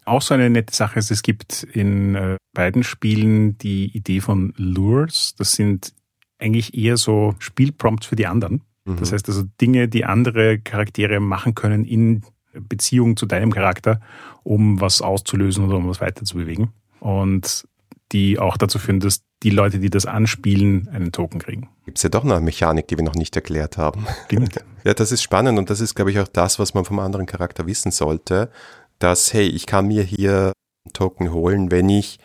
Auch 0.04 0.22
so 0.22 0.34
eine 0.34 0.50
nette 0.50 0.74
Sache 0.74 0.98
ist, 0.98 1.10
es 1.10 1.22
gibt 1.22 1.62
in 1.62 2.14
äh, 2.14 2.36
beiden 2.52 2.82
Spielen 2.82 3.58
die 3.58 3.96
Idee 3.96 4.20
von 4.20 4.54
Lures. 4.56 5.34
Das 5.36 5.52
sind 5.52 5.92
eigentlich 6.40 6.74
eher 6.74 6.96
so 6.96 7.34
Spielprompts 7.38 8.06
für 8.06 8.16
die 8.16 8.26
anderen. 8.26 8.62
Mhm. 8.84 8.96
Das 8.96 9.12
heißt 9.12 9.28
also 9.28 9.44
Dinge, 9.60 9.88
die 9.88 10.04
andere 10.04 10.58
Charaktere 10.58 11.20
machen 11.20 11.54
können 11.54 11.84
in 11.84 12.22
Beziehung 12.52 13.16
zu 13.16 13.26
deinem 13.26 13.52
Charakter, 13.52 14.00
um 14.42 14.80
was 14.80 15.02
auszulösen 15.02 15.64
oder 15.64 15.76
um 15.76 15.88
was 15.88 16.00
weiterzubewegen. 16.00 16.70
Und 16.98 17.64
die 18.12 18.38
auch 18.38 18.56
dazu 18.56 18.78
führen, 18.78 19.00
dass 19.00 19.22
die 19.42 19.50
Leute, 19.50 19.78
die 19.78 19.88
das 19.88 20.04
anspielen, 20.04 20.88
einen 20.88 21.12
Token 21.12 21.40
kriegen. 21.40 21.68
Gibt 21.84 21.98
es 21.98 22.02
ja 22.02 22.10
doch 22.10 22.24
noch 22.24 22.36
eine 22.36 22.44
Mechanik, 22.44 22.88
die 22.88 22.96
wir 22.96 23.04
noch 23.04 23.14
nicht 23.14 23.34
erklärt 23.36 23.78
haben. 23.78 24.06
Stimmt. 24.26 24.58
ja, 24.84 24.94
das 24.94 25.12
ist 25.12 25.22
spannend 25.22 25.58
und 25.58 25.70
das 25.70 25.80
ist, 25.80 25.94
glaube 25.94 26.10
ich, 26.10 26.18
auch 26.18 26.28
das, 26.28 26.58
was 26.58 26.74
man 26.74 26.84
vom 26.84 26.98
anderen 26.98 27.26
Charakter 27.26 27.66
wissen 27.66 27.90
sollte, 27.90 28.50
dass, 28.98 29.32
hey, 29.32 29.46
ich 29.46 29.66
kann 29.66 29.86
mir 29.86 30.02
hier 30.02 30.52
einen 30.84 30.92
Token 30.92 31.32
holen, 31.32 31.70
wenn 31.70 31.88
ich 31.88 32.18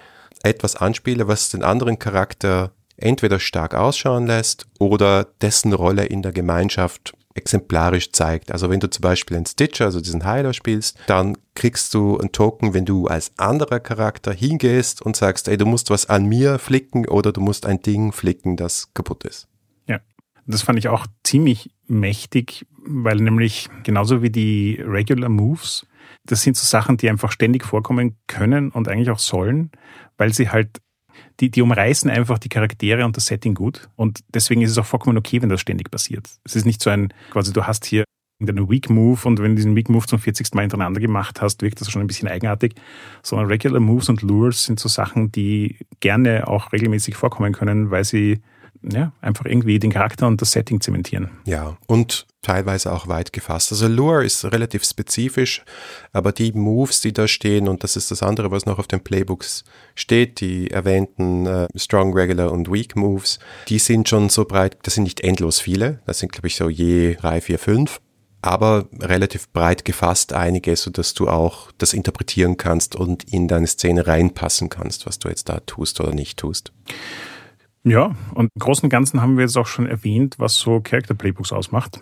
etwas 0.43 0.75
anspiele, 0.75 1.27
was 1.27 1.49
den 1.49 1.63
anderen 1.63 1.99
Charakter 1.99 2.71
entweder 2.97 3.39
stark 3.39 3.73
ausschauen 3.73 4.27
lässt 4.27 4.65
oder 4.79 5.27
dessen 5.41 5.73
Rolle 5.73 6.05
in 6.05 6.21
der 6.21 6.31
Gemeinschaft 6.31 7.13
exemplarisch 7.35 8.11
zeigt. 8.11 8.51
Also 8.51 8.69
wenn 8.69 8.79
du 8.79 8.89
zum 8.89 9.01
Beispiel 9.01 9.35
einen 9.35 9.45
Stitcher, 9.45 9.85
also 9.85 9.99
diesen 9.99 10.23
Heiler 10.23 10.53
spielst, 10.53 10.97
dann 11.07 11.37
kriegst 11.53 11.93
du 11.93 12.17
einen 12.17 12.31
Token, 12.31 12.73
wenn 12.73 12.85
du 12.85 13.07
als 13.07 13.33
anderer 13.37 13.81
Charakter 13.81 14.33
hingehst 14.33 15.01
und 15.01 15.15
sagst, 15.15 15.47
ey, 15.49 15.57
du 15.57 15.65
musst 15.65 15.89
was 15.89 16.09
an 16.09 16.25
mir 16.25 16.57
flicken 16.59 17.07
oder 17.07 17.33
du 17.33 17.41
musst 17.41 17.65
ein 17.65 17.81
Ding 17.81 18.13
flicken, 18.13 18.55
das 18.55 18.93
kaputt 18.93 19.25
ist. 19.25 19.47
Ja, 19.85 19.99
das 20.47 20.61
fand 20.61 20.79
ich 20.79 20.87
auch 20.87 21.07
ziemlich 21.23 21.71
mächtig, 21.87 22.65
weil 22.85 23.17
nämlich 23.17 23.69
genauso 23.83 24.21
wie 24.21 24.29
die 24.29 24.81
Regular 24.81 25.29
Moves, 25.29 25.85
das 26.25 26.41
sind 26.41 26.55
so 26.55 26.65
Sachen, 26.65 26.97
die 26.97 27.09
einfach 27.09 27.31
ständig 27.31 27.65
vorkommen 27.65 28.17
können 28.27 28.71
und 28.71 28.87
eigentlich 28.87 29.09
auch 29.09 29.19
sollen, 29.19 29.71
weil 30.17 30.33
sie 30.33 30.49
halt 30.49 30.81
die, 31.39 31.49
die 31.49 31.61
umreißen 31.61 32.09
einfach 32.09 32.39
die 32.39 32.49
Charaktere 32.49 33.05
und 33.05 33.17
das 33.17 33.27
Setting 33.27 33.53
gut. 33.53 33.89
Und 33.95 34.19
deswegen 34.33 34.61
ist 34.61 34.71
es 34.71 34.77
auch 34.77 34.85
vollkommen 34.85 35.17
okay, 35.17 35.41
wenn 35.41 35.49
das 35.49 35.61
ständig 35.61 35.91
passiert. 35.91 36.27
Es 36.43 36.55
ist 36.55 36.65
nicht 36.65 36.81
so 36.81 36.89
ein, 36.89 37.13
quasi 37.31 37.53
du 37.53 37.63
hast 37.63 37.85
hier 37.85 38.03
einen 38.41 38.69
Weak 38.69 38.89
Move 38.89 39.19
und 39.25 39.39
wenn 39.39 39.51
du 39.51 39.55
diesen 39.55 39.75
Weak 39.75 39.89
Move 39.89 40.05
zum 40.07 40.19
40. 40.19 40.53
Mal 40.53 40.61
hintereinander 40.61 40.99
gemacht 40.99 41.41
hast, 41.41 41.61
wirkt 41.61 41.79
das 41.79 41.89
schon 41.89 42.01
ein 42.01 42.07
bisschen 42.07 42.27
eigenartig. 42.27 42.75
Sondern 43.23 43.47
Regular 43.47 43.79
Moves 43.79 44.09
und 44.09 44.21
Lures 44.21 44.65
sind 44.65 44.79
so 44.79 44.89
Sachen, 44.89 45.31
die 45.31 45.77
gerne 45.99 46.47
auch 46.47 46.73
regelmäßig 46.73 47.15
vorkommen 47.15 47.53
können, 47.53 47.91
weil 47.91 48.03
sie 48.03 48.41
ja, 48.91 49.11
einfach 49.21 49.45
irgendwie 49.45 49.79
den 49.79 49.91
Charakter 49.91 50.27
und 50.27 50.41
das 50.41 50.51
Setting 50.51 50.81
zementieren. 50.81 51.29
Ja, 51.45 51.77
und 51.87 52.25
teilweise 52.41 52.91
auch 52.91 53.07
weit 53.07 53.33
gefasst. 53.33 53.71
Also 53.71 53.87
Lure 53.87 54.23
ist 54.23 54.45
relativ 54.45 54.83
spezifisch, 54.83 55.63
aber 56.13 56.31
die 56.31 56.51
Moves, 56.53 57.01
die 57.01 57.13
da 57.13 57.27
stehen, 57.27 57.67
und 57.67 57.83
das 57.83 57.95
ist 57.95 58.11
das 58.11 58.21
andere, 58.21 58.51
was 58.51 58.65
noch 58.65 58.77
auf 58.77 58.87
den 58.87 59.03
Playbooks 59.03 59.63
steht, 59.95 60.41
die 60.41 60.69
erwähnten 60.69 61.45
äh, 61.47 61.67
Strong, 61.75 62.13
Regular 62.13 62.51
und 62.51 62.71
Weak 62.71 62.95
Moves, 62.95 63.39
die 63.67 63.79
sind 63.79 64.07
schon 64.07 64.29
so 64.29 64.45
breit, 64.45 64.77
das 64.83 64.95
sind 64.95 65.03
nicht 65.03 65.21
endlos 65.21 65.59
viele, 65.59 66.01
das 66.05 66.19
sind, 66.19 66.31
glaube 66.31 66.47
ich, 66.47 66.55
so 66.55 66.69
je 66.69 67.15
drei, 67.15 67.41
vier, 67.41 67.59
fünf 67.59 67.99
aber 68.45 68.87
relativ 68.99 69.49
breit 69.49 69.85
gefasst 69.85 70.31
einige, 70.31 70.75
sodass 70.75 71.15
du 71.15 71.27
auch 71.27 71.71
das 71.79 71.93
interpretieren 71.93 72.57
kannst 72.57 72.95
und 72.95 73.23
in 73.23 73.47
deine 73.47 73.65
Szene 73.65 74.05
reinpassen 74.05 74.69
kannst, 74.69 75.07
was 75.07 75.17
du 75.17 75.29
jetzt 75.29 75.49
da 75.49 75.61
tust 75.61 75.99
oder 75.99 76.13
nicht 76.13 76.37
tust. 76.37 76.71
Ja, 77.85 78.15
und 78.33 78.49
im 78.55 78.59
Großen 78.59 78.83
und 78.83 78.89
Ganzen 78.89 79.21
haben 79.21 79.37
wir 79.37 79.43
jetzt 79.43 79.57
auch 79.57 79.67
schon 79.67 79.85
erwähnt, 79.85 80.35
was 80.39 80.55
so 80.55 80.81
Character 80.81 81.13
Playbooks 81.13 81.53
ausmacht. 81.53 82.01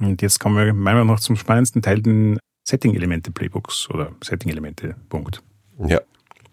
Und 0.00 0.22
jetzt 0.22 0.40
kommen 0.40 0.56
wir 0.56 0.74
meiner 0.74 0.98
Meinung 0.98 1.14
nach 1.14 1.20
zum 1.20 1.36
spannendsten 1.36 1.82
Teil, 1.82 2.02
den 2.02 2.38
Setting-Elemente-Playbooks 2.68 3.90
oder 3.90 4.12
Setting-Elemente, 4.22 4.96
Punkt. 5.08 5.42
Ja. 5.86 6.00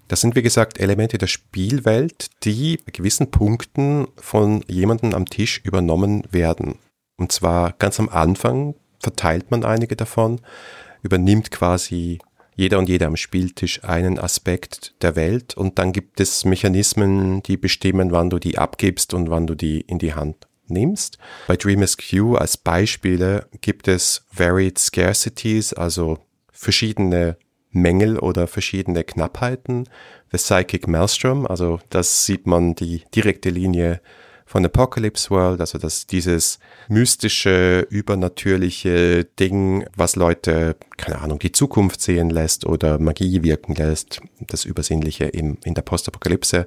Das 0.08 0.22
sind, 0.22 0.36
wie 0.36 0.42
gesagt, 0.42 0.80
Elemente 0.80 1.18
der 1.18 1.28
Spielwelt, 1.28 2.30
die 2.44 2.78
bei 2.86 2.92
gewissen 2.92 3.30
Punkten 3.30 4.08
von 4.16 4.64
jemandem 4.68 5.14
am 5.14 5.26
Tisch 5.26 5.60
übernommen 5.66 6.24
werden. 6.32 6.76
Und 7.18 7.32
zwar 7.32 7.74
ganz 7.74 8.00
am 8.00 8.08
Anfang 8.08 8.76
verteilt 9.00 9.52
man 9.52 9.66
einige 9.66 9.96
davon, 9.96 10.40
übernimmt 11.02 11.52
quasi 11.52 12.20
jeder 12.58 12.80
und 12.80 12.90
jeder 12.90 13.06
am 13.06 13.16
Spieltisch 13.16 13.84
einen 13.84 14.20
Aspekt 14.20 14.96
der 15.04 15.16
Welt 15.16 15.56
und 15.56 15.78
dann 15.78 15.94
gibt 15.94 16.20
es 16.20 16.44
Mechanismen, 16.44 17.44
die 17.44 17.56
bestimmen, 17.56 18.12
wann 18.12 18.32
du 18.32 18.40
die 18.40 18.58
abgibst 18.58 19.14
und 19.14 19.30
wann 19.30 19.46
du 19.46 19.54
die 19.54 19.82
in 19.82 20.00
die 20.00 20.16
Hand 20.16 20.48
nimmst. 20.66 21.20
Bei 21.48 21.56
Dreamers 21.56 21.98
Q 21.98 22.36
als 22.36 22.58
Beispiele 22.58 23.48
gibt 23.62 23.88
es 23.88 24.26
Varied 24.34 24.80
Scarcities, 24.80 25.74
also 25.74 26.18
verschiedene 26.52 27.38
Mängel 27.70 28.18
oder 28.18 28.48
verschiedene 28.48 29.04
Knappheiten. 29.04 29.88
The 30.32 30.38
Psychic 30.38 30.88
Maelstrom, 30.88 31.46
also 31.46 31.80
das 31.92 32.26
sieht 32.26 32.48
man 32.48 32.74
die 32.74 33.04
direkte 33.14 33.52
Linie 33.52 34.02
von 34.48 34.66
Apocalypse 34.66 35.30
World, 35.30 35.60
also 35.60 35.78
dass 35.78 36.08
dieses 36.08 36.58
mystische, 36.88 37.86
übernatürliche 37.90 39.26
Ding, 39.26 39.86
was 39.96 40.16
Leute, 40.16 40.78
keine 40.96 41.20
Ahnung, 41.20 41.38
die 41.40 41.52
Zukunft 41.52 42.02
sehen 42.02 42.30
lässt 42.30 42.66
oder 42.66 42.98
Magie 42.98 43.44
wirken 43.44 43.76
lässt, 43.76 44.22
das 44.40 44.64
Übersinnliche 44.64 45.26
im, 45.26 45.58
in 45.66 45.74
der 45.74 45.82
Postapokalypse. 45.82 46.66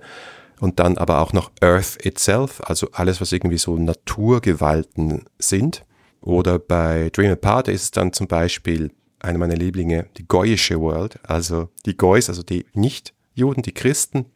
Und 0.61 0.79
dann 0.79 0.99
aber 0.99 1.21
auch 1.21 1.33
noch 1.33 1.51
Earth 1.62 2.05
itself, 2.05 2.61
also 2.66 2.90
alles, 2.93 3.23
was 3.23 3.33
irgendwie 3.33 3.57
so 3.57 3.79
Naturgewalten 3.79 5.25
sind. 5.38 5.87
Oder 6.21 6.59
bei 6.59 7.09
Dream 7.14 7.33
Apart 7.33 7.69
ist 7.69 7.83
es 7.83 7.90
dann 7.93 8.12
zum 8.12 8.29
Beispiel 8.29 8.90
eine 9.21 9.38
meiner 9.38 9.57
Lieblinge, 9.57 10.09
die 10.19 10.29
Goyische 10.29 10.79
World, 10.79 11.19
also 11.23 11.71
die 11.87 11.97
Goys, 11.97 12.29
also 12.29 12.43
die 12.43 12.66
Nicht-Juden, 12.75 13.62
die 13.62 13.73
Christen 13.73 14.27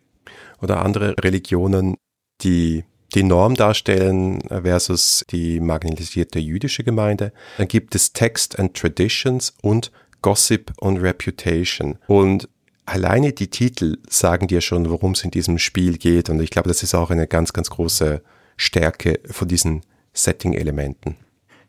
oder 0.62 0.82
andere 0.82 1.14
Religionen, 1.22 1.96
die 2.40 2.84
die 3.14 3.22
Norm 3.22 3.54
darstellen 3.54 4.40
versus 4.48 5.24
die 5.30 5.60
marginalisierte 5.60 6.38
jüdische 6.38 6.84
Gemeinde. 6.84 7.32
Dann 7.58 7.68
gibt 7.68 7.94
es 7.94 8.12
Text 8.12 8.58
and 8.58 8.74
Traditions 8.74 9.54
und 9.62 9.92
Gossip 10.22 10.72
und 10.78 10.98
Reputation. 10.98 11.98
Und 12.06 12.48
alleine 12.86 13.32
die 13.32 13.48
Titel 13.48 13.98
sagen 14.08 14.48
dir 14.48 14.60
schon, 14.60 14.88
worum 14.90 15.12
es 15.12 15.22
in 15.22 15.30
diesem 15.30 15.58
Spiel 15.58 15.98
geht. 15.98 16.30
Und 16.30 16.40
ich 16.40 16.50
glaube, 16.50 16.68
das 16.68 16.82
ist 16.82 16.94
auch 16.94 17.10
eine 17.10 17.26
ganz, 17.26 17.52
ganz 17.52 17.70
große 17.70 18.22
Stärke 18.56 19.20
von 19.30 19.48
diesen 19.48 19.82
Setting-Elementen. 20.12 21.16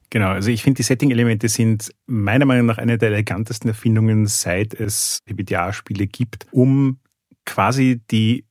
Genau, 0.10 0.30
also 0.30 0.50
ich 0.50 0.64
finde, 0.64 0.78
die 0.78 0.84
Setting-Elemente 0.84 1.50
sind 1.50 1.92
meiner 2.06 2.46
Meinung 2.46 2.68
nach 2.68 2.78
eine 2.78 2.98
der 2.98 3.10
elegantesten 3.10 3.70
Erfindungen, 3.70 4.28
seit 4.28 4.74
es 4.74 5.20
PBTA-Spiele 5.26 6.08
gibt, 6.08 6.48
um 6.52 7.00
quasi 7.46 8.02
die 8.12 8.46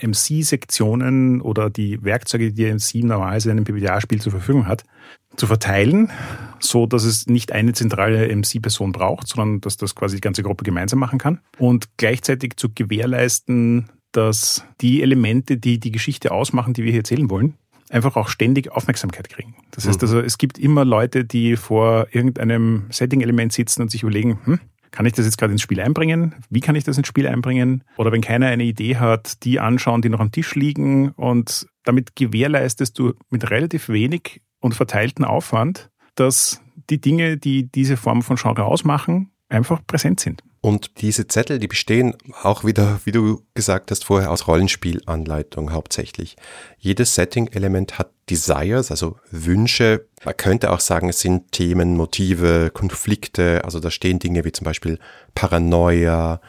MC-Sektionen 0.00 1.40
oder 1.40 1.70
die 1.70 2.02
Werkzeuge, 2.02 2.52
die 2.52 2.64
der 2.64 2.74
MC 2.74 3.04
normalerweise 3.04 3.50
in 3.50 3.58
einem 3.58 3.64
PBTA-Spiel 3.64 4.20
zur 4.20 4.32
Verfügung 4.32 4.66
hat, 4.66 4.84
zu 5.36 5.46
verteilen, 5.46 6.10
so 6.58 6.86
dass 6.86 7.04
es 7.04 7.26
nicht 7.26 7.52
eine 7.52 7.72
zentrale 7.72 8.34
MC-Person 8.34 8.92
braucht, 8.92 9.28
sondern 9.28 9.60
dass 9.60 9.76
das 9.76 9.94
quasi 9.94 10.16
die 10.16 10.20
ganze 10.20 10.42
Gruppe 10.42 10.64
gemeinsam 10.64 10.98
machen 10.98 11.18
kann 11.18 11.40
und 11.58 11.88
gleichzeitig 11.96 12.56
zu 12.56 12.68
gewährleisten, 12.74 13.88
dass 14.12 14.64
die 14.80 15.02
Elemente, 15.02 15.58
die 15.58 15.78
die 15.78 15.92
Geschichte 15.92 16.32
ausmachen, 16.32 16.72
die 16.72 16.82
wir 16.82 16.90
hier 16.90 17.00
erzählen 17.00 17.30
wollen, 17.30 17.54
einfach 17.90 18.16
auch 18.16 18.28
ständig 18.28 18.70
Aufmerksamkeit 18.72 19.28
kriegen. 19.28 19.54
Das 19.70 19.86
heißt 19.86 20.02
mhm. 20.02 20.08
also, 20.08 20.20
es 20.20 20.38
gibt 20.38 20.58
immer 20.58 20.84
Leute, 20.84 21.24
die 21.24 21.56
vor 21.56 22.08
irgendeinem 22.10 22.86
Setting-Element 22.90 23.52
sitzen 23.52 23.82
und 23.82 23.90
sich 23.90 24.02
überlegen, 24.02 24.38
hm, 24.44 24.60
kann 24.90 25.06
ich 25.06 25.12
das 25.12 25.26
jetzt 25.26 25.38
gerade 25.38 25.52
ins 25.52 25.62
Spiel 25.62 25.80
einbringen? 25.80 26.34
Wie 26.50 26.60
kann 26.60 26.74
ich 26.74 26.84
das 26.84 26.98
ins 26.98 27.08
Spiel 27.08 27.26
einbringen? 27.26 27.84
Oder 27.96 28.12
wenn 28.12 28.20
keiner 28.20 28.46
eine 28.46 28.64
Idee 28.64 28.96
hat, 28.96 29.44
die 29.44 29.60
anschauen, 29.60 30.02
die 30.02 30.08
noch 30.08 30.20
am 30.20 30.32
Tisch 30.32 30.54
liegen 30.54 31.10
und 31.10 31.66
damit 31.84 32.16
gewährleistest 32.16 32.98
du 32.98 33.14
mit 33.30 33.50
relativ 33.50 33.88
wenig 33.88 34.42
und 34.60 34.74
verteilten 34.74 35.24
Aufwand, 35.24 35.90
dass 36.14 36.62
die 36.90 37.00
Dinge, 37.00 37.36
die 37.36 37.70
diese 37.70 37.96
Form 37.96 38.22
von 38.22 38.36
Genre 38.36 38.64
ausmachen, 38.64 39.30
einfach 39.48 39.80
präsent 39.86 40.20
sind. 40.20 40.42
Und 40.60 41.00
diese 41.00 41.28
Zettel, 41.28 41.58
die 41.58 41.68
bestehen 41.68 42.16
auch 42.42 42.64
wieder, 42.64 43.00
wie 43.04 43.12
du 43.12 43.42
gesagt 43.54 43.90
hast 43.90 44.04
vorher, 44.04 44.30
aus 44.30 44.48
Rollenspielanleitung 44.48 45.72
hauptsächlich. 45.72 46.36
Jedes 46.78 47.14
Setting-Element 47.14 47.98
hat 47.98 48.10
Desires, 48.28 48.90
also 48.90 49.18
Wünsche. 49.30 50.06
Man 50.24 50.36
könnte 50.36 50.72
auch 50.72 50.80
sagen, 50.80 51.08
es 51.08 51.20
sind 51.20 51.52
Themen, 51.52 51.96
Motive, 51.96 52.70
Konflikte. 52.74 53.64
Also 53.64 53.78
da 53.78 53.90
stehen 53.90 54.18
Dinge 54.18 54.44
wie 54.44 54.52
zum 54.52 54.64
Beispiel 54.64 54.98
Paranoia, 55.34 56.40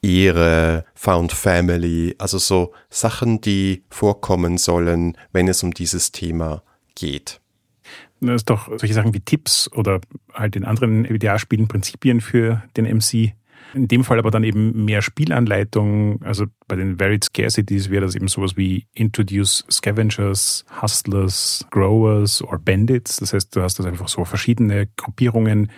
Ehre, 0.00 0.84
Found 0.94 1.32
Family, 1.32 2.14
also 2.18 2.38
so 2.38 2.72
Sachen, 2.88 3.40
die 3.40 3.84
vorkommen 3.90 4.58
sollen, 4.58 5.16
wenn 5.32 5.48
es 5.48 5.62
um 5.64 5.74
dieses 5.74 6.12
Thema 6.12 6.62
geht. 6.94 7.40
Das 8.20 8.36
ist 8.36 8.50
doch 8.50 8.68
solche 8.78 8.94
Sachen 8.94 9.12
wie 9.14 9.20
Tipps 9.20 9.70
oder 9.72 10.00
halt 10.32 10.56
in 10.56 10.64
anderen 10.64 11.04
EDA-Spielen 11.04 11.68
Prinzipien 11.68 12.20
für 12.20 12.62
den 12.76 12.84
MC. 12.84 13.34
In 13.76 13.88
dem 13.88 14.04
Fall 14.04 14.18
aber 14.18 14.30
dann 14.30 14.42
eben 14.42 14.86
mehr 14.86 15.02
Spielanleitung. 15.02 16.22
Also 16.22 16.46
bei 16.66 16.76
den 16.76 16.98
Varied 16.98 17.24
Scarcities 17.24 17.90
wäre 17.90 18.06
das 18.06 18.14
eben 18.14 18.26
sowas 18.26 18.56
wie 18.56 18.86
Introduce 18.94 19.66
Scavengers, 19.70 20.64
Hustlers, 20.80 21.66
Growers 21.70 22.42
or 22.42 22.58
Bandits. 22.58 23.18
Das 23.18 23.34
heißt, 23.34 23.54
du 23.54 23.60
hast 23.60 23.78
das 23.78 23.84
einfach 23.84 24.08
so 24.08 24.24
verschiedene 24.24 24.88
Gruppierungen, 24.96 25.70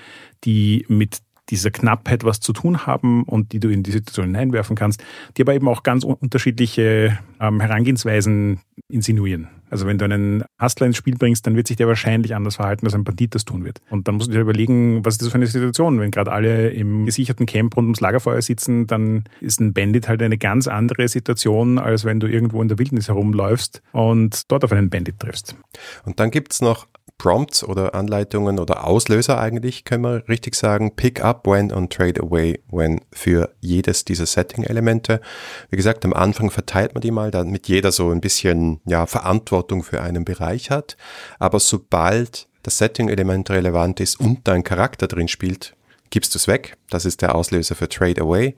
die 0.45 0.87
mit 0.89 1.19
dieser 1.51 1.73
Knappheit 1.73 2.23
was 2.23 2.39
zu 2.39 2.53
tun 2.53 2.87
haben 2.87 3.25
und 3.25 3.53
die 3.53 3.59
du 3.59 3.69
in 3.69 3.83
die 3.83 3.91
Situation 3.91 4.27
hineinwerfen 4.27 4.77
kannst, 4.77 5.03
die 5.37 5.43
aber 5.43 5.55
eben 5.55 5.67
auch 5.67 5.83
ganz 5.83 6.05
unterschiedliche 6.05 7.19
ähm, 7.41 7.61
Herangehensweisen 7.61 8.61
insinuieren. 8.89 9.49
Also 9.71 9.87
wenn 9.87 9.99
du 9.99 10.05
einen 10.05 10.45
Hustler 10.61 10.87
ins 10.87 10.97
Spiel 10.97 11.17
bringst, 11.17 11.47
dann 11.47 11.57
wird 11.57 11.67
sich 11.67 11.77
der 11.77 11.89
wahrscheinlich 11.89 12.35
anders 12.35 12.57
verhalten, 12.57 12.87
als 12.87 12.95
ein 12.95 13.05
Bandit 13.05 13.35
das 13.35 13.45
tun 13.45 13.65
wird. 13.65 13.81
Und 13.91 14.09
dann 14.09 14.17
musst 14.17 14.29
du 14.29 14.35
dir 14.35 14.41
überlegen, 14.41 15.05
was 15.05 15.15
ist 15.15 15.23
das 15.23 15.29
für 15.29 15.37
eine 15.37 15.47
Situation? 15.47 16.01
Wenn 16.01 16.11
gerade 16.11 16.33
alle 16.33 16.71
im 16.71 17.07
gesicherten 17.07 17.47
Camp 17.47 17.77
rund 17.77 17.87
ums 17.87 18.01
Lagerfeuer 18.01 18.41
sitzen, 18.43 18.87
dann 18.87 19.25
ist 19.41 19.61
ein 19.61 19.73
Bandit 19.73 20.09
halt 20.09 20.23
eine 20.23 20.39
ganz 20.39 20.69
andere 20.69 21.09
Situation, 21.09 21.79
als 21.79 22.05
wenn 22.05 22.21
du 22.21 22.27
irgendwo 22.27 22.63
in 22.63 22.69
der 22.69 22.79
Wildnis 22.79 23.09
herumläufst 23.09 23.83
und 23.93 24.51
dort 24.51 24.65
auf 24.65 24.73
einen 24.73 24.91
Bandit 24.91 25.19
triffst. 25.19 25.57
Und 26.05 26.21
dann 26.21 26.31
gibt's 26.31 26.61
noch 26.61 26.87
Prompts 27.19 27.65
oder 27.65 27.95
Anleitungen 27.95 28.59
oder 28.59 28.87
Auslöser 28.87 29.39
eigentlich, 29.39 29.85
können 29.85 30.05
wir 30.05 30.29
richtig 30.29 30.55
sagen, 30.55 30.95
Pick 30.95 31.23
up 31.23 31.47
when 31.47 31.73
und 31.73 31.93
Trade 31.93 32.23
away 32.23 32.61
when 32.71 33.01
für 33.13 33.53
jedes 33.61 34.05
dieser 34.05 34.27
Setting-Elemente. 34.27 35.21
Wie 35.69 35.77
gesagt, 35.77 36.05
am 36.05 36.13
Anfang 36.13 36.51
verteilt 36.51 36.95
man 36.95 37.03
die 37.03 37.11
mal, 37.11 37.31
damit 37.33 37.69
jeder 37.69 37.91
so 37.91 38.11
ein 38.11 38.21
bisschen 38.21 38.81
ja, 38.87 39.07
Verantwortung 39.07 39.83
für 39.83 40.01
einen 40.01 40.25
Bereich 40.25 40.71
hat. 40.71 40.97
Aber 41.41 41.59
sobald 41.59 42.47
das 42.63 42.79
Setting-Element 42.79 43.51
relevant 43.51 44.01
ist 44.01 44.21
und 44.21 44.47
dein 44.47 44.63
Charakter 44.63 45.09
drin 45.09 45.29
spielt, 45.29 45.75
gibst 46.11 46.35
du 46.35 46.39
es 46.39 46.47
weg. 46.49 46.77
Das 46.89 47.05
ist 47.05 47.21
der 47.21 47.35
Auslöser 47.35 47.75
für 47.75 47.89
Trade 47.89 48.21
away. 48.23 48.55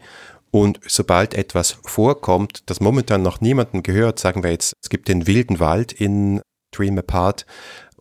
Und 0.51 0.81
sobald 0.87 1.35
etwas 1.35 1.79
vorkommt, 1.85 2.63
das 2.67 2.81
momentan 2.81 3.23
noch 3.23 3.41
niemanden 3.41 3.83
gehört, 3.83 4.19
sagen 4.19 4.43
wir 4.43 4.51
jetzt, 4.51 4.75
es 4.83 4.91
gibt 4.91 5.09
den 5.09 5.27
wilden 5.27 5.61
Wald 5.61 5.93
in 5.93 6.43
Dream 6.73 6.99
Apart, 6.99 7.47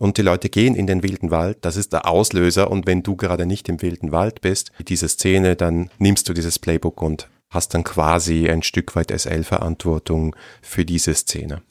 und 0.00 0.16
die 0.16 0.22
Leute 0.22 0.48
gehen 0.48 0.74
in 0.74 0.86
den 0.86 1.02
wilden 1.02 1.30
Wald, 1.30 1.58
das 1.60 1.76
ist 1.76 1.92
der 1.92 2.08
Auslöser 2.08 2.70
und 2.70 2.86
wenn 2.86 3.02
du 3.02 3.16
gerade 3.16 3.44
nicht 3.44 3.68
im 3.68 3.82
wilden 3.82 4.12
Wald 4.12 4.40
bist, 4.40 4.72
diese 4.88 5.08
Szene, 5.08 5.56
dann 5.56 5.90
nimmst 5.98 6.26
du 6.28 6.32
dieses 6.32 6.58
Playbook 6.58 7.02
und 7.02 7.28
hast 7.50 7.74
dann 7.74 7.84
quasi 7.84 8.48
ein 8.48 8.62
Stück 8.62 8.96
weit 8.96 9.10
SL-Verantwortung 9.10 10.34
für 10.62 10.86
diese 10.86 11.14
Szene. 11.14 11.62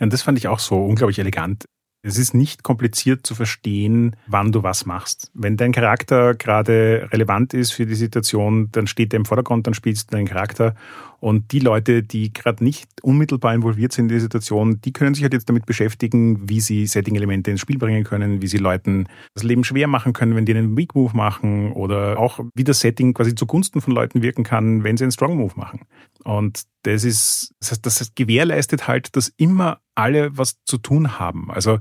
Ja, 0.00 0.04
und 0.04 0.12
das 0.12 0.22
fand 0.22 0.38
ich 0.38 0.48
auch 0.48 0.58
so 0.58 0.76
unglaublich 0.76 1.18
elegant. 1.18 1.66
Es 2.06 2.18
ist 2.18 2.34
nicht 2.34 2.62
kompliziert 2.62 3.26
zu 3.26 3.34
verstehen, 3.34 4.14
wann 4.28 4.52
du 4.52 4.62
was 4.62 4.86
machst. 4.86 5.32
Wenn 5.34 5.56
dein 5.56 5.72
Charakter 5.72 6.36
gerade 6.36 7.08
relevant 7.12 7.52
ist 7.52 7.72
für 7.72 7.84
die 7.84 7.96
Situation, 7.96 8.68
dann 8.70 8.86
steht 8.86 9.12
er 9.12 9.16
im 9.16 9.24
Vordergrund, 9.24 9.66
dann 9.66 9.74
spielst 9.74 10.12
du 10.12 10.16
deinen 10.16 10.28
Charakter. 10.28 10.76
Und 11.18 11.50
die 11.50 11.58
Leute, 11.58 12.04
die 12.04 12.32
gerade 12.32 12.62
nicht 12.62 12.86
unmittelbar 13.02 13.54
involviert 13.54 13.90
sind 13.92 14.04
in 14.04 14.16
die 14.16 14.20
Situation, 14.20 14.80
die 14.82 14.92
können 14.92 15.14
sich 15.14 15.24
halt 15.24 15.32
jetzt 15.32 15.48
damit 15.48 15.66
beschäftigen, 15.66 16.48
wie 16.48 16.60
sie 16.60 16.86
Setting-Elemente 16.86 17.50
ins 17.50 17.60
Spiel 17.60 17.78
bringen 17.78 18.04
können, 18.04 18.40
wie 18.40 18.46
sie 18.46 18.58
Leuten 18.58 19.08
das 19.34 19.42
Leben 19.42 19.64
schwer 19.64 19.88
machen 19.88 20.12
können, 20.12 20.36
wenn 20.36 20.44
die 20.44 20.54
einen 20.54 20.76
Weak 20.76 20.94
Move 20.94 21.16
machen 21.16 21.72
oder 21.72 22.20
auch 22.20 22.38
wie 22.54 22.62
das 22.62 22.78
Setting 22.78 23.14
quasi 23.14 23.34
zugunsten 23.34 23.80
von 23.80 23.92
Leuten 23.92 24.22
wirken 24.22 24.44
kann, 24.44 24.84
wenn 24.84 24.96
sie 24.96 25.02
einen 25.02 25.12
Strong 25.12 25.38
Move 25.38 25.54
machen. 25.56 25.80
Und 26.22 26.62
das 26.82 27.02
ist, 27.02 27.52
das, 27.58 27.72
heißt, 27.72 27.86
das 27.86 28.14
gewährleistet 28.14 28.86
halt, 28.86 29.16
dass 29.16 29.32
immer 29.36 29.80
alle 29.96 30.36
was 30.36 30.62
zu 30.64 30.78
tun 30.78 31.18
haben. 31.18 31.50
Also 31.50 31.78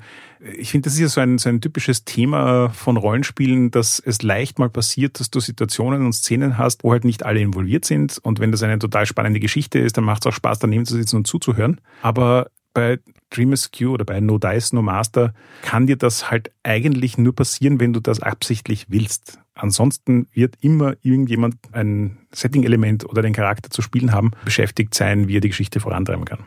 ich 0.58 0.72
finde, 0.72 0.86
das 0.86 0.94
ist 0.94 1.00
ja 1.00 1.08
so 1.08 1.22
ein, 1.22 1.38
so 1.38 1.50
ein 1.50 1.62
typisches 1.62 2.06
Thema 2.06 2.70
von 2.70 2.98
Rollenspielen, 2.98 3.72
dass 3.72 4.00
es 4.00 4.22
leicht 4.22 4.58
mal 4.58 4.70
passiert, 4.70 5.20
dass 5.20 5.30
du 5.30 5.40
Situationen 5.40 6.06
und 6.06 6.14
Szenen 6.14 6.58
hast, 6.58 6.84
wo 6.84 6.92
halt 6.92 7.06
nicht 7.06 7.24
alle 7.24 7.42
involviert 7.42 7.86
sind. 7.86 8.18
Und 8.20 8.40
wenn 8.40 8.52
das 8.52 8.64
eine 8.64 8.80
total 8.80 9.06
spannende 9.06 9.40
Geschichte 9.40 9.80
ist, 9.80 9.98
dann 9.98 10.04
macht 10.04 10.26
es 10.26 10.30
auch 10.30 10.36
Spaß, 10.36 10.60
daneben 10.60 10.86
zu 10.86 10.96
sitzen 10.96 11.18
und 11.18 11.28
zuzuhören. 11.28 11.82
Aber 12.02 12.48
bei 12.74 13.00
Dream 13.32 13.50
Dreamers 13.50 13.70
oder 13.82 14.06
bei 14.06 14.20
No 14.20 14.38
Dice, 14.38 14.74
No 14.74 14.82
Master 14.82 15.34
kann 15.62 15.88
dir 15.88 15.98
das 15.98 16.30
halt 16.30 16.52
eigentlich 16.64 17.18
nur 17.18 17.36
passieren, 17.36 17.80
wenn 17.80 17.92
du 17.92 18.00
das 18.00 18.22
absichtlich 18.22 18.86
willst. 18.90 19.40
Ansonsten 19.56 20.28
wird 20.34 20.56
immer 20.62 20.96
irgendjemand 21.02 21.56
ein 21.72 22.18
Setting-Element 22.34 23.06
oder 23.10 23.22
den 23.22 23.34
Charakter 23.34 23.70
zu 23.70 23.82
spielen 23.82 24.12
haben, 24.12 24.32
beschäftigt 24.44 24.94
sein, 24.94 25.28
wie 25.28 25.38
er 25.38 25.42
die 25.42 25.50
Geschichte 25.50 25.80
vorantreiben 25.80 26.26
kann. 26.26 26.40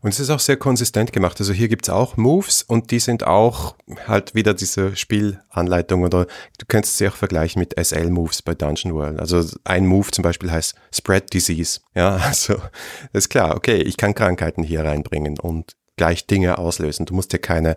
Und 0.00 0.10
es 0.10 0.20
ist 0.20 0.30
auch 0.30 0.38
sehr 0.38 0.56
konsistent 0.56 1.12
gemacht. 1.12 1.40
Also 1.40 1.52
hier 1.52 1.68
gibt's 1.68 1.88
auch 1.88 2.16
Moves 2.16 2.62
und 2.62 2.90
die 2.92 3.00
sind 3.00 3.26
auch 3.26 3.74
halt 4.06 4.34
wieder 4.34 4.54
diese 4.54 4.94
Spielanleitung 4.94 6.04
oder 6.04 6.26
du 6.26 6.66
kannst 6.68 6.98
sie 6.98 7.08
auch 7.08 7.16
vergleichen 7.16 7.58
mit 7.58 7.74
SL-Moves 7.78 8.42
bei 8.42 8.54
Dungeon 8.54 8.94
World. 8.94 9.18
Also 9.18 9.44
ein 9.64 9.86
Move 9.86 10.10
zum 10.12 10.22
Beispiel 10.22 10.52
heißt 10.52 10.74
Spread 10.92 11.32
Disease. 11.32 11.80
Ja, 11.94 12.16
also 12.24 12.56
ist 13.12 13.28
klar, 13.28 13.56
okay, 13.56 13.82
ich 13.82 13.96
kann 13.96 14.14
Krankheiten 14.14 14.62
hier 14.62 14.84
reinbringen 14.84 15.38
und 15.38 15.74
gleich 15.96 16.26
Dinge 16.26 16.58
auslösen. 16.58 17.04
Du 17.04 17.14
musst 17.14 17.32
dir 17.32 17.40
keine 17.40 17.76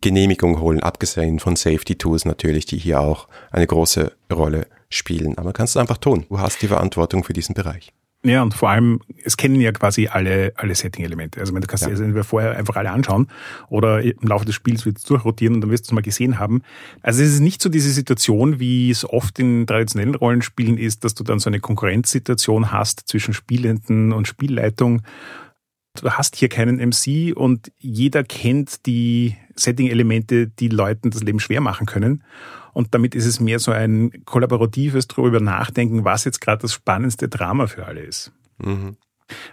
Genehmigung 0.00 0.60
holen, 0.60 0.80
abgesehen 0.80 1.38
von 1.38 1.56
Safety 1.56 1.96
Tools 1.96 2.24
natürlich, 2.24 2.66
die 2.66 2.78
hier 2.78 3.00
auch 3.00 3.28
eine 3.52 3.66
große 3.66 4.12
Rolle 4.32 4.66
spielen. 4.90 5.38
Aber 5.38 5.52
kannst 5.52 5.76
du 5.76 5.80
einfach 5.80 5.98
tun. 5.98 6.26
Du 6.28 6.40
hast 6.40 6.60
die 6.60 6.68
Verantwortung 6.68 7.24
für 7.24 7.32
diesen 7.32 7.54
Bereich. 7.54 7.92
Ja, 8.26 8.42
und 8.42 8.54
vor 8.54 8.70
allem, 8.70 9.00
es 9.22 9.36
kennen 9.36 9.60
ja 9.60 9.70
quasi 9.70 10.08
alle, 10.08 10.54
alle 10.56 10.74
Setting-Elemente. 10.74 11.40
Also, 11.40 11.54
du 11.54 11.66
kannst 11.66 11.84
ja. 11.84 11.90
also 11.90 12.22
vorher 12.22 12.56
einfach 12.56 12.76
alle 12.76 12.90
anschauen 12.90 13.28
oder 13.68 14.00
im 14.00 14.16
Laufe 14.22 14.46
des 14.46 14.54
Spiels 14.54 14.86
wird 14.86 14.96
es 14.96 15.04
durchrotieren 15.04 15.56
und 15.56 15.60
dann 15.60 15.70
wirst 15.70 15.84
du 15.84 15.88
es 15.88 15.92
mal 15.92 16.00
gesehen 16.00 16.38
haben. 16.38 16.62
Also, 17.02 17.22
es 17.22 17.34
ist 17.34 17.40
nicht 17.40 17.60
so 17.60 17.68
diese 17.68 17.90
Situation, 17.90 18.58
wie 18.58 18.90
es 18.90 19.08
oft 19.08 19.38
in 19.38 19.66
traditionellen 19.66 20.14
Rollenspielen 20.14 20.78
ist, 20.78 21.04
dass 21.04 21.14
du 21.14 21.22
dann 21.22 21.38
so 21.38 21.50
eine 21.50 21.60
Konkurrenzsituation 21.60 22.72
hast 22.72 23.08
zwischen 23.08 23.34
Spielenden 23.34 24.14
und 24.14 24.26
Spielleitung. 24.26 25.02
Du 26.00 26.10
hast 26.10 26.34
hier 26.34 26.48
keinen 26.48 26.76
MC 26.76 27.36
und 27.36 27.70
jeder 27.78 28.24
kennt 28.24 28.86
die 28.86 29.36
Setting-Elemente, 29.54 30.48
die 30.48 30.68
Leuten 30.68 31.10
das 31.10 31.22
Leben 31.22 31.40
schwer 31.40 31.60
machen 31.60 31.86
können. 31.86 32.24
Und 32.74 32.94
damit 32.94 33.14
ist 33.14 33.24
es 33.24 33.40
mehr 33.40 33.58
so 33.58 33.72
ein 33.72 34.24
kollaboratives 34.26 35.08
darüber 35.08 35.40
nachdenken, 35.40 36.04
was 36.04 36.24
jetzt 36.24 36.40
gerade 36.40 36.62
das 36.62 36.74
spannendste 36.74 37.28
Drama 37.28 37.66
für 37.66 37.86
alle 37.86 38.00
ist. 38.00 38.32
Mhm. 38.58 38.96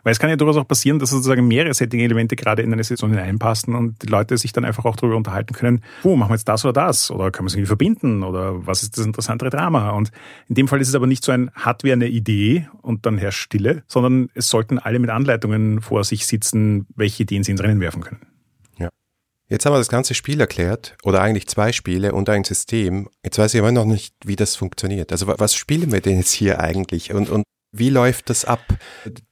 Weil 0.04 0.12
es 0.12 0.20
kann 0.20 0.30
ja 0.30 0.36
durchaus 0.36 0.58
auch 0.58 0.68
passieren, 0.68 1.00
dass 1.00 1.12
sozusagen 1.12 1.48
mehrere 1.48 1.74
Setting-Elemente 1.74 2.36
gerade 2.36 2.62
in 2.62 2.74
eine 2.74 2.84
Saison 2.84 3.10
hineinpassen 3.10 3.74
und 3.74 4.02
die 4.02 4.08
Leute 4.08 4.38
sich 4.38 4.52
dann 4.52 4.66
einfach 4.66 4.84
auch 4.84 4.96
darüber 4.96 5.16
unterhalten 5.16 5.54
können, 5.54 5.82
wo 6.04 6.16
machen 6.16 6.32
wir 6.32 6.36
jetzt 6.36 6.48
das 6.48 6.66
oder 6.66 6.74
das? 6.74 7.10
Oder 7.10 7.32
können 7.32 7.46
wir 7.46 7.48
es 7.48 7.54
irgendwie 7.54 7.68
verbinden? 7.68 8.24
Oder 8.24 8.66
was 8.68 8.84
ist 8.84 8.98
das 8.98 9.06
interessantere 9.06 9.50
Drama? 9.50 9.92
Und 9.92 10.12
in 10.50 10.56
dem 10.56 10.68
Fall 10.68 10.82
ist 10.82 10.90
es 10.90 10.96
aber 10.96 11.08
nicht 11.08 11.24
so 11.24 11.32
ein, 11.32 11.52
hat 11.54 11.84
wer 11.84 11.94
eine 11.94 12.08
Idee 12.08 12.68
und 12.82 13.06
dann 13.06 13.18
herrscht 13.18 13.42
Stille, 13.42 13.84
sondern 13.88 14.30
es 14.34 14.50
sollten 14.50 14.78
alle 14.78 15.00
mit 15.00 15.10
Anleitungen 15.10 15.82
vor 15.82 16.04
sich 16.04 16.28
sitzen, 16.28 16.86
welche 16.96 17.24
Ideen 17.24 17.44
sie 17.44 17.52
ins 17.52 17.64
Rennen 17.64 17.80
werfen 17.80 18.04
können. 18.04 18.31
Jetzt 19.52 19.66
haben 19.66 19.74
wir 19.74 19.80
das 19.80 19.90
ganze 19.90 20.14
Spiel 20.14 20.40
erklärt, 20.40 20.96
oder 21.04 21.22
eigentlich 21.22 21.46
zwei 21.46 21.74
Spiele 21.74 22.14
und 22.14 22.30
ein 22.30 22.46
System. 22.46 23.10
Jetzt 23.22 23.38
weiß 23.38 23.54
ich 23.54 23.60
aber 23.60 23.74
noch 23.74 23.84
nicht, 23.84 24.16
wie 24.24 24.38
das 24.38 24.56
funktioniert. 24.56 25.12
Also 25.12 25.28
was 25.28 25.56
spielen 25.56 25.92
wir 25.92 26.00
denn 26.00 26.16
jetzt 26.16 26.32
hier 26.32 26.62
eigentlich 26.62 27.14
und, 27.14 27.30
und 27.30 27.44
wie 27.74 27.90
läuft 27.90 28.30
das 28.30 28.46
ab? 28.46 28.62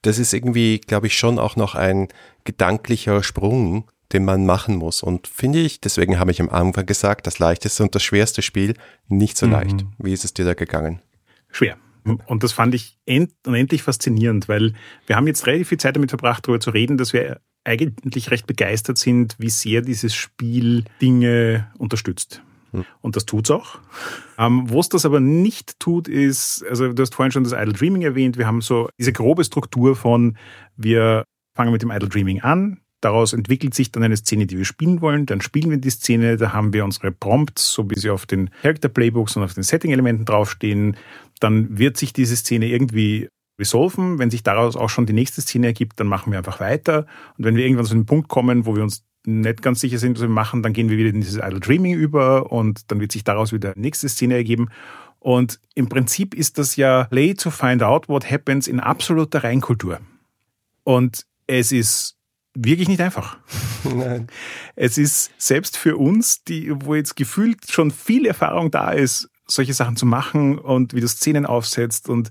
Das 0.01 0.19
ist 0.19 0.33
irgendwie, 0.33 0.79
glaube 0.79 1.07
ich, 1.07 1.17
schon 1.17 1.39
auch 1.39 1.55
noch 1.55 1.73
ein 1.73 2.09
gedanklicher 2.43 3.23
Sprung, 3.23 3.89
den 4.11 4.25
man 4.25 4.45
machen 4.45 4.75
muss. 4.75 5.03
Und 5.03 5.25
finde 5.25 5.59
ich, 5.59 5.79
deswegen 5.79 6.19
habe 6.19 6.31
ich 6.31 6.41
am 6.41 6.49
Anfang 6.49 6.85
gesagt, 6.85 7.25
das 7.25 7.39
leichteste 7.39 7.83
und 7.83 7.95
das 7.95 8.03
schwerste 8.03 8.41
Spiel 8.41 8.73
nicht 9.07 9.37
so 9.37 9.45
mhm. 9.45 9.53
leicht. 9.53 9.85
Wie 9.99 10.11
ist 10.11 10.25
es 10.25 10.33
dir 10.33 10.43
da 10.43 10.53
gegangen? 10.53 11.01
Schwer. 11.49 11.77
Und 12.03 12.43
das 12.43 12.51
fand 12.51 12.75
ich 12.75 12.97
end 13.05 13.31
unendlich 13.47 13.83
faszinierend, 13.83 14.49
weil 14.49 14.73
wir 15.05 15.15
haben 15.15 15.27
jetzt 15.27 15.47
relativ 15.47 15.69
viel 15.69 15.77
Zeit 15.77 15.95
damit 15.95 16.11
verbracht, 16.11 16.45
darüber 16.45 16.59
zu 16.59 16.71
reden, 16.71 16.97
dass 16.97 17.13
wir 17.13 17.39
eigentlich 17.69 18.31
recht 18.31 18.47
begeistert 18.47 18.97
sind, 18.97 19.35
wie 19.37 19.49
sehr 19.49 19.81
dieses 19.81 20.13
Spiel 20.15 20.85
Dinge 21.01 21.67
unterstützt. 21.77 22.41
Hm. 22.71 22.85
Und 23.01 23.15
das 23.15 23.25
tut's 23.25 23.51
auch. 23.51 23.79
Ähm, 24.37 24.69
Was 24.69 24.89
das 24.89 25.05
aber 25.05 25.19
nicht 25.19 25.79
tut, 25.79 26.07
ist, 26.07 26.65
also 26.69 26.91
du 26.91 27.01
hast 27.01 27.15
vorhin 27.15 27.31
schon 27.31 27.43
das 27.43 27.53
Idle 27.53 27.73
Dreaming 27.73 28.01
erwähnt, 28.01 28.37
wir 28.37 28.47
haben 28.47 28.61
so 28.61 28.89
diese 28.99 29.13
grobe 29.13 29.43
Struktur 29.43 29.95
von, 29.95 30.37
wir 30.77 31.23
fangen 31.55 31.71
mit 31.71 31.81
dem 31.81 31.91
Idle 31.91 32.09
Dreaming 32.09 32.41
an, 32.41 32.81
Daraus 33.01 33.31
entwickelt 33.31 33.73
sich 33.73 33.91
dann 33.91 34.03
eine 34.03 34.17
Szene, 34.17 34.45
die 34.45 34.57
wir 34.57 34.65
spielen 34.65 34.99
wollen. 34.99 35.25
Dann 35.25 35.39
spielen 35.39 35.69
wir 35.69 35.77
die 35.77 35.89
Szene, 35.89 36.35
da 36.35 36.51
haben 36.51 36.73
wir 36.73 36.83
unsere 36.83 37.11
Prompts, 37.11 37.71
so 37.71 37.89
wie 37.89 37.97
sie 37.97 38.09
auf 38.09 38.25
den 38.25 38.49
Character 38.61 38.89
Playbooks 38.89 39.37
und 39.37 39.43
auf 39.43 39.53
den 39.53 39.63
Setting-Elementen 39.63 40.25
draufstehen. 40.25 40.97
Dann 41.39 41.77
wird 41.77 41.95
sich 41.95 42.11
diese 42.11 42.35
Szene 42.35 42.67
irgendwie 42.67 43.29
resolven. 43.59 44.17
Wenn 44.17 44.31
sich 44.31 44.43
daraus 44.43 44.75
auch 44.75 44.89
schon 44.89 45.05
die 45.05 45.13
nächste 45.13 45.41
Szene 45.41 45.67
ergibt, 45.67 45.99
dann 45.99 46.07
machen 46.07 46.31
wir 46.31 46.37
einfach 46.37 46.59
weiter. 46.59 47.05
Und 47.37 47.45
wenn 47.45 47.55
wir 47.55 47.63
irgendwann 47.65 47.85
zu 47.85 47.93
einem 47.93 48.05
Punkt 48.05 48.29
kommen, 48.29 48.65
wo 48.65 48.75
wir 48.75 48.83
uns 48.83 49.03
nicht 49.25 49.61
ganz 49.61 49.81
sicher 49.81 49.99
sind, 49.99 50.15
was 50.15 50.21
wir 50.21 50.29
machen, 50.29 50.63
dann 50.63 50.73
gehen 50.73 50.89
wir 50.89 50.97
wieder 50.97 51.09
in 51.09 51.21
dieses 51.21 51.35
Idle 51.35 51.59
Dreaming 51.59 51.93
über 51.93 52.51
und 52.51 52.89
dann 52.91 52.99
wird 52.99 53.11
sich 53.11 53.23
daraus 53.23 53.51
wieder 53.51 53.73
die 53.73 53.81
nächste 53.81 54.09
Szene 54.09 54.35
ergeben. 54.35 54.69
Und 55.19 55.59
im 55.75 55.89
Prinzip 55.89 56.33
ist 56.33 56.57
das 56.57 56.77
ja 56.77 57.03
Play 57.05 57.33
to 57.33 57.51
find 57.51 57.83
out 57.83 58.07
what 58.07 58.31
happens 58.31 58.67
in 58.67 58.79
absoluter 58.79 59.43
Reinkultur. 59.43 59.99
Und 60.83 61.25
es 61.45 61.71
ist 61.71 62.15
wirklich 62.55 62.87
nicht 62.87 63.01
einfach. 63.01 63.37
Nein. 63.83 64.27
Es 64.75 64.97
ist 64.97 65.31
selbst 65.37 65.77
für 65.77 65.97
uns, 65.97 66.43
die, 66.43 66.71
wo 66.73 66.95
jetzt 66.95 67.15
gefühlt 67.15 67.69
schon 67.69 67.91
viel 67.91 68.25
Erfahrung 68.25 68.71
da 68.71 68.91
ist, 68.91 69.29
solche 69.47 69.73
Sachen 69.73 69.95
zu 69.95 70.05
machen 70.05 70.57
und 70.57 70.93
wie 70.93 71.01
du 71.01 71.07
Szenen 71.07 71.45
aufsetzt 71.45 72.07
und 72.07 72.29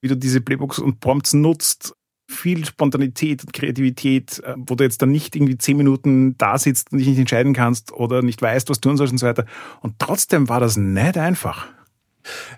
wie 0.00 0.08
du 0.08 0.16
diese 0.16 0.40
Playbooks 0.40 0.78
und 0.78 1.00
Prompts 1.00 1.32
nutzt. 1.34 1.94
Viel 2.28 2.64
Spontanität 2.64 3.42
und 3.42 3.52
Kreativität, 3.52 4.40
äh, 4.44 4.54
wo 4.56 4.76
du 4.76 4.84
jetzt 4.84 5.02
dann 5.02 5.10
nicht 5.10 5.34
irgendwie 5.34 5.58
zehn 5.58 5.76
Minuten 5.76 6.38
da 6.38 6.58
sitzt 6.58 6.92
und 6.92 6.98
dich 6.98 7.08
nicht 7.08 7.18
entscheiden 7.18 7.54
kannst 7.54 7.92
oder 7.92 8.22
nicht 8.22 8.40
weißt, 8.40 8.70
was 8.70 8.80
tun 8.80 8.96
sollst 8.96 9.12
und 9.12 9.18
so 9.18 9.26
weiter. 9.26 9.46
Und 9.80 9.98
trotzdem 9.98 10.48
war 10.48 10.60
das 10.60 10.76
nicht 10.76 11.18
einfach. 11.18 11.66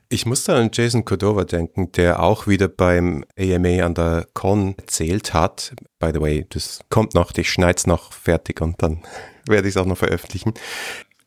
Ich 0.09 0.27
musste 0.27 0.55
an 0.55 0.71
Jason 0.73 1.05
Cordova 1.05 1.45
denken, 1.45 1.93
der 1.93 2.23
auch 2.23 2.47
wieder 2.47 2.69
beim 2.69 3.25
AMA 3.39 3.85
an 3.85 3.95
der 3.95 4.27
Con 4.35 4.75
erzählt 4.77 5.33
hat. 5.35 5.75
By 5.99 6.11
the 6.13 6.21
way, 6.21 6.47
das 6.49 6.81
kommt 6.91 7.15
noch, 7.15 7.33
ich 7.37 7.51
schneide 7.51 7.77
es 7.77 7.87
noch 7.87 8.13
fertig 8.13 8.61
und 8.61 8.83
dann 8.83 9.03
werde 9.49 9.69
ich 9.69 9.75
es 9.75 9.81
auch 9.81 9.87
noch 9.87 9.99
veröffentlichen. 9.99 10.53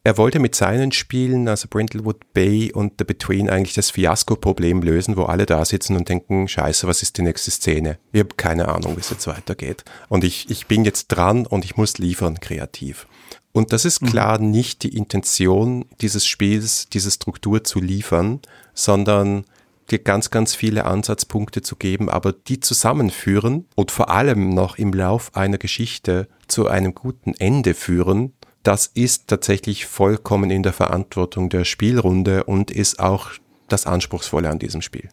Er 0.06 0.20
wollte 0.20 0.38
mit 0.38 0.53
seinen 0.53 0.91
Spielen, 0.91 1.47
also 1.47 1.68
Brindlewood 1.68 2.32
Bay 2.32 2.72
und 2.72 2.93
The 2.99 3.06
Between, 3.06 3.49
eigentlich 3.49 3.74
das 3.74 3.89
Fiasko-Problem 3.89 4.84
lösen, 4.84 5.18
wo 5.18 5.24
alle 5.24 5.47
da 5.47 5.66
sitzen 5.66 5.95
und 5.95 6.08
denken, 6.10 6.47
scheiße, 6.47 6.88
was 6.88 7.01
ist 7.01 7.18
die 7.18 7.24
nächste 7.24 7.49
Szene? 7.49 7.97
Ich 8.12 8.20
habe 8.20 8.36
keine 8.38 8.68
Ahnung, 8.68 8.95
wie 8.95 8.99
es 8.99 9.10
jetzt 9.10 9.26
weitergeht. 9.26 9.84
Und 10.08 10.24
ich, 10.24 10.47
ich 10.51 10.68
bin 10.68 10.86
jetzt 10.86 11.08
dran 11.08 11.47
und 11.47 11.66
ich 11.66 11.76
muss 11.76 11.97
liefern 11.97 12.39
kreativ. 12.39 13.08
Und 13.51 13.74
das 13.74 13.84
ist 13.84 14.03
mhm. 14.03 14.06
klar 14.06 14.39
mhm. 14.39 14.51
nicht 14.51 14.84
die 14.84 14.95
Intention 14.95 15.86
dieses 16.01 16.28
Spiels, 16.28 16.88
diese 16.88 17.10
Struktur 17.10 17.64
zu 17.64 17.82
liefern, 17.82 18.41
sondern 18.76 19.45
dir 19.89 19.97
ganz, 19.97 20.30
ganz 20.30 20.53
viele 20.53 20.86
Ansatzpunkte 20.86 21.64
zu 21.64 21.78
geben, 21.78 22.10
aber 22.10 22.32
die 22.32 22.60
zusammenführen 22.60 23.66
und 23.74 23.89
vor 23.89 24.12
allem 24.12 24.49
noch 24.49 24.78
im 24.78 24.93
Lauf 24.93 25.36
einer 25.36 25.58
Geschichte 25.58 26.28
zu 26.47 26.68
einem 26.68 26.93
guten 26.93 27.34
Ende 27.34 27.74
führen 27.74 28.34
das 28.66 28.88
ist 28.88 29.28
tatsächlich 29.28 29.86
vollkommen 29.86 30.49
in 30.49 30.63
der 30.63 30.74
Verantwortung 30.74 31.49
der 31.49 31.66
Spielrunde 31.66 32.45
und 32.45 32.72
ist 32.72 32.99
auch 32.99 33.30
das 33.68 33.86
Anspruchsvolle 33.86 34.49
an 34.49 34.59
diesem 34.59 34.82
Spiel. 34.82 35.09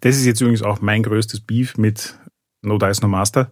Das 0.00 0.16
ist 0.16 0.24
jetzt 0.24 0.40
übrigens 0.40 0.62
auch 0.62 0.80
mein 0.80 1.02
größtes 1.02 1.40
Beef 1.40 1.76
mit 1.76 2.18
No 2.62 2.78
Dice 2.78 3.02
No 3.02 3.08
Master. 3.08 3.50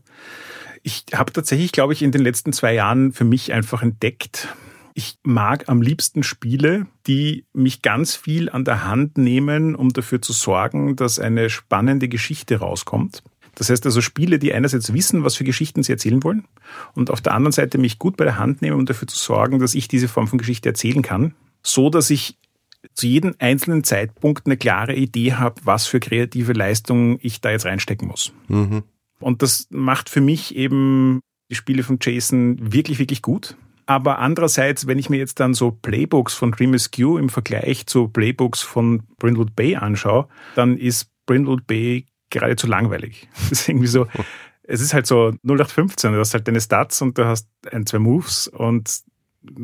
Ich 0.82 1.04
habe 1.14 1.32
tatsächlich, 1.32 1.72
glaube 1.72 1.92
ich, 1.92 2.02
in 2.02 2.10
den 2.10 2.22
letzten 2.22 2.52
zwei 2.52 2.74
Jahren 2.74 3.12
für 3.12 3.24
mich 3.24 3.52
einfach 3.52 3.82
entdeckt, 3.82 4.48
ich 4.96 5.18
mag 5.24 5.68
am 5.68 5.82
liebsten 5.82 6.22
Spiele, 6.22 6.86
die 7.08 7.46
mich 7.52 7.82
ganz 7.82 8.14
viel 8.14 8.48
an 8.48 8.64
der 8.64 8.84
Hand 8.84 9.18
nehmen, 9.18 9.74
um 9.74 9.92
dafür 9.92 10.22
zu 10.22 10.32
sorgen, 10.32 10.94
dass 10.94 11.18
eine 11.18 11.50
spannende 11.50 12.08
Geschichte 12.08 12.60
rauskommt. 12.60 13.24
Das 13.54 13.70
heißt 13.70 13.86
also 13.86 14.00
Spiele, 14.00 14.38
die 14.38 14.52
einerseits 14.52 14.92
wissen, 14.92 15.24
was 15.24 15.36
für 15.36 15.44
Geschichten 15.44 15.82
sie 15.82 15.92
erzählen 15.92 16.22
wollen 16.22 16.44
und 16.94 17.10
auf 17.10 17.20
der 17.20 17.34
anderen 17.34 17.52
Seite 17.52 17.78
mich 17.78 17.98
gut 17.98 18.16
bei 18.16 18.24
der 18.24 18.38
Hand 18.38 18.62
nehmen, 18.62 18.78
um 18.78 18.86
dafür 18.86 19.08
zu 19.08 19.16
sorgen, 19.16 19.58
dass 19.58 19.74
ich 19.74 19.88
diese 19.88 20.08
Form 20.08 20.28
von 20.28 20.38
Geschichte 20.38 20.68
erzählen 20.68 21.02
kann, 21.02 21.34
so 21.62 21.90
dass 21.90 22.10
ich 22.10 22.36
zu 22.92 23.06
jedem 23.06 23.34
einzelnen 23.38 23.84
Zeitpunkt 23.84 24.46
eine 24.46 24.56
klare 24.56 24.94
Idee 24.94 25.34
habe, 25.34 25.60
was 25.64 25.86
für 25.86 26.00
kreative 26.00 26.52
Leistung 26.52 27.18
ich 27.22 27.40
da 27.40 27.50
jetzt 27.50 27.64
reinstecken 27.64 28.08
muss. 28.08 28.32
Mhm. 28.48 28.82
Und 29.20 29.42
das 29.42 29.68
macht 29.70 30.10
für 30.10 30.20
mich 30.20 30.54
eben 30.54 31.20
die 31.50 31.54
Spiele 31.54 31.82
von 31.82 31.98
Jason 32.00 32.72
wirklich, 32.72 32.98
wirklich 32.98 33.22
gut. 33.22 33.56
Aber 33.86 34.18
andererseits, 34.18 34.86
wenn 34.86 34.98
ich 34.98 35.10
mir 35.10 35.18
jetzt 35.18 35.40
dann 35.40 35.54
so 35.54 35.70
Playbooks 35.70 36.34
von 36.34 36.52
Dream 36.52 36.74
Askew 36.74 37.18
im 37.18 37.28
Vergleich 37.28 37.86
zu 37.86 38.08
Playbooks 38.08 38.62
von 38.62 39.02
Brindlewood 39.18 39.54
Bay 39.54 39.76
anschaue, 39.76 40.28
dann 40.54 40.78
ist 40.78 41.10
Brindlewood 41.26 41.66
Bay 41.66 42.06
geradezu 42.34 42.66
langweilig. 42.66 43.28
Das 43.48 43.60
ist 43.60 43.68
irgendwie 43.68 43.86
so, 43.86 44.06
es 44.64 44.80
ist 44.80 44.92
halt 44.92 45.06
so 45.06 45.32
0815, 45.44 46.12
du 46.12 46.18
hast 46.18 46.34
halt 46.34 46.46
deine 46.46 46.60
Stats 46.60 47.00
und 47.00 47.16
du 47.16 47.24
hast 47.24 47.48
ein, 47.70 47.86
zwei 47.86 47.98
Moves 47.98 48.48
und 48.48 48.90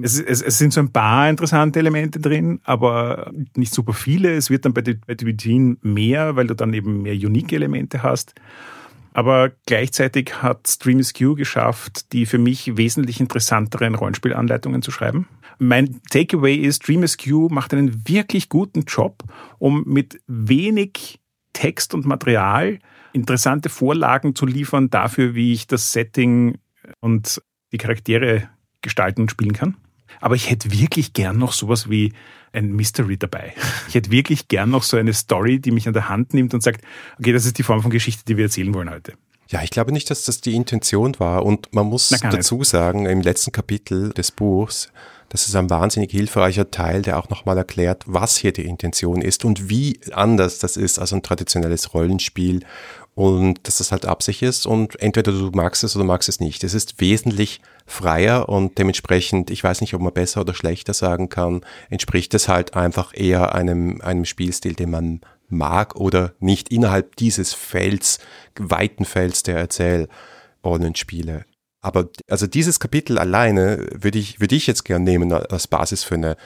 es, 0.03 0.21
es, 0.21 0.43
es 0.43 0.59
sind 0.59 0.73
so 0.73 0.81
ein 0.81 0.93
paar 0.93 1.29
interessante 1.29 1.79
Elemente 1.79 2.21
drin, 2.21 2.61
aber 2.65 3.33
nicht 3.57 3.73
super 3.73 3.95
viele. 3.95 4.35
Es 4.35 4.51
wird 4.51 4.65
dann 4.65 4.75
bei, 4.75 4.83
bei 4.83 5.77
mehr, 5.83 6.37
weil 6.37 6.47
du 6.47 6.55
dann 6.55 6.75
eben 6.75 7.03
mehr 7.03 7.15
unique 7.15 7.53
Elemente 7.53 8.03
hast. 8.03 8.35
Aber 9.13 9.51
gleichzeitig 9.67 10.43
hat 10.43 10.69
Stream 10.69 11.03
Q 11.17 11.35
geschafft, 11.35 12.13
die 12.13 12.27
für 12.27 12.39
mich 12.39 12.77
wesentlich 12.77 13.21
interessanteren 13.21 13.95
Rollenspielanleitungen 13.95 14.83
zu 14.83 14.91
schreiben. 14.91 15.27
Mein 15.59 16.01
Takeaway 16.11 16.55
ist, 16.55 16.87
Dream 16.87 17.05
Q 17.05 17.49
macht 17.51 17.75
einen 17.75 18.09
wirklich 18.09 18.49
guten 18.49 18.85
Job, 18.87 19.25
um 19.59 19.85
mit 19.87 20.21
wenig 20.27 21.20
Text 21.53 21.95
und 21.95 22.07
Material 22.07 22.79
interessante 23.13 23.69
Vorlagen 23.69 24.35
zu 24.35 24.47
liefern 24.47 24.91
dafür, 24.91 25.35
wie 25.35 25.53
ich 25.53 25.67
das 25.67 25.93
Setting 25.93 26.59
und 27.01 27.43
die 27.73 27.79
Charaktere 27.79 28.49
gestalten 28.83 29.23
und 29.23 29.31
spielen 29.31 29.53
kann. 29.53 29.77
Aber 30.21 30.35
ich 30.35 30.51
hätte 30.51 30.73
wirklich 30.73 31.13
gern 31.13 31.39
noch 31.39 31.53
sowas 31.53 31.89
wie 31.89 32.13
ein 32.53 32.73
Mystery 32.73 33.17
dabei. 33.17 33.55
Ich 33.89 33.95
hätte 33.95 34.11
wirklich 34.11 34.49
gern 34.49 34.71
noch 34.71 34.83
so 34.83 34.97
eine 34.97 35.13
Story, 35.13 35.61
die 35.61 35.71
mich 35.71 35.87
an 35.87 35.95
der 35.95 36.09
Hand 36.09 36.35
nimmt 36.35 36.53
und 36.53 36.63
sagt, 36.63 36.85
okay, 37.19 37.33
das 37.33 37.47
ist 37.47 37.59
die 37.59 37.63
Form 37.63 37.81
von 37.81 37.91
Geschichte, 37.91 38.25
die 38.27 38.37
wir 38.37 38.45
erzählen 38.45 38.75
wollen 38.75 38.91
heute. 38.91 39.15
Ja, 39.49 39.63
ich 39.63 39.71
glaube 39.71 39.93
nicht, 39.93 40.11
dass 40.11 40.25
das 40.25 40.41
die 40.41 40.55
Intention 40.55 41.19
war. 41.19 41.45
Und 41.45 41.73
man 41.75 41.87
muss 41.87 42.09
dazu 42.09 42.59
nicht. 42.59 42.69
sagen, 42.69 43.07
im 43.07 43.21
letzten 43.21 43.53
Kapitel 43.53 44.11
des 44.11 44.31
Buchs 44.31 44.93
das 45.31 45.47
ist 45.47 45.55
ein 45.55 45.71
wahnsinnig 45.71 46.11
hilfreicher 46.11 46.71
Teil, 46.73 47.03
der 47.03 47.17
auch 47.17 47.29
nochmal 47.29 47.57
erklärt, 47.57 48.03
was 48.07 48.37
hier 48.37 48.53
die 48.53 48.67
Intention 48.67 49.23
ist 49.23 49.45
und 49.45 49.71
wie 49.71 50.01
anders 50.13 50.59
das 50.59 50.77
ist 50.77 50.99
als 50.99 51.13
ein 51.13 51.23
traditionelles 51.23 51.95
Rollenspiel 51.95 52.65
und 53.15 53.61
dass 53.63 53.79
das 53.79 53.93
halt 53.93 54.07
Absicht 54.07 54.43
ist 54.43 54.67
und 54.67 55.01
entweder 55.01 55.31
du 55.31 55.51
magst 55.55 55.85
es 55.85 55.95
oder 55.95 56.05
magst 56.05 56.29
es 56.29 56.41
nicht. 56.41 56.65
Es 56.65 56.75
ist 56.75 57.01
wesentlich 57.01 57.61
freier 57.87 58.49
und 58.49 58.77
dementsprechend, 58.79 59.51
ich 59.51 59.63
weiß 59.63 59.81
nicht, 59.83 59.95
ob 59.95 60.01
man 60.01 60.13
besser 60.13 60.41
oder 60.41 60.53
schlechter 60.53 60.95
sagen 60.95 61.29
kann, 61.29 61.61
entspricht 61.91 62.35
es 62.35 62.49
halt 62.49 62.75
einfach 62.75 63.13
eher 63.15 63.55
einem, 63.55 64.01
einem 64.01 64.25
Spielstil, 64.25 64.75
den 64.75 64.91
man 64.91 65.21
mag 65.49 65.95
oder 65.95 66.33
nicht 66.41 66.73
innerhalb 66.73 67.15
dieses 67.17 67.55
Felds, 67.55 68.19
weiten 68.59 69.05
Felds 69.05 69.45
der 69.45 69.59
Erzählrollenspiele. 69.59 71.45
Aber 71.83 72.11
also 72.29 72.47
dieses 72.47 72.79
Kapitel 72.79 73.17
alleine 73.19 73.89
würde 73.93 74.19
ich, 74.19 74.39
würde 74.39 74.55
ich 74.55 74.67
jetzt 74.67 74.85
gern 74.85 75.03
nehmen 75.03 75.33
als 75.33 75.67
Basis 75.67 76.05
für 76.05 76.17
eine 76.17 76.37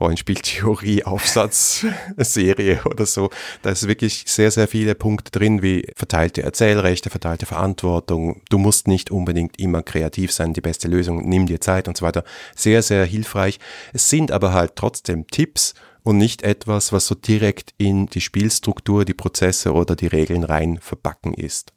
Rollenspieltheorie-Aufsatzserie 0.00 2.82
oder 2.84 3.04
so. 3.04 3.30
Da 3.62 3.70
ist 3.70 3.88
wirklich 3.88 4.22
sehr, 4.26 4.52
sehr 4.52 4.68
viele 4.68 4.94
Punkte 4.94 5.32
drin, 5.32 5.62
wie 5.62 5.90
verteilte 5.96 6.44
Erzählrechte, 6.44 7.10
verteilte 7.10 7.46
Verantwortung. 7.46 8.42
Du 8.50 8.58
musst 8.58 8.86
nicht 8.86 9.10
unbedingt 9.10 9.58
immer 9.58 9.82
kreativ 9.82 10.30
sein, 10.30 10.52
die 10.52 10.60
beste 10.60 10.86
Lösung, 10.86 11.28
nimm 11.28 11.46
dir 11.46 11.60
Zeit 11.60 11.88
und 11.88 11.96
so 11.96 12.06
weiter. 12.06 12.22
Sehr, 12.54 12.80
sehr 12.82 13.04
hilfreich. 13.04 13.58
Es 13.92 14.08
sind 14.08 14.30
aber 14.30 14.52
halt 14.52 14.76
trotzdem 14.76 15.26
Tipps 15.26 15.74
und 16.04 16.18
nicht 16.18 16.42
etwas, 16.42 16.92
was 16.92 17.08
so 17.08 17.16
direkt 17.16 17.74
in 17.78 18.06
die 18.06 18.20
Spielstruktur, 18.20 19.04
die 19.04 19.14
Prozesse 19.14 19.72
oder 19.72 19.96
die 19.96 20.06
Regeln 20.06 20.44
rein 20.44 20.78
verbacken 20.80 21.34
ist. 21.34 21.73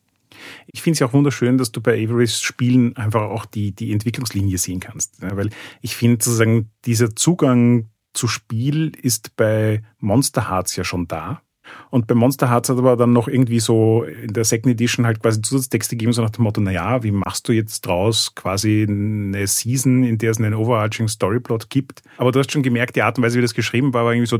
Ich 0.67 0.81
finde 0.81 0.93
es 0.93 0.99
ja 0.99 1.07
auch 1.07 1.13
wunderschön, 1.13 1.57
dass 1.57 1.71
du 1.71 1.81
bei 1.81 2.03
Averys 2.03 2.41
Spielen 2.41 2.95
einfach 2.97 3.21
auch 3.21 3.45
die, 3.45 3.71
die 3.71 3.91
Entwicklungslinie 3.91 4.57
sehen 4.57 4.79
kannst. 4.79 5.21
Ja, 5.21 5.35
weil 5.35 5.49
ich 5.81 5.95
finde 5.95 6.23
sozusagen, 6.23 6.71
dieser 6.85 7.15
Zugang 7.15 7.89
zu 8.13 8.27
Spiel 8.27 8.93
ist 9.01 9.35
bei 9.35 9.83
Monster 9.99 10.49
Hearts 10.49 10.75
ja 10.75 10.83
schon 10.83 11.07
da. 11.07 11.41
Und 11.89 12.07
bei 12.07 12.15
Monster 12.15 12.49
Hearts 12.49 12.69
hat 12.69 12.77
aber 12.77 12.95
dann 12.95 13.13
noch 13.13 13.27
irgendwie 13.27 13.59
so 13.59 14.03
in 14.03 14.33
der 14.33 14.45
Second 14.45 14.73
Edition 14.73 15.05
halt 15.05 15.21
quasi 15.21 15.41
Zusatztexte 15.41 15.95
gegeben, 15.95 16.13
so 16.13 16.21
nach 16.21 16.29
dem 16.29 16.43
Motto, 16.43 16.61
naja, 16.61 17.03
wie 17.03 17.11
machst 17.11 17.47
du 17.47 17.51
jetzt 17.51 17.85
draus 17.85 18.35
quasi 18.35 18.85
eine 18.87 19.47
Season, 19.47 20.03
in 20.03 20.17
der 20.17 20.31
es 20.31 20.37
einen 20.37 20.53
overarching 20.53 21.07
Storyplot 21.07 21.69
gibt? 21.69 22.03
Aber 22.17 22.31
du 22.31 22.39
hast 22.39 22.51
schon 22.51 22.63
gemerkt, 22.63 22.95
die 22.95 23.01
Art 23.01 23.17
und 23.17 23.23
Weise, 23.23 23.37
wie 23.37 23.41
das 23.41 23.53
geschrieben 23.53 23.93
war, 23.93 24.05
war 24.05 24.13
irgendwie 24.13 24.27
so, 24.27 24.39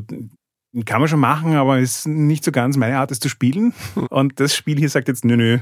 kann 0.86 1.00
man 1.00 1.08
schon 1.08 1.20
machen, 1.20 1.56
aber 1.56 1.80
ist 1.80 2.08
nicht 2.08 2.44
so 2.44 2.52
ganz 2.52 2.78
meine 2.78 2.98
Art, 2.98 3.12
es 3.12 3.20
zu 3.20 3.30
spielen. 3.30 3.74
Und 4.10 4.40
das 4.40 4.56
Spiel 4.56 4.78
hier 4.78 4.90
sagt 4.90 5.08
jetzt, 5.08 5.26
nö, 5.26 5.38
nö, 5.38 5.60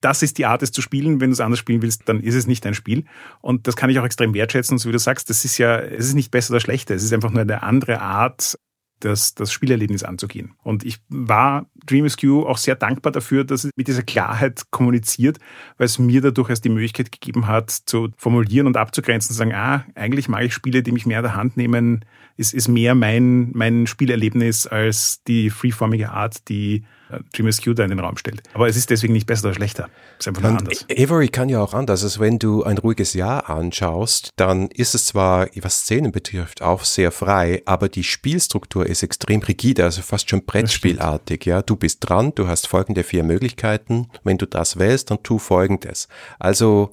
das 0.00 0.22
ist 0.22 0.36
die 0.36 0.44
Art, 0.44 0.62
es 0.62 0.70
zu 0.70 0.82
spielen. 0.82 1.20
Wenn 1.20 1.30
du 1.30 1.34
es 1.34 1.40
anders 1.40 1.58
spielen 1.58 1.80
willst, 1.80 2.08
dann 2.08 2.20
ist 2.20 2.34
es 2.34 2.46
nicht 2.46 2.64
dein 2.64 2.74
Spiel. 2.74 3.04
Und 3.40 3.66
das 3.66 3.74
kann 3.74 3.88
ich 3.88 3.98
auch 3.98 4.04
extrem 4.04 4.34
wertschätzen. 4.34 4.76
So 4.76 4.88
wie 4.88 4.92
du 4.92 4.98
sagst, 4.98 5.30
das 5.30 5.44
ist 5.44 5.56
ja, 5.56 5.78
es 5.78 6.06
ist 6.06 6.14
nicht 6.14 6.30
besser 6.30 6.52
oder 6.52 6.60
schlechter. 6.60 6.94
Es 6.94 7.02
ist 7.02 7.12
einfach 7.12 7.30
nur 7.30 7.40
eine 7.40 7.62
andere 7.62 8.00
Art, 8.00 8.58
das, 9.00 9.34
das 9.34 9.52
Spielerlebnis 9.52 10.02
anzugehen. 10.02 10.54
Und 10.62 10.84
ich 10.84 10.98
war 11.08 11.66
Dream 11.86 12.06
Q 12.08 12.46
auch 12.46 12.58
sehr 12.58 12.74
dankbar 12.74 13.12
dafür, 13.12 13.44
dass 13.44 13.64
es 13.64 13.70
mit 13.76 13.88
dieser 13.88 14.02
Klarheit 14.02 14.70
kommuniziert, 14.70 15.38
weil 15.76 15.86
es 15.86 15.98
mir 15.98 16.20
dadurch 16.20 16.50
erst 16.50 16.64
die 16.64 16.70
Möglichkeit 16.70 17.12
gegeben 17.12 17.46
hat, 17.46 17.70
zu 17.70 18.10
formulieren 18.16 18.66
und 18.66 18.76
abzugrenzen, 18.76 19.28
zu 19.28 19.34
sagen, 19.34 19.52
ah, 19.54 19.84
eigentlich 19.94 20.28
mag 20.28 20.44
ich 20.44 20.54
Spiele, 20.54 20.82
die 20.82 20.92
mich 20.92 21.06
mehr 21.06 21.18
an 21.18 21.24
der 21.24 21.36
Hand 21.36 21.56
nehmen, 21.56 22.04
ist, 22.36 22.54
ist 22.54 22.68
mehr 22.68 22.94
mein, 22.94 23.50
mein 23.52 23.86
Spielerlebnis 23.86 24.66
als 24.66 25.22
die 25.24 25.50
freeformige 25.50 26.10
Art, 26.10 26.48
die 26.48 26.84
Dreamers 27.32 27.62
Q 27.62 27.74
da 27.74 27.84
in 27.84 27.90
den 27.90 28.00
Raum 28.00 28.16
stellt. 28.16 28.42
Aber 28.54 28.68
es 28.68 28.76
ist 28.76 28.90
deswegen 28.90 29.12
nicht 29.12 29.26
besser 29.26 29.46
oder 29.48 29.54
schlechter. 29.54 29.88
Es 30.18 30.26
ist 30.26 30.28
einfach 30.28 30.42
nur 30.42 30.58
anders. 30.58 30.86
Avery 30.90 31.28
kann 31.28 31.48
ja 31.48 31.60
auch 31.60 31.74
anders. 31.74 32.02
Also 32.02 32.20
wenn 32.20 32.38
du 32.38 32.62
ein 32.62 32.78
ruhiges 32.78 33.14
Jahr 33.14 33.50
anschaust, 33.50 34.30
dann 34.36 34.68
ist 34.68 34.94
es 34.94 35.06
zwar, 35.06 35.48
was 35.60 35.80
Szenen 35.80 36.12
betrifft, 36.12 36.62
auch 36.62 36.84
sehr 36.84 37.10
frei, 37.10 37.62
aber 37.64 37.88
die 37.88 38.04
Spielstruktur 38.04 38.86
ist 38.86 39.02
extrem 39.02 39.40
rigide, 39.40 39.84
also 39.84 40.02
fast 40.02 40.30
schon 40.30 40.44
Brettspielartig. 40.44 41.44
Ja, 41.46 41.62
du 41.62 41.76
bist 41.76 41.98
dran, 42.00 42.34
du 42.34 42.48
hast 42.48 42.66
folgende 42.66 43.02
vier 43.02 43.24
Möglichkeiten. 43.24 44.08
Wenn 44.22 44.38
du 44.38 44.46
das 44.46 44.78
wählst, 44.78 45.10
dann 45.10 45.22
tu 45.22 45.38
folgendes. 45.38 46.08
Also 46.38 46.92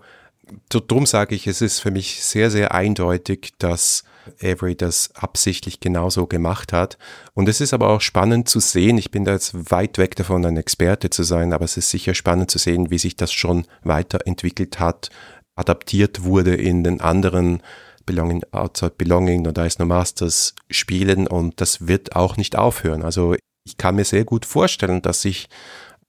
darum 0.70 1.06
sage 1.06 1.36
ich, 1.36 1.48
es 1.48 1.62
ist 1.62 1.80
für 1.80 1.92
mich 1.92 2.24
sehr, 2.24 2.52
sehr 2.52 2.74
eindeutig, 2.74 3.54
dass 3.58 4.04
Avery 4.42 4.76
das 4.76 5.12
absichtlich 5.16 5.80
genauso 5.80 6.28
gemacht 6.28 6.74
hat. 6.74 6.98
Und 7.34 7.50
es 7.50 7.62
ist 7.62 7.74
aber 7.74 7.90
auch 7.90 8.02
spannend 8.02 8.50
zu 8.50 8.60
sehen, 8.60 8.98
ich 8.98 9.12
bin 9.12 9.26
da 9.26 9.34
jetzt 9.34 9.72
weit 9.72 9.98
weg 9.98 10.16
davon, 10.16 10.46
ein 10.46 10.58
Experte 10.58 11.10
zu 11.10 11.24
sein, 11.24 11.54
aber 11.54 11.66
es 11.66 11.78
ist 11.78 11.90
sicher 11.90 12.14
spannend 12.14 12.52
zu 12.52 12.58
sehen, 12.58 12.92
wie 12.92 12.98
sich 12.98 13.16
das 13.16 13.32
schon 13.32 13.66
weiterentwickelt 13.84 14.80
hat, 14.80 15.10
adaptiert 15.56 16.24
wurde 16.24 16.56
in 16.56 16.84
den 16.84 17.02
anderen 17.02 17.62
Belonging, 18.06 18.44
Outside 18.52 18.94
Belonging, 18.98 19.42
No 19.42 19.52
Dice 19.52 19.80
No 19.80 19.86
Masters 19.86 20.56
spielen 20.70 21.28
und 21.28 21.62
das 21.62 21.88
wird 21.88 22.16
auch 22.16 22.38
nicht 22.38 22.58
aufhören. 22.58 23.04
Also 23.04 23.36
ich 23.64 23.78
kann 23.78 23.96
mir 23.96 24.06
sehr 24.06 24.26
gut 24.26 24.46
vorstellen, 24.46 25.02
dass 25.02 25.22
sich 25.22 25.48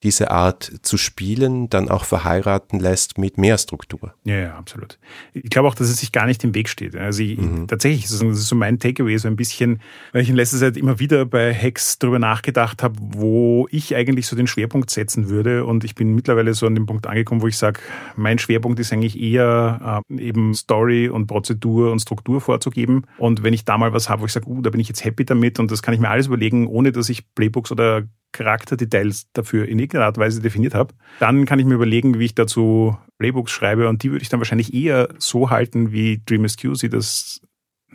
diese 0.03 0.31
Art 0.31 0.71
zu 0.81 0.97
spielen 0.97 1.69
dann 1.69 1.89
auch 1.89 2.03
verheiraten 2.03 2.79
lässt 2.79 3.17
mit 3.17 3.37
mehr 3.37 3.57
Struktur. 3.57 4.13
Ja, 4.25 4.35
ja, 4.35 4.55
absolut. 4.55 4.99
Ich 5.33 5.49
glaube 5.49 5.69
auch, 5.69 5.75
dass 5.75 5.89
es 5.89 5.97
sich 5.97 6.11
gar 6.11 6.25
nicht 6.25 6.43
im 6.43 6.53
Weg 6.53 6.67
steht. 6.67 6.95
Also 6.95 7.23
ich, 7.23 7.37
mhm. 7.37 7.67
tatsächlich, 7.67 8.03
das 8.03 8.21
ist 8.21 8.47
so 8.47 8.55
mein 8.55 8.79
Takeaway, 8.79 9.17
so 9.17 9.29
ein 9.29 9.37
bisschen, 9.37 9.81
weil 10.11 10.21
ich 10.21 10.29
in 10.29 10.35
letzter 10.35 10.57
Zeit 10.57 10.75
immer 10.75 10.99
wieder 10.99 11.25
bei 11.25 11.53
Hacks 11.53 11.99
darüber 11.99 12.19
nachgedacht 12.19 12.83
habe, 12.83 12.95
wo 12.99 13.67
ich 13.71 13.95
eigentlich 13.95 14.27
so 14.27 14.35
den 14.35 14.47
Schwerpunkt 14.47 14.89
setzen 14.89 15.29
würde. 15.29 15.65
Und 15.65 15.85
ich 15.85 15.95
bin 15.95 16.13
mittlerweile 16.13 16.53
so 16.53 16.67
an 16.67 16.75
dem 16.75 16.85
Punkt 16.85 17.07
angekommen, 17.07 17.41
wo 17.41 17.47
ich 17.47 17.57
sage, 17.57 17.79
mein 18.17 18.39
Schwerpunkt 18.39 18.79
ist 18.79 18.91
eigentlich 18.91 19.19
eher 19.19 20.03
äh, 20.09 20.21
eben 20.21 20.53
Story 20.53 21.07
und 21.07 21.27
Prozedur 21.27 21.91
und 21.91 21.99
Struktur 21.99 22.41
vorzugeben. 22.41 23.05
Und 23.17 23.43
wenn 23.43 23.53
ich 23.53 23.63
da 23.63 23.77
mal 23.77 23.93
was 23.93 24.09
habe, 24.09 24.23
wo 24.23 24.25
ich 24.25 24.33
sage, 24.33 24.49
uh, 24.49 24.61
da 24.61 24.69
bin 24.69 24.81
ich 24.81 24.89
jetzt 24.89 25.05
happy 25.05 25.23
damit 25.23 25.59
und 25.59 25.71
das 25.71 25.81
kann 25.81 25.93
ich 25.93 25.99
mir 26.01 26.09
alles 26.09 26.27
überlegen, 26.27 26.67
ohne 26.67 26.91
dass 26.91 27.07
ich 27.07 27.23
Playbooks 27.35 27.71
oder 27.71 28.03
Charakterdetails 28.33 29.27
dafür 29.31 29.67
in 29.67 29.79
irgendeiner 29.93 30.07
Art 30.07 30.17
und 30.17 30.23
Weise 30.23 30.41
definiert 30.41 30.73
habe, 30.73 30.93
dann 31.19 31.45
kann 31.45 31.59
ich 31.59 31.65
mir 31.65 31.75
überlegen, 31.75 32.19
wie 32.19 32.25
ich 32.25 32.35
dazu 32.35 32.97
Playbooks 33.19 33.51
schreibe 33.51 33.87
und 33.87 34.03
die 34.03 34.11
würde 34.11 34.23
ich 34.23 34.29
dann 34.29 34.39
wahrscheinlich 34.39 34.73
eher 34.73 35.09
so 35.17 35.49
halten, 35.49 35.91
wie 35.91 36.21
Dream 36.25 36.47
sie 36.47 36.89
das, 36.89 37.41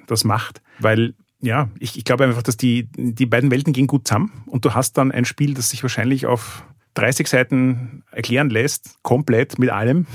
das 0.06 0.24
macht, 0.24 0.62
weil 0.78 1.14
ja, 1.40 1.68
ich, 1.78 1.96
ich 1.96 2.04
glaube 2.04 2.24
einfach, 2.24 2.42
dass 2.42 2.56
die, 2.56 2.88
die 2.96 3.26
beiden 3.26 3.50
Welten 3.50 3.72
gehen 3.72 3.86
gut 3.86 4.08
zusammen 4.08 4.42
und 4.46 4.64
du 4.64 4.74
hast 4.74 4.98
dann 4.98 5.12
ein 5.12 5.24
Spiel, 5.24 5.54
das 5.54 5.70
sich 5.70 5.82
wahrscheinlich 5.82 6.26
auf 6.26 6.64
30 6.94 7.28
Seiten 7.28 8.02
erklären 8.10 8.50
lässt, 8.50 8.96
komplett 9.02 9.58
mit 9.58 9.70
allem 9.70 10.06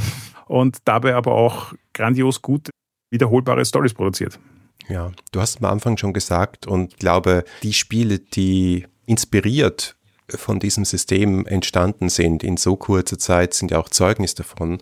und 0.48 0.80
dabei 0.86 1.16
aber 1.16 1.34
auch 1.34 1.74
grandios 1.94 2.42
gut 2.42 2.70
wiederholbare 3.10 3.64
Stories 3.64 3.94
produziert. 3.94 4.40
Ja, 4.90 5.12
du 5.32 5.40
hast 5.40 5.60
am 5.60 5.66
Anfang 5.66 5.98
schon 5.98 6.12
gesagt 6.12 6.68
und 6.68 6.94
ich 6.94 7.00
glaube, 7.00 7.46
die 7.62 7.74
Spiele, 7.74 8.20
die 8.20 8.86
inspiriert 9.06 9.96
von 10.30 10.59
diesem 10.59 10.86
System 10.86 11.45
entstanden 11.45 12.09
sind 12.09 12.43
in 12.43 12.57
so 12.57 12.76
kurzer 12.76 13.19
Zeit, 13.19 13.53
sind 13.53 13.71
ja 13.71 13.80
auch 13.80 13.89
Zeugnis 13.89 14.36
davon, 14.36 14.80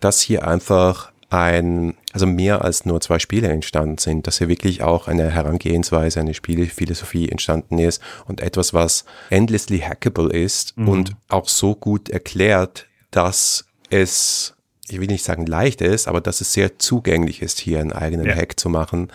dass 0.00 0.20
hier 0.20 0.46
einfach 0.46 1.12
ein, 1.32 1.94
also 2.12 2.26
mehr 2.26 2.62
als 2.62 2.84
nur 2.84 3.00
zwei 3.00 3.18
Spiele 3.18 3.48
entstanden 3.48 3.96
sind, 3.96 4.26
dass 4.26 4.38
hier 4.38 4.48
wirklich 4.48 4.82
auch 4.82 5.08
eine 5.08 5.30
Herangehensweise, 5.30 6.20
eine 6.20 6.34
Spielphilosophie 6.34 7.30
entstanden 7.30 7.78
ist 7.78 8.02
und 8.26 8.40
etwas, 8.42 8.74
was 8.74 9.06
endlessly 9.30 9.78
hackable 9.78 10.30
ist 10.30 10.76
mhm. 10.76 10.88
und 10.88 11.12
auch 11.28 11.48
so 11.48 11.74
gut 11.74 12.10
erklärt, 12.10 12.86
dass 13.10 13.64
es, 13.88 14.54
ich 14.88 15.00
will 15.00 15.06
nicht 15.06 15.24
sagen 15.24 15.46
leicht 15.46 15.80
ist, 15.80 16.06
aber 16.06 16.20
dass 16.20 16.42
es 16.42 16.52
sehr 16.52 16.78
zugänglich 16.78 17.40
ist, 17.40 17.60
hier 17.60 17.80
einen 17.80 17.92
eigenen 17.92 18.26
ja. 18.26 18.34
Hack 18.34 18.60
zu 18.60 18.68
machen. 18.68 19.08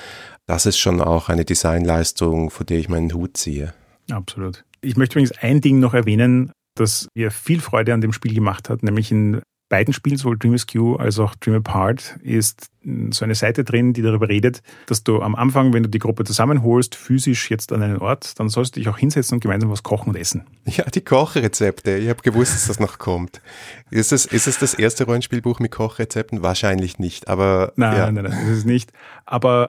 Das 0.47 0.65
ist 0.65 0.80
schon 0.80 1.01
auch 1.01 1.30
eine 1.30 1.45
Designleistung, 1.45 2.49
vor 2.49 2.65
der 2.65 2.80
ich 2.80 2.89
meinen 2.89 3.13
Hut 3.13 3.38
ziehe. 3.38 3.74
Absolut. 4.09 4.63
Ich 4.82 4.98
möchte 4.98 5.14
übrigens 5.14 5.38
ein 5.40 5.62
Ding 5.62 5.80
noch 5.80 5.94
erwähnen, 5.94 6.52
das 6.76 7.08
mir 7.16 7.32
viel 7.32 7.60
Freude 7.60 7.94
an 7.94 8.02
dem 8.02 8.14
Spiel 8.14 8.34
gemacht 8.34 8.70
hat, 8.70 8.84
nämlich 8.84 9.12
in 9.12 9.42
beiden 9.70 9.94
Spielen, 9.94 10.18
sowohl 10.18 10.38
Dream 10.38 10.54
Askew 10.54 10.96
als 10.96 11.20
auch 11.20 11.36
Dream 11.36 11.58
Apart, 11.58 12.18
ist 12.22 12.68
so 13.10 13.26
eine 13.26 13.36
Seite 13.36 13.64
drin, 13.64 13.92
die 13.94 14.02
darüber 14.02 14.30
redet, 14.30 14.62
dass 14.86 15.04
du 15.04 15.22
am 15.22 15.36
Anfang, 15.36 15.74
wenn 15.74 15.84
du 15.84 15.90
die 15.90 16.00
Gruppe 16.00 16.24
zusammenholst, 16.24 16.96
physisch 16.96 17.52
jetzt 17.52 17.74
an 17.74 17.82
einen 17.84 17.98
Ort, 17.98 18.40
dann 18.40 18.48
sollst 18.48 18.76
du 18.76 18.80
dich 18.80 18.88
auch 18.88 18.98
hinsetzen 18.98 19.36
und 19.36 19.40
gemeinsam 19.42 19.70
was 19.70 19.84
kochen 19.84 20.10
und 20.10 20.16
essen. 20.16 20.46
Ja, 20.66 20.86
die 20.86 21.02
Kochrezepte. 21.02 21.98
Ich 21.98 22.08
habe 22.10 22.22
gewusst, 22.22 22.54
dass 22.54 22.68
das 22.68 22.80
noch 22.80 22.98
kommt. 22.98 23.42
Ist 23.90 24.14
es, 24.14 24.26
ist 24.26 24.48
es 24.48 24.60
das 24.60 24.74
erste 24.74 25.06
Rollenspielbuch 25.06 25.60
mit 25.60 25.72
Kochrezepten? 25.72 26.44
Wahrscheinlich 26.44 27.00
nicht, 27.00 27.28
aber. 27.28 27.74
Nein, 27.76 27.98
ja. 27.98 28.12
nein, 28.12 28.24
nein, 28.26 28.48
das 28.48 28.58
ist 28.60 28.66
nicht. 28.66 28.92
Aber 29.26 29.68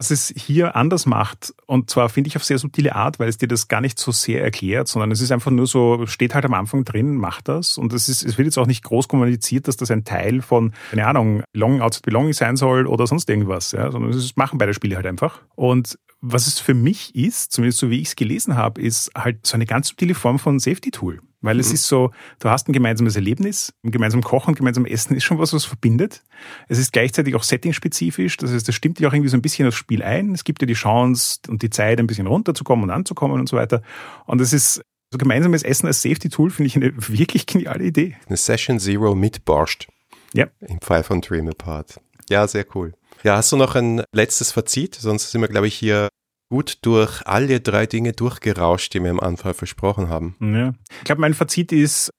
was 0.00 0.10
es 0.10 0.32
hier 0.34 0.76
anders 0.76 1.04
macht, 1.04 1.52
und 1.66 1.90
zwar 1.90 2.08
finde 2.08 2.28
ich 2.28 2.36
auf 2.36 2.42
sehr 2.42 2.58
subtile 2.58 2.96
Art, 2.96 3.18
weil 3.20 3.28
es 3.28 3.36
dir 3.36 3.48
das 3.48 3.68
gar 3.68 3.82
nicht 3.82 3.98
so 3.98 4.12
sehr 4.12 4.42
erklärt, 4.42 4.88
sondern 4.88 5.10
es 5.10 5.20
ist 5.20 5.30
einfach 5.30 5.50
nur 5.50 5.66
so, 5.66 6.06
steht 6.06 6.34
halt 6.34 6.46
am 6.46 6.54
Anfang 6.54 6.84
drin, 6.84 7.16
macht 7.16 7.48
das. 7.48 7.76
Und 7.76 7.92
es, 7.92 8.08
ist, 8.08 8.22
es 8.22 8.38
wird 8.38 8.46
jetzt 8.46 8.56
auch 8.56 8.66
nicht 8.66 8.82
groß 8.82 9.08
kommuniziert, 9.08 9.68
dass 9.68 9.76
das 9.76 9.90
ein 9.90 10.04
Teil 10.04 10.40
von, 10.40 10.72
keine 10.88 11.06
Ahnung, 11.06 11.42
Long 11.52 11.82
Outside 11.82 12.06
Belonging 12.06 12.32
sein 12.32 12.56
soll 12.56 12.86
oder 12.86 13.06
sonst 13.06 13.28
irgendwas, 13.28 13.72
ja, 13.72 13.90
sondern 13.90 14.12
es 14.12 14.36
machen 14.36 14.56
beide 14.56 14.72
Spiele 14.72 14.96
halt 14.96 15.04
einfach. 15.04 15.42
Und 15.54 15.98
was 16.22 16.46
es 16.46 16.58
für 16.60 16.74
mich 16.74 17.14
ist, 17.14 17.52
zumindest 17.52 17.80
so 17.80 17.90
wie 17.90 18.00
ich 18.00 18.08
es 18.08 18.16
gelesen 18.16 18.56
habe, 18.56 18.80
ist 18.80 19.10
halt 19.14 19.46
so 19.46 19.54
eine 19.54 19.66
ganz 19.66 19.88
subtile 19.88 20.14
Form 20.14 20.38
von 20.38 20.58
Safety-Tool. 20.58 21.20
Weil 21.40 21.54
mhm. 21.54 21.60
es 21.60 21.72
ist 21.72 21.86
so, 21.86 22.10
du 22.38 22.50
hast 22.50 22.68
ein 22.68 22.72
gemeinsames 22.72 23.16
Erlebnis, 23.16 23.72
ein 23.82 23.90
gemeinsam 23.90 24.22
Kochen, 24.22 24.54
gemeinsam 24.54 24.84
Essen 24.84 25.16
ist 25.16 25.24
schon 25.24 25.38
was, 25.38 25.52
was 25.52 25.64
verbindet. 25.64 26.22
Es 26.68 26.78
ist 26.78 26.92
gleichzeitig 26.92 27.34
auch 27.34 27.42
settingspezifisch, 27.42 28.36
das 28.36 28.52
heißt, 28.52 28.68
das 28.68 28.74
stimmt 28.74 28.98
dich 28.98 29.06
auch 29.06 29.12
irgendwie 29.12 29.30
so 29.30 29.36
ein 29.36 29.42
bisschen 29.42 29.66
aufs 29.66 29.76
Spiel 29.76 30.02
ein. 30.02 30.32
Es 30.32 30.44
gibt 30.44 30.60
dir 30.60 30.66
die 30.66 30.74
Chance 30.74 31.40
und 31.48 31.62
die 31.62 31.70
Zeit, 31.70 31.98
ein 31.98 32.06
bisschen 32.06 32.26
runterzukommen 32.26 32.84
und 32.84 32.90
anzukommen 32.90 33.40
und 33.40 33.48
so 33.48 33.56
weiter. 33.56 33.82
Und 34.26 34.40
es 34.40 34.52
ist 34.52 34.82
so 35.10 35.18
gemeinsames 35.18 35.62
Essen 35.62 35.86
als 35.86 36.02
Safety-Tool, 36.02 36.50
finde 36.50 36.66
ich 36.68 36.76
eine 36.76 36.92
wirklich 36.96 37.46
geniale 37.46 37.84
Idee. 37.84 38.16
Eine 38.26 38.36
Session 38.36 38.78
Zero 38.78 39.14
mit 39.14 39.44
Borscht. 39.44 39.88
Ja. 40.32 40.46
Im 40.60 40.80
Fall 40.80 41.02
von 41.02 41.20
Dream 41.20 41.48
Apart. 41.48 42.00
Ja, 42.28 42.46
sehr 42.46 42.64
cool. 42.74 42.92
Ja, 43.24 43.36
hast 43.36 43.50
du 43.50 43.56
noch 43.56 43.74
ein 43.74 44.02
letztes 44.12 44.52
Fazit? 44.52 44.94
Sonst 44.94 45.30
sind 45.30 45.40
wir, 45.40 45.48
glaube 45.48 45.66
ich, 45.66 45.74
hier 45.74 46.08
gut 46.50 46.78
durch 46.82 47.26
alle 47.26 47.60
drei 47.60 47.86
Dinge 47.86 48.12
durchgerauscht, 48.12 48.92
die 48.92 49.02
wir 49.02 49.10
am 49.10 49.20
Anfang 49.20 49.54
versprochen 49.54 50.08
haben. 50.08 50.36
Ja. 50.40 50.74
Ich 50.98 51.04
glaube, 51.04 51.20
mein 51.20 51.34
Fazit 51.34 51.72
ist, 51.72 52.10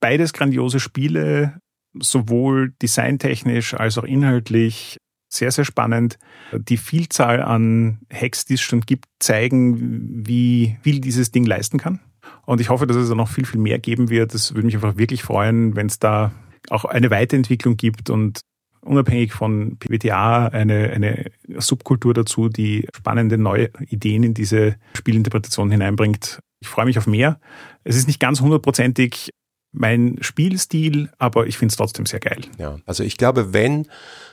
beides 0.00 0.32
grandiose 0.32 0.80
Spiele, 0.80 1.60
sowohl 1.98 2.74
designtechnisch 2.82 3.74
als 3.74 3.96
auch 3.96 4.04
inhaltlich. 4.04 4.98
Sehr, 5.32 5.50
sehr 5.50 5.64
spannend. 5.64 6.18
Die 6.52 6.76
Vielzahl 6.76 7.42
an 7.42 8.00
Hacks, 8.12 8.44
die 8.44 8.54
es 8.54 8.60
schon 8.60 8.80
gibt, 8.82 9.06
zeigen, 9.18 10.26
wie 10.26 10.78
viel 10.82 11.00
dieses 11.00 11.30
Ding 11.32 11.44
leisten 11.44 11.78
kann. 11.78 12.00
Und 12.44 12.60
ich 12.60 12.70
hoffe, 12.70 12.86
dass 12.86 12.96
es 12.96 13.08
da 13.08 13.14
noch 13.14 13.28
viel, 13.28 13.44
viel 13.44 13.60
mehr 13.60 13.78
geben 13.78 14.08
wird. 14.08 14.34
Es 14.34 14.54
würde 14.54 14.66
mich 14.66 14.74
einfach 14.74 14.96
wirklich 14.96 15.22
freuen, 15.22 15.74
wenn 15.76 15.86
es 15.86 15.98
da 15.98 16.32
auch 16.70 16.84
eine 16.84 17.10
Weiterentwicklung 17.10 17.76
gibt 17.76 18.10
und 18.10 18.40
unabhängig 18.86 19.32
von 19.32 19.76
PBTA 19.78 20.48
eine, 20.48 20.90
eine 20.90 21.30
Subkultur 21.56 22.14
dazu, 22.14 22.48
die 22.48 22.86
spannende 22.94 23.38
neue 23.38 23.70
Ideen 23.88 24.22
in 24.22 24.34
diese 24.34 24.76
Spielinterpretation 24.94 25.70
hineinbringt. 25.70 26.40
Ich 26.60 26.68
freue 26.68 26.86
mich 26.86 26.98
auf 26.98 27.06
mehr. 27.06 27.38
Es 27.84 27.96
ist 27.96 28.06
nicht 28.06 28.20
ganz 28.20 28.40
hundertprozentig 28.40 29.30
mein 29.76 30.16
Spielstil, 30.20 31.10
aber 31.18 31.46
ich 31.46 31.58
finde 31.58 31.72
es 31.72 31.76
trotzdem 31.76 32.06
sehr 32.06 32.20
geil. 32.20 32.40
Ja, 32.58 32.78
also 32.86 33.02
ich 33.04 33.16
glaube, 33.16 33.52
wenn 33.52 33.86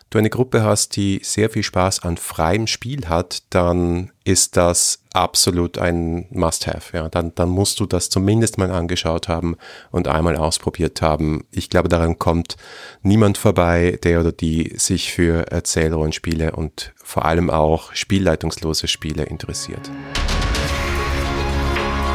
du 0.09 0.19
eine 0.19 0.29
Gruppe 0.29 0.63
hast, 0.63 0.95
die 0.95 1.21
sehr 1.23 1.49
viel 1.49 1.63
Spaß 1.63 2.03
an 2.03 2.17
freiem 2.17 2.67
Spiel 2.67 3.07
hat, 3.07 3.43
dann 3.49 4.11
ist 4.23 4.57
das 4.57 4.99
absolut 5.11 5.77
ein 5.77 6.27
Must-Have. 6.29 6.95
Ja, 6.95 7.09
dann, 7.09 7.33
dann 7.35 7.49
musst 7.49 7.79
du 7.79 7.85
das 7.85 8.09
zumindest 8.09 8.57
mal 8.57 8.71
angeschaut 8.71 9.27
haben 9.27 9.57
und 9.91 10.07
einmal 10.07 10.37
ausprobiert 10.37 11.01
haben. 11.01 11.45
Ich 11.51 11.69
glaube, 11.69 11.89
daran 11.89 12.19
kommt 12.19 12.55
niemand 13.01 13.37
vorbei, 13.37 13.99
der 14.03 14.19
oder 14.19 14.31
die 14.31 14.73
sich 14.77 15.11
für 15.11 15.51
Erzählrollenspiele 15.51 16.51
und 16.51 16.93
vor 16.95 17.25
allem 17.25 17.49
auch 17.49 17.93
spielleitungslose 17.93 18.87
Spiele 18.87 19.23
interessiert. 19.23 19.91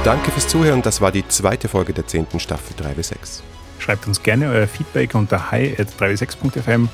Danke 0.05 0.31
fürs 0.31 0.49
Zuhören. 0.49 0.81
Das 0.81 1.01
war 1.01 1.11
die 1.11 1.27
zweite 1.27 1.69
Folge 1.69 1.93
der 1.93 2.07
zehnten 2.07 2.39
Staffel 2.41 2.75
3 2.77 2.95
bis 2.95 3.09
6. 3.09 3.43
Schreibt 3.79 4.07
uns 4.07 4.23
gerne 4.23 4.49
euer 4.49 4.67
Feedback 4.67 5.15
unter 5.15 5.51
hi.3w6.fm 5.51 6.89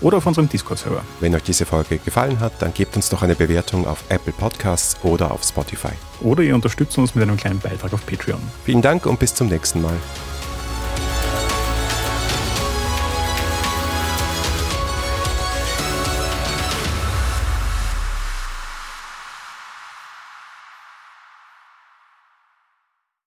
oder 0.00 0.18
auf 0.18 0.26
unserem 0.26 0.48
Discord-Server. 0.48 1.02
Wenn 1.20 1.34
euch 1.34 1.42
diese 1.42 1.66
Folge 1.66 1.98
gefallen 1.98 2.40
hat, 2.40 2.52
dann 2.60 2.74
gebt 2.74 2.96
uns 2.96 3.08
doch 3.08 3.22
eine 3.22 3.34
Bewertung 3.34 3.86
auf 3.86 4.04
Apple 4.08 4.32
Podcasts 4.32 4.96
oder 5.02 5.30
auf 5.30 5.42
Spotify. 5.44 5.92
Oder 6.20 6.42
ihr 6.42 6.54
unterstützt 6.54 6.98
uns 6.98 7.14
mit 7.14 7.22
einem 7.22 7.36
kleinen 7.36 7.60
Beitrag 7.60 7.92
auf 7.92 8.04
Patreon. 8.04 8.40
Vielen 8.64 8.82
Dank 8.82 9.06
und 9.06 9.18
bis 9.18 9.34
zum 9.34 9.48
nächsten 9.48 9.80
Mal. 9.80 9.96